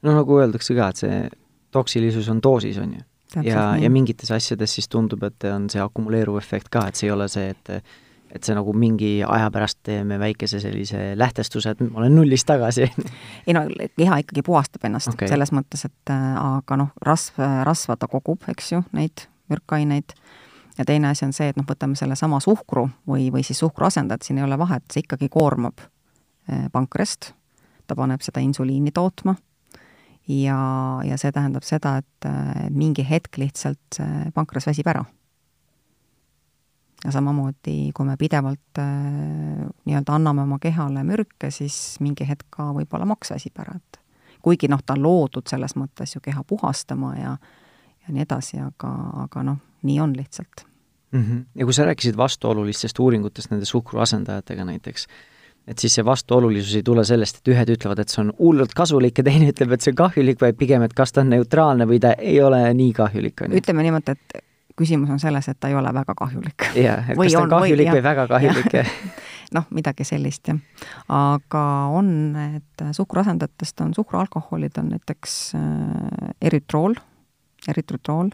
no 0.01 0.15
nagu 0.19 0.39
öeldakse 0.39 0.75
ka, 0.75 0.89
et 0.89 1.01
see 1.01 1.29
toksilisus 1.71 2.29
on 2.29 2.43
doosis, 2.43 2.77
on 2.77 2.93
ju. 2.93 3.01
Ja, 3.41 3.73
ja 3.79 3.89
mingites 3.89 4.31
asjades 4.31 4.75
siis 4.77 4.89
tundub, 4.91 5.23
et 5.27 5.45
on 5.49 5.69
see 5.71 5.81
akumuleeruv 5.81 6.37
efekt 6.41 6.69
ka, 6.73 6.87
et 6.87 6.99
see 6.99 7.09
ei 7.09 7.15
ole 7.15 7.29
see, 7.31 7.53
et 7.55 7.77
et 8.33 8.41
see 8.41 8.55
nagu 8.57 8.71
mingi 8.73 9.19
aja 9.21 9.49
pärast 9.53 9.83
teeme 9.85 10.15
väikese 10.17 10.57
sellise 10.59 11.11
lähtestuse, 11.15 11.75
et 11.75 11.83
ma 11.85 12.01
olen 12.01 12.15
nullist 12.17 12.47
tagasi. 12.49 12.87
ei 13.47 13.53
no 13.53 13.61
keha 13.97 14.17
ikkagi 14.23 14.41
puhastab 14.45 14.87
ennast 14.89 15.11
okay. 15.11 15.29
selles 15.29 15.53
mõttes, 15.53 15.85
et 15.85 16.13
äh, 16.13 16.23
aga 16.41 16.79
noh, 16.81 16.89
rasv, 17.05 17.37
rasva 17.67 17.97
ta 17.99 18.09
kogub, 18.09 18.41
eks 18.49 18.71
ju, 18.73 18.81
neid 18.97 19.27
mürkaineid 19.53 20.15
ja 20.79 20.85
teine 20.89 21.11
asi 21.13 21.27
on 21.27 21.33
see, 21.35 21.51
et 21.53 21.59
noh, 21.59 21.67
võtame 21.69 21.97
sellesama 21.99 22.41
suhkru 22.41 22.87
või, 23.09 23.29
või 23.33 23.45
siis 23.45 23.61
suhkruasendajat, 23.61 24.25
siin 24.25 24.41
ei 24.41 24.47
ole 24.47 24.57
vahet, 24.57 24.85
see 24.89 25.05
ikkagi 25.05 25.29
koormab 25.33 25.85
äh, 25.85 26.65
pankrest 26.73 27.35
ta 27.87 27.95
paneb 27.95 28.23
seda 28.25 28.41
insuliini 28.41 28.91
tootma 28.95 29.35
ja, 30.27 30.59
ja 31.03 31.17
see 31.19 31.31
tähendab 31.35 31.65
seda, 31.67 31.97
et 31.99 32.27
mingi 32.71 33.05
hetk 33.07 33.37
lihtsalt 33.37 33.99
pankras 34.33 34.67
väsib 34.69 34.87
ära. 34.87 35.03
ja 37.03 37.11
samamoodi, 37.11 37.91
kui 37.91 38.05
me 38.07 38.15
pidevalt 38.17 38.79
äh, 38.79 39.65
nii-öelda 39.85 40.13
anname 40.15 40.45
oma 40.45 40.59
kehale 40.59 41.03
mürke, 41.03 41.51
siis 41.51 41.97
mingi 41.99 42.23
hetk 42.27 42.47
ka 42.49 42.69
võib-olla 42.71 43.05
maks 43.05 43.33
väsib 43.35 43.59
ära, 43.59 43.75
et 43.75 43.99
kuigi 44.41 44.69
noh, 44.71 44.79
ta 44.85 44.95
on 44.95 45.03
loodud 45.03 45.47
selles 45.47 45.75
mõttes 45.75 46.15
ju 46.15 46.21
keha 46.23 46.43
puhastama 46.47 47.15
ja 47.17 47.35
ja 48.03 48.13
nii 48.13 48.23
edasi, 48.25 48.59
aga, 48.63 48.91
aga 49.25 49.43
noh, 49.47 49.59
nii 49.87 49.99
on 50.03 50.15
lihtsalt 50.17 50.65
mm. 51.11 51.21
-hmm. 51.21 51.43
ja 51.55 51.65
kui 51.65 51.73
sa 51.73 51.85
rääkisid 51.85 52.17
vastuolulistest 52.17 52.99
uuringutest 52.99 53.51
nende 53.51 53.65
suhkruasendajatega 53.65 54.65
näiteks, 54.65 55.07
et 55.67 55.79
siis 55.79 55.93
see 55.95 56.05
vastuolulisus 56.05 56.75
ei 56.79 56.85
tule 56.85 57.05
sellest, 57.07 57.39
et 57.39 57.53
ühed 57.53 57.73
ütlevad, 57.77 58.01
et 58.03 58.13
see 58.13 58.23
on 58.23 58.31
hullult 58.39 58.73
kasulik 58.77 59.21
ja 59.21 59.27
teine 59.27 59.51
ütleb, 59.53 59.75
et 59.75 59.85
see 59.85 59.93
on 59.93 59.99
kahjulik, 60.03 60.41
vaid 60.41 60.57
pigem, 60.59 60.83
et 60.83 60.95
kas 60.97 61.15
ta 61.15 61.23
on 61.23 61.31
neutraalne 61.33 61.87
või 61.89 62.01
ta 62.03 62.15
ei 62.19 62.39
ole 62.43 62.65
nii 62.77 62.95
kahjulik, 62.97 63.45
on 63.45 63.53
ju. 63.53 63.61
ütleme 63.63 63.85
niimoodi, 63.87 64.17
et 64.17 64.43
küsimus 64.79 65.11
on 65.13 65.21
selles, 65.21 65.47
et 65.47 65.59
ta 65.59 65.69
ei 65.71 65.77
ole 65.77 65.93
väga 65.95 66.15
kahjulik. 66.17 66.67
jah, 66.75 67.09
et 67.09 67.19
või 67.19 67.29
kas 67.29 67.37
ta 67.37 67.45
on, 67.45 67.53
kahjulik 67.55 67.91
või, 67.91 67.99
või 67.99 68.07
väga 68.09 68.27
kahjulik, 68.31 68.75
jah 68.81 68.97
noh, 69.57 69.67
midagi 69.75 70.05
sellist, 70.07 70.49
jah. 70.49 70.59
aga 71.13 71.63
on, 71.93 72.09
et 72.59 72.85
suhkruasendajatest 72.97 73.85
on 73.85 73.93
suhkrualkoholid, 73.95 74.77
on 74.81 74.91
näiteks 74.95 75.37
äh, 75.59 76.33
eritrool, 76.49 76.97
eritrool, 77.69 78.33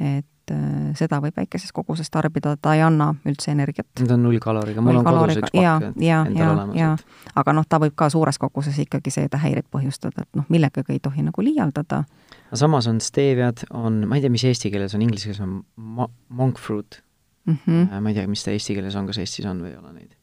et 0.00 0.26
et 0.50 0.56
äh, 0.56 0.94
seda 0.98 1.20
võib 1.22 1.36
väikeses 1.36 1.72
koguses 1.74 2.10
tarbida, 2.10 2.56
ta 2.60 2.74
ei 2.74 2.82
anna 2.84 3.10
üldse 3.28 3.52
energiat. 3.54 3.86
Need 4.00 4.14
on 4.14 4.24
nullkaloriga, 4.26 4.82
mul 4.84 5.00
on 5.00 5.06
kodus 5.06 5.40
üks 5.40 5.52
pakk 5.54 5.86
endal 6.00 6.54
olemas. 6.54 7.04
aga 7.34 7.54
noh, 7.56 7.66
ta 7.68 7.80
võib 7.82 7.94
ka 7.98 8.10
suures 8.12 8.38
koguses 8.38 8.78
ikkagi 8.82 9.12
seedahäireid 9.14 9.68
põhjustada, 9.70 10.26
et 10.26 10.38
noh, 10.38 10.46
millegagi 10.48 10.96
ei 10.96 11.02
tohi 11.02 11.24
nagu 11.26 11.44
liialdada. 11.44 12.04
aga 12.48 12.60
samas 12.62 12.88
on 12.90 13.00
steeviad, 13.00 13.64
on, 13.70 14.04
ma 14.08 14.18
ei 14.18 14.26
tea, 14.26 14.32
mis 14.32 14.44
eesti 14.44 14.70
keeles 14.70 14.94
on, 14.94 15.02
inglise 15.06 15.30
keeles 15.30 15.42
on 15.44 15.60
mo-, 15.76 16.10
monk 16.28 16.58
fruit 16.58 17.02
mm. 17.46 17.58
-hmm. 17.66 18.00
ma 18.00 18.08
ei 18.08 18.14
tea, 18.14 18.28
mis 18.28 18.44
ta 18.44 18.50
eesti 18.50 18.74
keeles 18.74 18.96
on, 18.96 19.06
kas 19.06 19.18
Eestis 19.18 19.46
on 19.46 19.62
või 19.62 19.74
ei 19.74 19.76
ole 19.76 19.92
neid. 19.92 20.16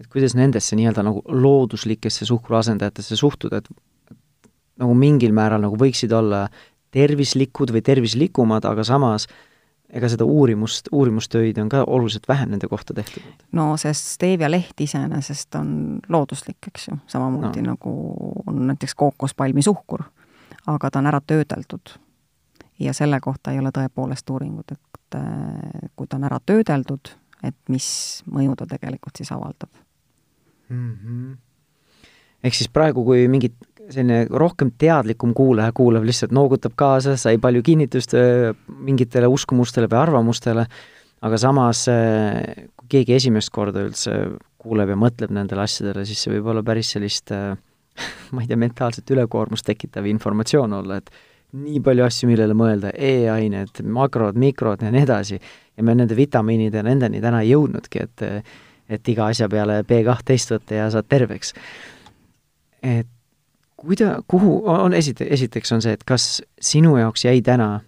et 0.00 0.06
kuidas 0.10 0.34
nendesse 0.34 0.76
nii-öelda 0.76 1.02
nagu 1.02 1.22
looduslikesse 1.28 2.26
suhkruasendajatesse 2.26 3.16
suhtuda, 3.16 3.62
et 3.62 3.68
nagu 4.82 4.94
mingil 4.94 5.32
määral 5.32 5.62
nagu 5.62 5.76
võiksid 5.78 6.12
olla 6.16 6.48
tervislikud 6.92 7.70
või 7.72 7.82
tervislikumad, 7.82 8.64
aga 8.68 8.84
samas 8.84 9.28
ega 9.92 10.08
seda 10.08 10.24
uurimust, 10.24 10.88
uurimustöid 10.92 11.58
on 11.60 11.68
ka 11.68 11.84
oluliselt 11.86 12.28
vähem 12.28 12.50
nende 12.50 12.68
kohta 12.68 12.94
tehtud? 12.94 13.22
no 13.52 13.76
see 13.76 13.92
stevia 13.96 14.50
leht 14.50 14.80
iseenesest 14.80 15.54
on 15.60 16.00
looduslik, 16.08 16.58
eks 16.72 16.88
ju, 16.88 16.98
samamoodi 17.06 17.62
no. 17.62 17.74
nagu 17.74 17.92
on 18.46 18.66
näiteks 18.70 18.94
kookospalmi 18.94 19.62
suhkur, 19.62 20.04
aga 20.66 20.90
ta 20.90 21.02
on 21.02 21.10
ära 21.12 21.20
töödeldud. 21.20 21.96
ja 22.78 22.92
selle 22.92 23.20
kohta 23.20 23.52
ei 23.52 23.58
ole 23.58 23.70
tõepoolest 23.74 24.30
uuringut, 24.30 24.72
et 24.72 25.20
äh, 25.20 25.88
kui 25.96 26.06
ta 26.06 26.16
on 26.16 26.24
ära 26.30 26.40
töödeldud, 26.46 27.14
et 27.42 27.58
mis 27.68 27.88
mõju 28.30 28.56
ta 28.56 28.66
tegelikult 28.66 29.16
siis 29.16 29.32
avaldab 29.32 29.70
mm. 30.68 30.96
-hmm. 30.96 31.36
ehk 32.44 32.54
siis 32.54 32.68
praegu, 32.68 33.04
kui 33.04 33.28
mingit 33.28 33.56
selline 33.90 34.26
rohkem 34.30 34.72
teadlikum 34.78 35.34
kuulaja 35.36 35.72
kuulab, 35.76 36.06
lihtsalt 36.06 36.32
noogutab 36.34 36.76
kaasa, 36.78 37.16
sai 37.20 37.38
palju 37.42 37.62
kinnitust 37.66 38.14
äh, 38.18 38.52
mingitele 38.86 39.30
uskumustele 39.30 39.88
või 39.90 40.00
arvamustele, 40.02 40.66
aga 41.22 41.40
samas 41.40 41.84
äh, 41.90 42.68
kui 42.78 42.96
keegi 42.98 43.18
esimest 43.18 43.52
korda 43.54 43.84
üldse 43.88 44.16
kuuleb 44.62 44.92
ja 44.92 44.98
mõtleb 44.98 45.34
nendele 45.34 45.64
asjadele, 45.66 46.06
siis 46.06 46.22
see 46.22 46.34
võib 46.36 46.52
olla 46.52 46.64
päris 46.66 46.94
sellist 46.94 47.34
äh, 47.34 47.52
ma 48.34 48.44
ei 48.44 48.50
tea, 48.50 48.60
mentaalset 48.60 49.10
ülekoormust 49.12 49.66
tekitav 49.68 50.06
informatsioon 50.08 50.78
olla, 50.78 51.00
et 51.02 51.12
nii 51.52 51.82
palju 51.84 52.04
asju, 52.06 52.28
millele 52.30 52.54
mõelda 52.56 52.94
e, 52.96 53.12
E-ained, 53.26 53.82
makrod, 53.92 54.38
mikrod 54.40 54.84
ja 54.84 54.92
nii 54.92 55.02
edasi, 55.04 55.40
ja 55.76 55.84
me 55.84 55.94
nende 55.98 56.16
vitamiinide 56.16 56.80
ja 56.80 56.86
nendeni 56.86 57.20
täna 57.20 57.42
ei 57.44 57.52
jõudnudki, 57.52 58.06
et 58.06 58.28
et 58.92 59.08
iga 59.08 59.28
asja 59.30 59.46
peale 59.48 59.78
B12 59.88 60.56
võtta 60.56 60.76
ja 60.76 60.88
saad 60.92 61.06
terveks. 61.08 61.54
et 62.82 63.11
kuida-, 63.82 64.18
kuhu, 64.30 64.62
on 64.70 64.94
esite-, 64.96 65.28
esiteks 65.30 65.72
on 65.76 65.82
see, 65.84 65.94
et 65.96 66.04
kas 66.08 66.40
sinu 66.60 66.96
jaoks 67.00 67.26
jäi 67.26 67.42
täna 67.44 67.80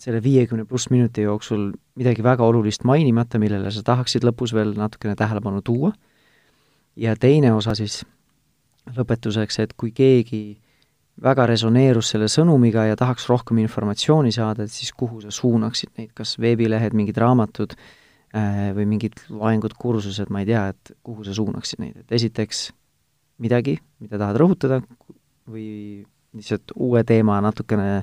selle 0.00 0.20
viiekümne 0.22 0.66
pluss 0.68 0.90
minuti 0.92 1.24
jooksul 1.24 1.70
midagi 1.96 2.24
väga 2.24 2.44
olulist 2.44 2.84
mainimata, 2.84 3.40
millele 3.40 3.70
sa 3.72 3.82
tahaksid 3.86 4.26
lõpus 4.26 4.52
veel 4.54 4.74
natukene 4.76 5.16
tähelepanu 5.16 5.62
tuua, 5.64 5.92
ja 6.96 7.16
teine 7.16 7.52
osa 7.56 7.74
siis 7.78 8.02
lõpetuseks, 8.96 9.60
et 9.64 9.74
kui 9.76 9.92
keegi 9.96 10.58
väga 11.22 11.46
resoneerus 11.48 12.12
selle 12.12 12.28
sõnumiga 12.28 12.86
ja 12.90 12.96
tahaks 12.98 13.28
rohkem 13.30 13.58
informatsiooni 13.62 14.32
saada, 14.34 14.66
et 14.66 14.72
siis 14.72 14.92
kuhu 14.92 15.22
sa 15.24 15.32
suunaksid 15.32 15.94
neid, 15.96 16.12
kas 16.16 16.36
veebilehed, 16.40 16.96
mingid 16.96 17.16
raamatud 17.20 17.72
äh, 17.76 18.72
või 18.76 18.88
mingid 18.92 19.24
loengud, 19.32 19.74
kursused, 19.80 20.30
ma 20.30 20.44
ei 20.44 20.50
tea, 20.52 20.66
et 20.74 20.92
kuhu 21.06 21.24
sa 21.24 21.34
suunaksid 21.36 21.80
neid, 21.82 22.02
et 22.04 22.18
esiteks 22.20 22.68
midagi, 23.42 23.78
mida 24.00 24.20
tahad 24.20 24.38
rõhutada, 24.40 24.80
või 25.50 26.04
lihtsalt 26.36 26.74
uue 26.76 27.04
teema 27.04 27.40
natukene, 27.40 28.02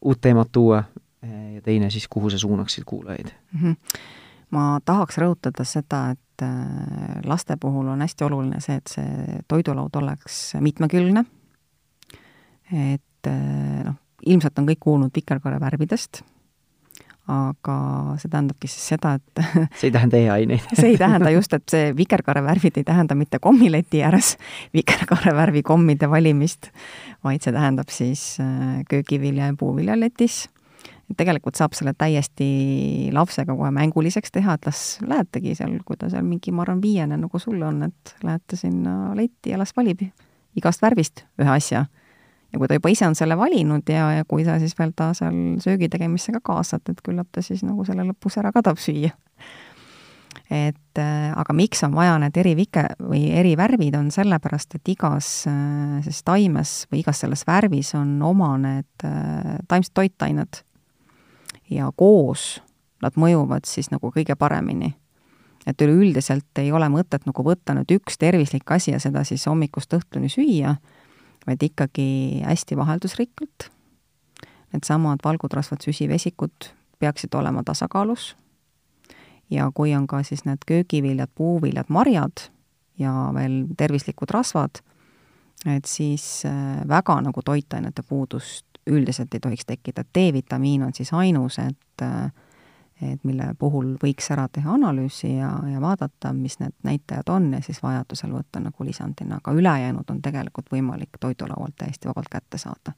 uut 0.00 0.20
teemat 0.20 0.48
tuua 0.52 0.82
eh, 1.22 1.54
ja 1.54 1.62
teine 1.62 1.90
siis, 1.90 2.08
kuhu 2.08 2.30
sa 2.30 2.38
suunaksid 2.38 2.84
kuulajaid 2.86 3.30
mm? 3.52 3.60
-hmm. 3.60 4.00
ma 4.50 4.80
tahaks 4.84 5.18
rõhutada 5.18 5.64
seda, 5.64 6.10
et 6.10 6.42
äh, 6.42 7.20
laste 7.24 7.56
puhul 7.60 7.88
on 7.88 8.00
hästi 8.00 8.24
oluline 8.24 8.60
see, 8.60 8.76
et 8.76 8.86
see 8.86 9.40
toidulaud 9.48 9.96
oleks 9.96 10.54
mitmekülgne, 10.60 11.24
et 12.72 13.26
äh, 13.26 13.84
noh, 13.84 13.94
ilmselt 14.26 14.58
on 14.58 14.68
kõik 14.68 14.80
kuulnud 14.80 15.10
vikerkaarevärvidest 15.16 16.22
aga 17.30 17.76
see 18.20 18.30
tähendabki 18.30 18.70
siis 18.70 18.86
seda, 18.94 19.14
et 19.18 19.42
see 19.78 19.88
ei 19.88 19.94
tähenda 19.94 20.20
e-aineid 20.20 20.70
see 20.78 20.92
ei 20.94 21.00
tähenda 21.00 21.32
just, 21.34 21.54
et 21.56 21.66
see 21.70 21.90
vikerkaarevärvid 21.96 22.80
ei 22.80 22.86
tähenda 22.86 23.16
mitte 23.18 23.40
kommileti 23.42 24.02
ääres 24.06 24.36
vikerkaarevärvi 24.76 25.62
kommide 25.66 26.10
valimist, 26.10 26.70
vaid 27.24 27.44
see 27.44 27.54
tähendab 27.56 27.92
siis 27.94 28.24
äh, 28.42 28.80
köögivilja 28.90 29.50
ja 29.50 29.58
puuvilja 29.58 29.98
letis. 30.00 30.48
et 31.10 31.16
tegelikult 31.18 31.58
saab 31.58 31.74
selle 31.74 31.94
täiesti 31.98 33.10
lapsega 33.14 33.54
kohe 33.58 33.70
mänguliseks 33.74 34.34
teha, 34.34 34.54
et 34.54 34.66
las 34.66 34.82
lähetegi 35.02 35.56
seal, 35.58 35.78
kui 35.86 35.98
ta 35.98 36.10
seal 36.10 36.26
mingi, 36.26 36.52
ma 36.54 36.62
arvan, 36.66 36.82
viiene 36.82 37.18
nagu 37.18 37.38
sul 37.42 37.62
on, 37.66 37.82
et 37.88 38.16
lähete 38.26 38.58
sinna 38.58 39.14
letti 39.18 39.54
ja 39.54 39.58
las 39.58 39.74
valib 39.76 40.06
igast 40.58 40.82
värvist 40.82 41.24
ühe 41.38 41.50
asja 41.50 41.86
ja 42.52 42.58
kui 42.58 42.68
ta 42.68 42.76
juba 42.78 42.92
ise 42.92 43.06
on 43.06 43.16
selle 43.18 43.36
valinud 43.38 43.88
ja, 43.90 44.10
ja 44.18 44.26
kui 44.28 44.44
sa 44.46 44.58
siis 44.62 44.76
veel 44.78 44.92
ta 44.96 45.10
seal 45.16 45.58
söögi 45.62 45.90
tegemisse 45.92 46.34
ka 46.34 46.42
kaasad, 46.52 46.84
et 46.90 47.02
küllap 47.06 47.30
ta 47.32 47.44
siis 47.44 47.62
nagu 47.66 47.84
selle 47.86 48.06
lõpus 48.08 48.38
ära 48.40 48.52
ka 48.54 48.62
tahab 48.66 48.80
süüa. 48.82 49.12
et 50.50 50.98
äh, 50.98 51.30
aga 51.38 51.54
miks 51.54 51.82
on 51.86 51.94
vaja 51.94 52.16
need 52.22 52.36
eri 52.42 52.56
vike 52.58 52.84
või 52.98 53.30
eri 53.38 53.56
värvid, 53.58 53.94
on 53.98 54.10
sellepärast, 54.14 54.74
et 54.78 54.88
igas 54.94 55.28
äh, 55.50 56.00
siis 56.06 56.22
taimes 56.26 56.86
või 56.90 57.04
igas 57.04 57.22
selles 57.22 57.46
värvis 57.46 57.94
on 57.98 58.18
oma 58.22 58.56
need 58.58 59.06
äh, 59.06 59.58
taimsed 59.68 59.94
toitained 59.94 60.64
ja 61.70 61.90
koos 61.96 62.58
nad 63.02 63.14
mõjuvad 63.16 63.64
siis 63.66 63.90
nagu 63.94 64.10
kõige 64.12 64.36
paremini 64.36 64.94
et 65.66 65.82
üleüldiselt 65.82 66.58
ei 66.58 66.72
ole 66.72 66.88
mõtet 66.92 67.26
nagu 67.28 67.44
võtta 67.44 67.74
nüüd 67.76 67.92
üks 67.98 68.18
tervislik 68.18 68.70
asi 68.72 68.94
ja 68.94 69.00
seda 69.02 69.22
siis 69.28 69.46
hommikust 69.46 69.92
õhtuni 69.94 70.30
süüa 70.32 70.74
vaid 71.46 71.62
ikkagi 71.62 72.42
hästi 72.44 72.76
vaheldusrikkalt. 72.76 73.70
Needsamad 74.72 75.24
valgutrasvad, 75.24 75.82
süsivesikud 75.82 76.70
peaksid 77.00 77.34
olema 77.34 77.62
tasakaalus 77.66 78.36
ja 79.50 79.70
kui 79.74 79.94
on 79.94 80.06
ka 80.06 80.22
siis 80.22 80.44
need 80.46 80.62
köögiviljad, 80.66 81.30
puuviljad, 81.34 81.88
marjad 81.88 82.46
ja 82.98 83.12
veel 83.34 83.64
tervislikud 83.76 84.30
rasvad, 84.30 84.82
et 85.66 85.84
siis 85.88 86.44
äh, 86.46 86.80
väga 86.88 87.20
nagu 87.24 87.42
toitainete 87.42 88.02
puudust 88.02 88.66
üldiselt 88.86 89.34
ei 89.34 89.40
tohiks 89.40 89.66
tekkida, 89.66 90.04
D-vitamiin 90.14 90.82
on 90.86 90.94
siis 90.94 91.12
ainus, 91.12 91.58
et 91.58 92.02
äh, 92.02 92.30
et 93.02 93.24
mille 93.24 93.52
puhul 93.58 93.94
võiks 94.02 94.30
ära 94.34 94.46
teha 94.52 94.74
analüüsi 94.74 95.34
ja, 95.36 95.50
ja 95.72 95.80
vaadata, 95.80 96.32
mis 96.36 96.58
need 96.60 96.74
näitajad 96.86 97.32
on 97.32 97.52
ja 97.56 97.62
siis 97.64 97.82
vajadusel 97.82 98.32
võtta 98.34 98.60
nagu 98.60 98.84
lisandina, 98.84 99.40
aga 99.40 99.54
ülejäänud 99.56 100.10
on 100.10 100.20
tegelikult 100.22 100.70
võimalik 100.72 101.20
toidulaualt 101.20 101.76
täiesti 101.80 102.08
vabalt 102.08 102.28
kätte 102.32 102.58
saada 102.58 102.92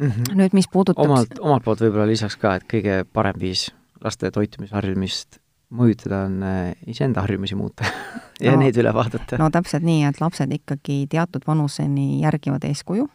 mm. 0.00 0.08
-hmm. 0.08 0.34
nüüd, 0.40 0.56
mis 0.56 0.68
puudutab 0.72 1.04
omalt, 1.04 1.38
omalt 1.40 1.64
poolt 1.64 1.84
võib-olla 1.84 2.06
lisaks 2.06 2.36
ka, 2.36 2.56
et 2.56 2.66
kõige 2.72 3.04
parem 3.12 3.38
viis 3.40 3.70
laste 4.04 4.30
toitumisharjumist 4.30 5.38
mõjutada 5.72 6.24
on 6.26 6.42
äh, 6.42 6.74
iseenda 6.86 7.24
harjumusi 7.24 7.56
muuta 7.56 7.84
ja 8.44 8.52
no, 8.52 8.62
neid 8.64 8.76
üle 8.76 8.92
vaadata. 8.94 9.38
no 9.40 9.50
täpselt 9.50 9.84
nii, 9.86 10.04
et 10.08 10.20
lapsed 10.20 10.52
ikkagi 10.52 11.06
teatud 11.10 11.46
vanuseni 11.46 12.20
järgivad 12.22 12.64
eeskuju 12.68 13.08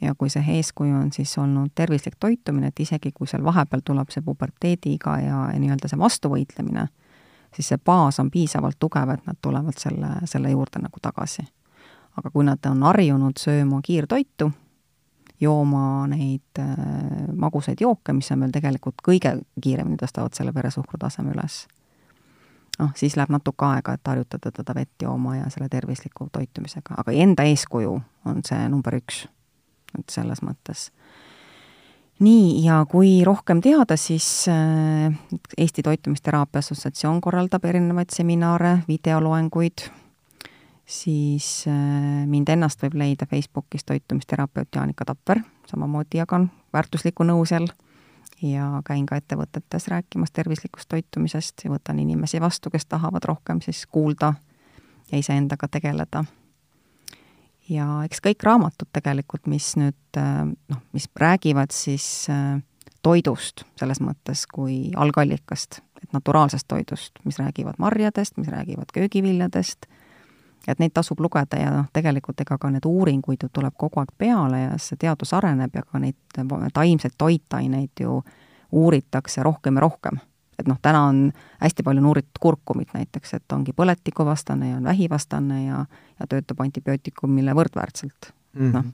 ja 0.00 0.14
kui 0.14 0.30
see 0.30 0.44
eeskuju 0.58 0.96
on 0.96 1.12
siis 1.12 1.38
olnud 1.38 1.72
tervislik 1.74 2.16
toitumine, 2.20 2.70
et 2.70 2.80
isegi 2.80 3.12
kui 3.12 3.26
seal 3.26 3.44
vahepeal 3.44 3.82
tuleb 3.84 4.10
see 4.14 4.22
puberteediga 4.22 5.18
ja, 5.22 5.40
ja 5.52 5.58
nii-öelda 5.60 5.90
see 5.90 5.98
vastuvõitlemine, 5.98 6.86
siis 7.54 7.72
see 7.72 7.80
baas 7.84 8.20
on 8.22 8.30
piisavalt 8.30 8.78
tugev, 8.78 9.10
et 9.14 9.26
nad 9.26 9.38
tulevad 9.42 9.78
selle, 9.80 10.14
selle 10.24 10.54
juurde 10.54 10.82
nagu 10.82 11.02
tagasi. 11.02 11.46
aga 12.18 12.30
kui 12.34 12.42
nad 12.44 12.66
on 12.66 12.82
harjunud 12.82 13.38
sööma 13.38 13.78
kiirtoitu, 13.82 14.50
jooma 15.40 16.06
neid 16.10 16.58
äh, 16.58 16.76
magusaid 17.34 17.80
jooke, 17.80 18.12
mis 18.12 18.30
on 18.34 18.40
veel 18.40 18.54
tegelikult 18.54 18.98
kõige 19.06 19.36
kiiremini 19.62 19.96
tõstavad 20.00 20.34
selle 20.34 20.54
veresuhkru 20.54 20.98
taseme 20.98 21.30
üles, 21.30 21.60
noh, 22.78 22.90
siis 22.98 23.14
läheb 23.16 23.30
natuke 23.30 23.66
aega, 23.66 23.94
et 23.94 24.10
harjutada 24.10 24.50
teda 24.50 24.74
vett 24.74 25.02
jooma 25.02 25.36
ja 25.36 25.50
selle 25.50 25.68
tervisliku 25.70 26.26
toitumisega, 26.32 26.98
aga 26.98 27.14
enda 27.14 27.46
eeskuju 27.46 28.00
on 28.26 28.42
see 28.46 28.68
number 28.68 28.98
üks 28.98 29.26
et 29.98 30.10
selles 30.12 30.42
mõttes. 30.42 30.90
nii, 32.18 32.64
ja 32.64 32.80
kui 32.90 33.22
rohkem 33.24 33.60
teada, 33.62 33.96
siis 33.96 34.48
äh, 34.50 35.14
Eesti 35.56 35.82
Toitumisteraapia 35.82 36.58
Assotsiatsioon 36.58 37.20
korraldab 37.20 37.64
erinevaid 37.64 38.10
seminare, 38.10 38.78
videoloenguid, 38.88 39.86
siis 40.86 41.64
äh, 41.70 42.26
mind 42.26 42.48
ennast 42.48 42.82
võib 42.82 42.98
leida 42.98 43.26
Facebookis 43.26 43.84
toitumisterapeut 43.84 44.68
Jaanika 44.74 45.04
Tapper, 45.04 45.44
samamoodi 45.70 46.18
jagan 46.18 46.50
väärtuslikku 46.72 47.24
nõu 47.24 47.44
seal. 47.46 47.68
Ja 48.42 48.82
käin 48.86 49.06
ka 49.06 49.16
ettevõtetes 49.18 49.88
rääkimas 49.90 50.30
tervislikust 50.30 50.86
toitumisest 50.88 51.64
ja 51.64 51.72
võtan 51.72 51.98
inimesi 51.98 52.38
vastu, 52.40 52.70
kes 52.70 52.86
tahavad 52.86 53.24
rohkem 53.26 53.58
siis 53.64 53.80
kuulda 53.90 54.34
ja 55.10 55.18
iseendaga 55.18 55.66
tegeleda 55.68 56.22
ja 57.68 57.86
eks 58.06 58.22
kõik 58.24 58.44
raamatud 58.46 58.88
tegelikult, 58.92 59.46
mis 59.50 59.74
nüüd 59.80 60.18
äh, 60.20 60.44
noh, 60.48 60.80
mis 60.96 61.08
räägivad 61.20 61.74
siis 61.74 62.26
äh, 62.32 62.58
toidust 63.02 63.64
selles 63.78 64.00
mõttes 64.04 64.46
kui 64.50 64.90
algallikast, 64.96 65.80
et 66.02 66.12
naturaalsest 66.12 66.68
toidust, 66.68 67.20
mis 67.24 67.38
räägivad 67.38 67.78
marjadest, 67.78 68.36
mis 68.36 68.50
räägivad 68.52 68.92
köögiviljadest, 68.94 69.86
et 70.68 70.80
neid 70.82 70.92
tasub 70.94 71.20
lugeda 71.20 71.60
ja 71.60 71.70
noh, 71.72 71.86
tegelikult 71.92 72.40
ega 72.44 72.58
ka 72.60 72.70
need 72.72 72.86
uuringuid 72.88 73.44
ju 73.46 73.50
tuleb 73.52 73.76
kogu 73.78 74.02
aeg 74.02 74.12
peale 74.18 74.64
ja 74.64 74.72
see 74.82 74.98
teadus 75.00 75.32
areneb 75.36 75.74
ja 75.74 75.84
ka 75.86 76.00
neid 76.02 76.72
taimseid 76.74 77.16
toitaineid 77.18 78.02
ju 78.04 78.22
uuritakse 78.72 79.42
rohkem 79.42 79.78
ja 79.78 79.86
rohkem 79.86 80.18
et 80.58 80.68
noh, 80.68 80.78
täna 80.82 81.04
on 81.06 81.32
hästi 81.60 81.82
palju 81.86 82.02
nuuritud 82.02 82.40
kurkumit 82.40 82.94
näiteks, 82.94 83.34
et 83.34 83.52
ongi 83.52 83.72
põletikuvastane 83.72 84.70
ja 84.70 84.76
on 84.76 84.84
vähivastane 84.84 85.64
ja, 85.64 85.84
ja 86.20 86.26
töötab 86.26 86.60
antibiootikumile 86.60 87.54
võrdväärselt 87.54 88.32
mm 88.52 88.60
-hmm., 88.60 88.72
noh. 88.72 88.84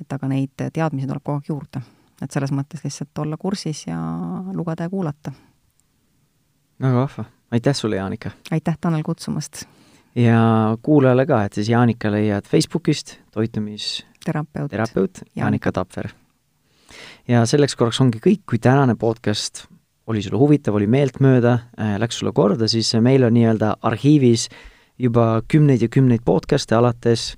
et 0.00 0.12
aga 0.12 0.28
neid 0.28 0.70
teadmisi 0.72 1.06
tuleb 1.06 1.22
kogu 1.22 1.38
aeg 1.38 1.48
juurde 1.48 1.82
et 2.22 2.30
selles 2.34 2.52
mõttes 2.54 2.82
lihtsalt 2.84 3.18
olla 3.24 3.38
kursis 3.40 3.86
ja 3.88 3.98
lugeda 4.54 4.86
ja 4.86 4.90
kuulata. 4.90 5.32
väga 6.80 6.94
vahva, 6.94 7.24
aitäh 7.50 7.76
sulle, 7.76 7.96
Jaanika! 7.96 8.30
aitäh, 8.50 8.78
Tanel, 8.80 9.02
kutsumast! 9.02 9.64
ja 10.14 10.76
kuulajale 10.82 11.26
ka, 11.26 11.42
et 11.44 11.52
siis 11.52 11.68
Jaanika 11.68 12.10
leiad 12.12 12.48
Facebookist 12.48 13.16
toitumisterapeut 13.32 14.70
terapeut 14.70 15.22
Jaanika 15.36 15.72
Tapver. 15.72 16.08
ja 17.28 17.46
selleks 17.46 17.76
korraks 17.76 18.00
ongi 18.00 18.22
kõik, 18.22 18.44
kui 18.46 18.58
tänane 18.58 18.94
podcast 18.94 19.66
oli 20.06 20.22
sulle 20.22 20.38
huvitav, 20.40 20.76
oli 20.78 20.88
meeltmööda 20.90 21.52
äh,, 21.78 21.96
läks 22.02 22.20
sulle 22.20 22.32
korda, 22.34 22.68
siis 22.70 22.90
meil 23.00 23.24
on 23.26 23.34
nii-öelda 23.36 23.76
arhiivis 23.82 24.48
juba 24.98 25.42
kümneid 25.48 25.82
ja 25.82 25.90
kümneid 25.92 26.24
podcast'e 26.24 26.76
alates, 26.76 27.32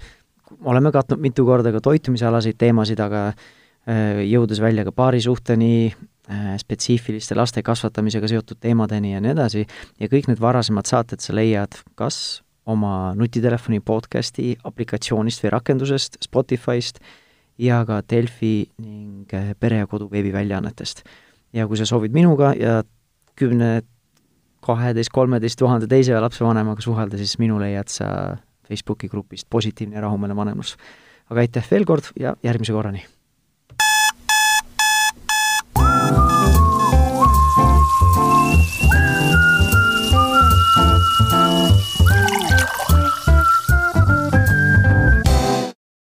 oleme 0.65 0.93
katnud 0.93 1.21
mitu 1.23 1.45
korda 1.47 1.73
ka 1.75 1.83
toitumisalaseid 1.85 2.59
teemasid, 2.61 3.01
aga 3.05 3.27
äh, 3.31 4.25
jõudes 4.25 4.63
välja 4.65 4.87
ka 4.87 4.95
paarisuhteni 4.97 5.75
äh,, 5.93 6.55
spetsiifiliste 6.61 7.37
laste 7.37 7.63
kasvatamisega 7.63 8.33
seotud 8.33 8.61
teemadeni 8.61 9.15
ja 9.15 9.21
nii 9.25 9.35
edasi, 9.35 9.67
ja 10.01 10.09
kõik 10.13 10.31
need 10.31 10.41
varasemad 10.43 10.89
saated 10.89 11.25
sa 11.25 11.37
leiad 11.37 11.77
kas 11.99 12.41
oma 12.65 13.13
nutitelefoni 13.19 13.83
podcasti 13.85 14.55
aplikatsioonist 14.65 15.45
või 15.45 15.53
rakendusest, 15.53 16.17
Spotify'st 16.25 17.03
ja 17.61 17.83
ka 17.87 18.01
Delfi 18.11 18.65
ning 18.81 19.31
Pere 19.61 19.83
ja 19.83 19.87
Kodu 19.91 20.09
veebiväljaannetest. 20.11 21.05
Ja 21.55 21.67
kui 21.71 21.79
sa 21.79 21.87
soovid 21.89 22.15
minuga 22.15 22.53
ja 22.59 22.83
kümne, 23.39 23.83
kaheteist, 24.65 25.13
kolmeteist 25.15 25.59
tuhande 25.61 25.89
teise 25.91 26.19
lapsevanemaga 26.21 26.83
suhelda, 26.85 27.19
siis 27.21 27.39
minu 27.39 27.59
leiad 27.61 27.91
sa 27.93 28.09
Facebooki 28.69 29.11
grupist 29.13 29.49
Positiivne 29.51 29.99
ja 29.99 30.07
rahumeelne 30.07 30.37
vanemlus. 30.37 30.77
aga 31.31 31.41
aitäh 31.41 31.71
veel 31.71 31.85
kord 31.85 32.11
ja 32.21 32.37
järgmise 32.43 32.73
korrani! 32.73 33.05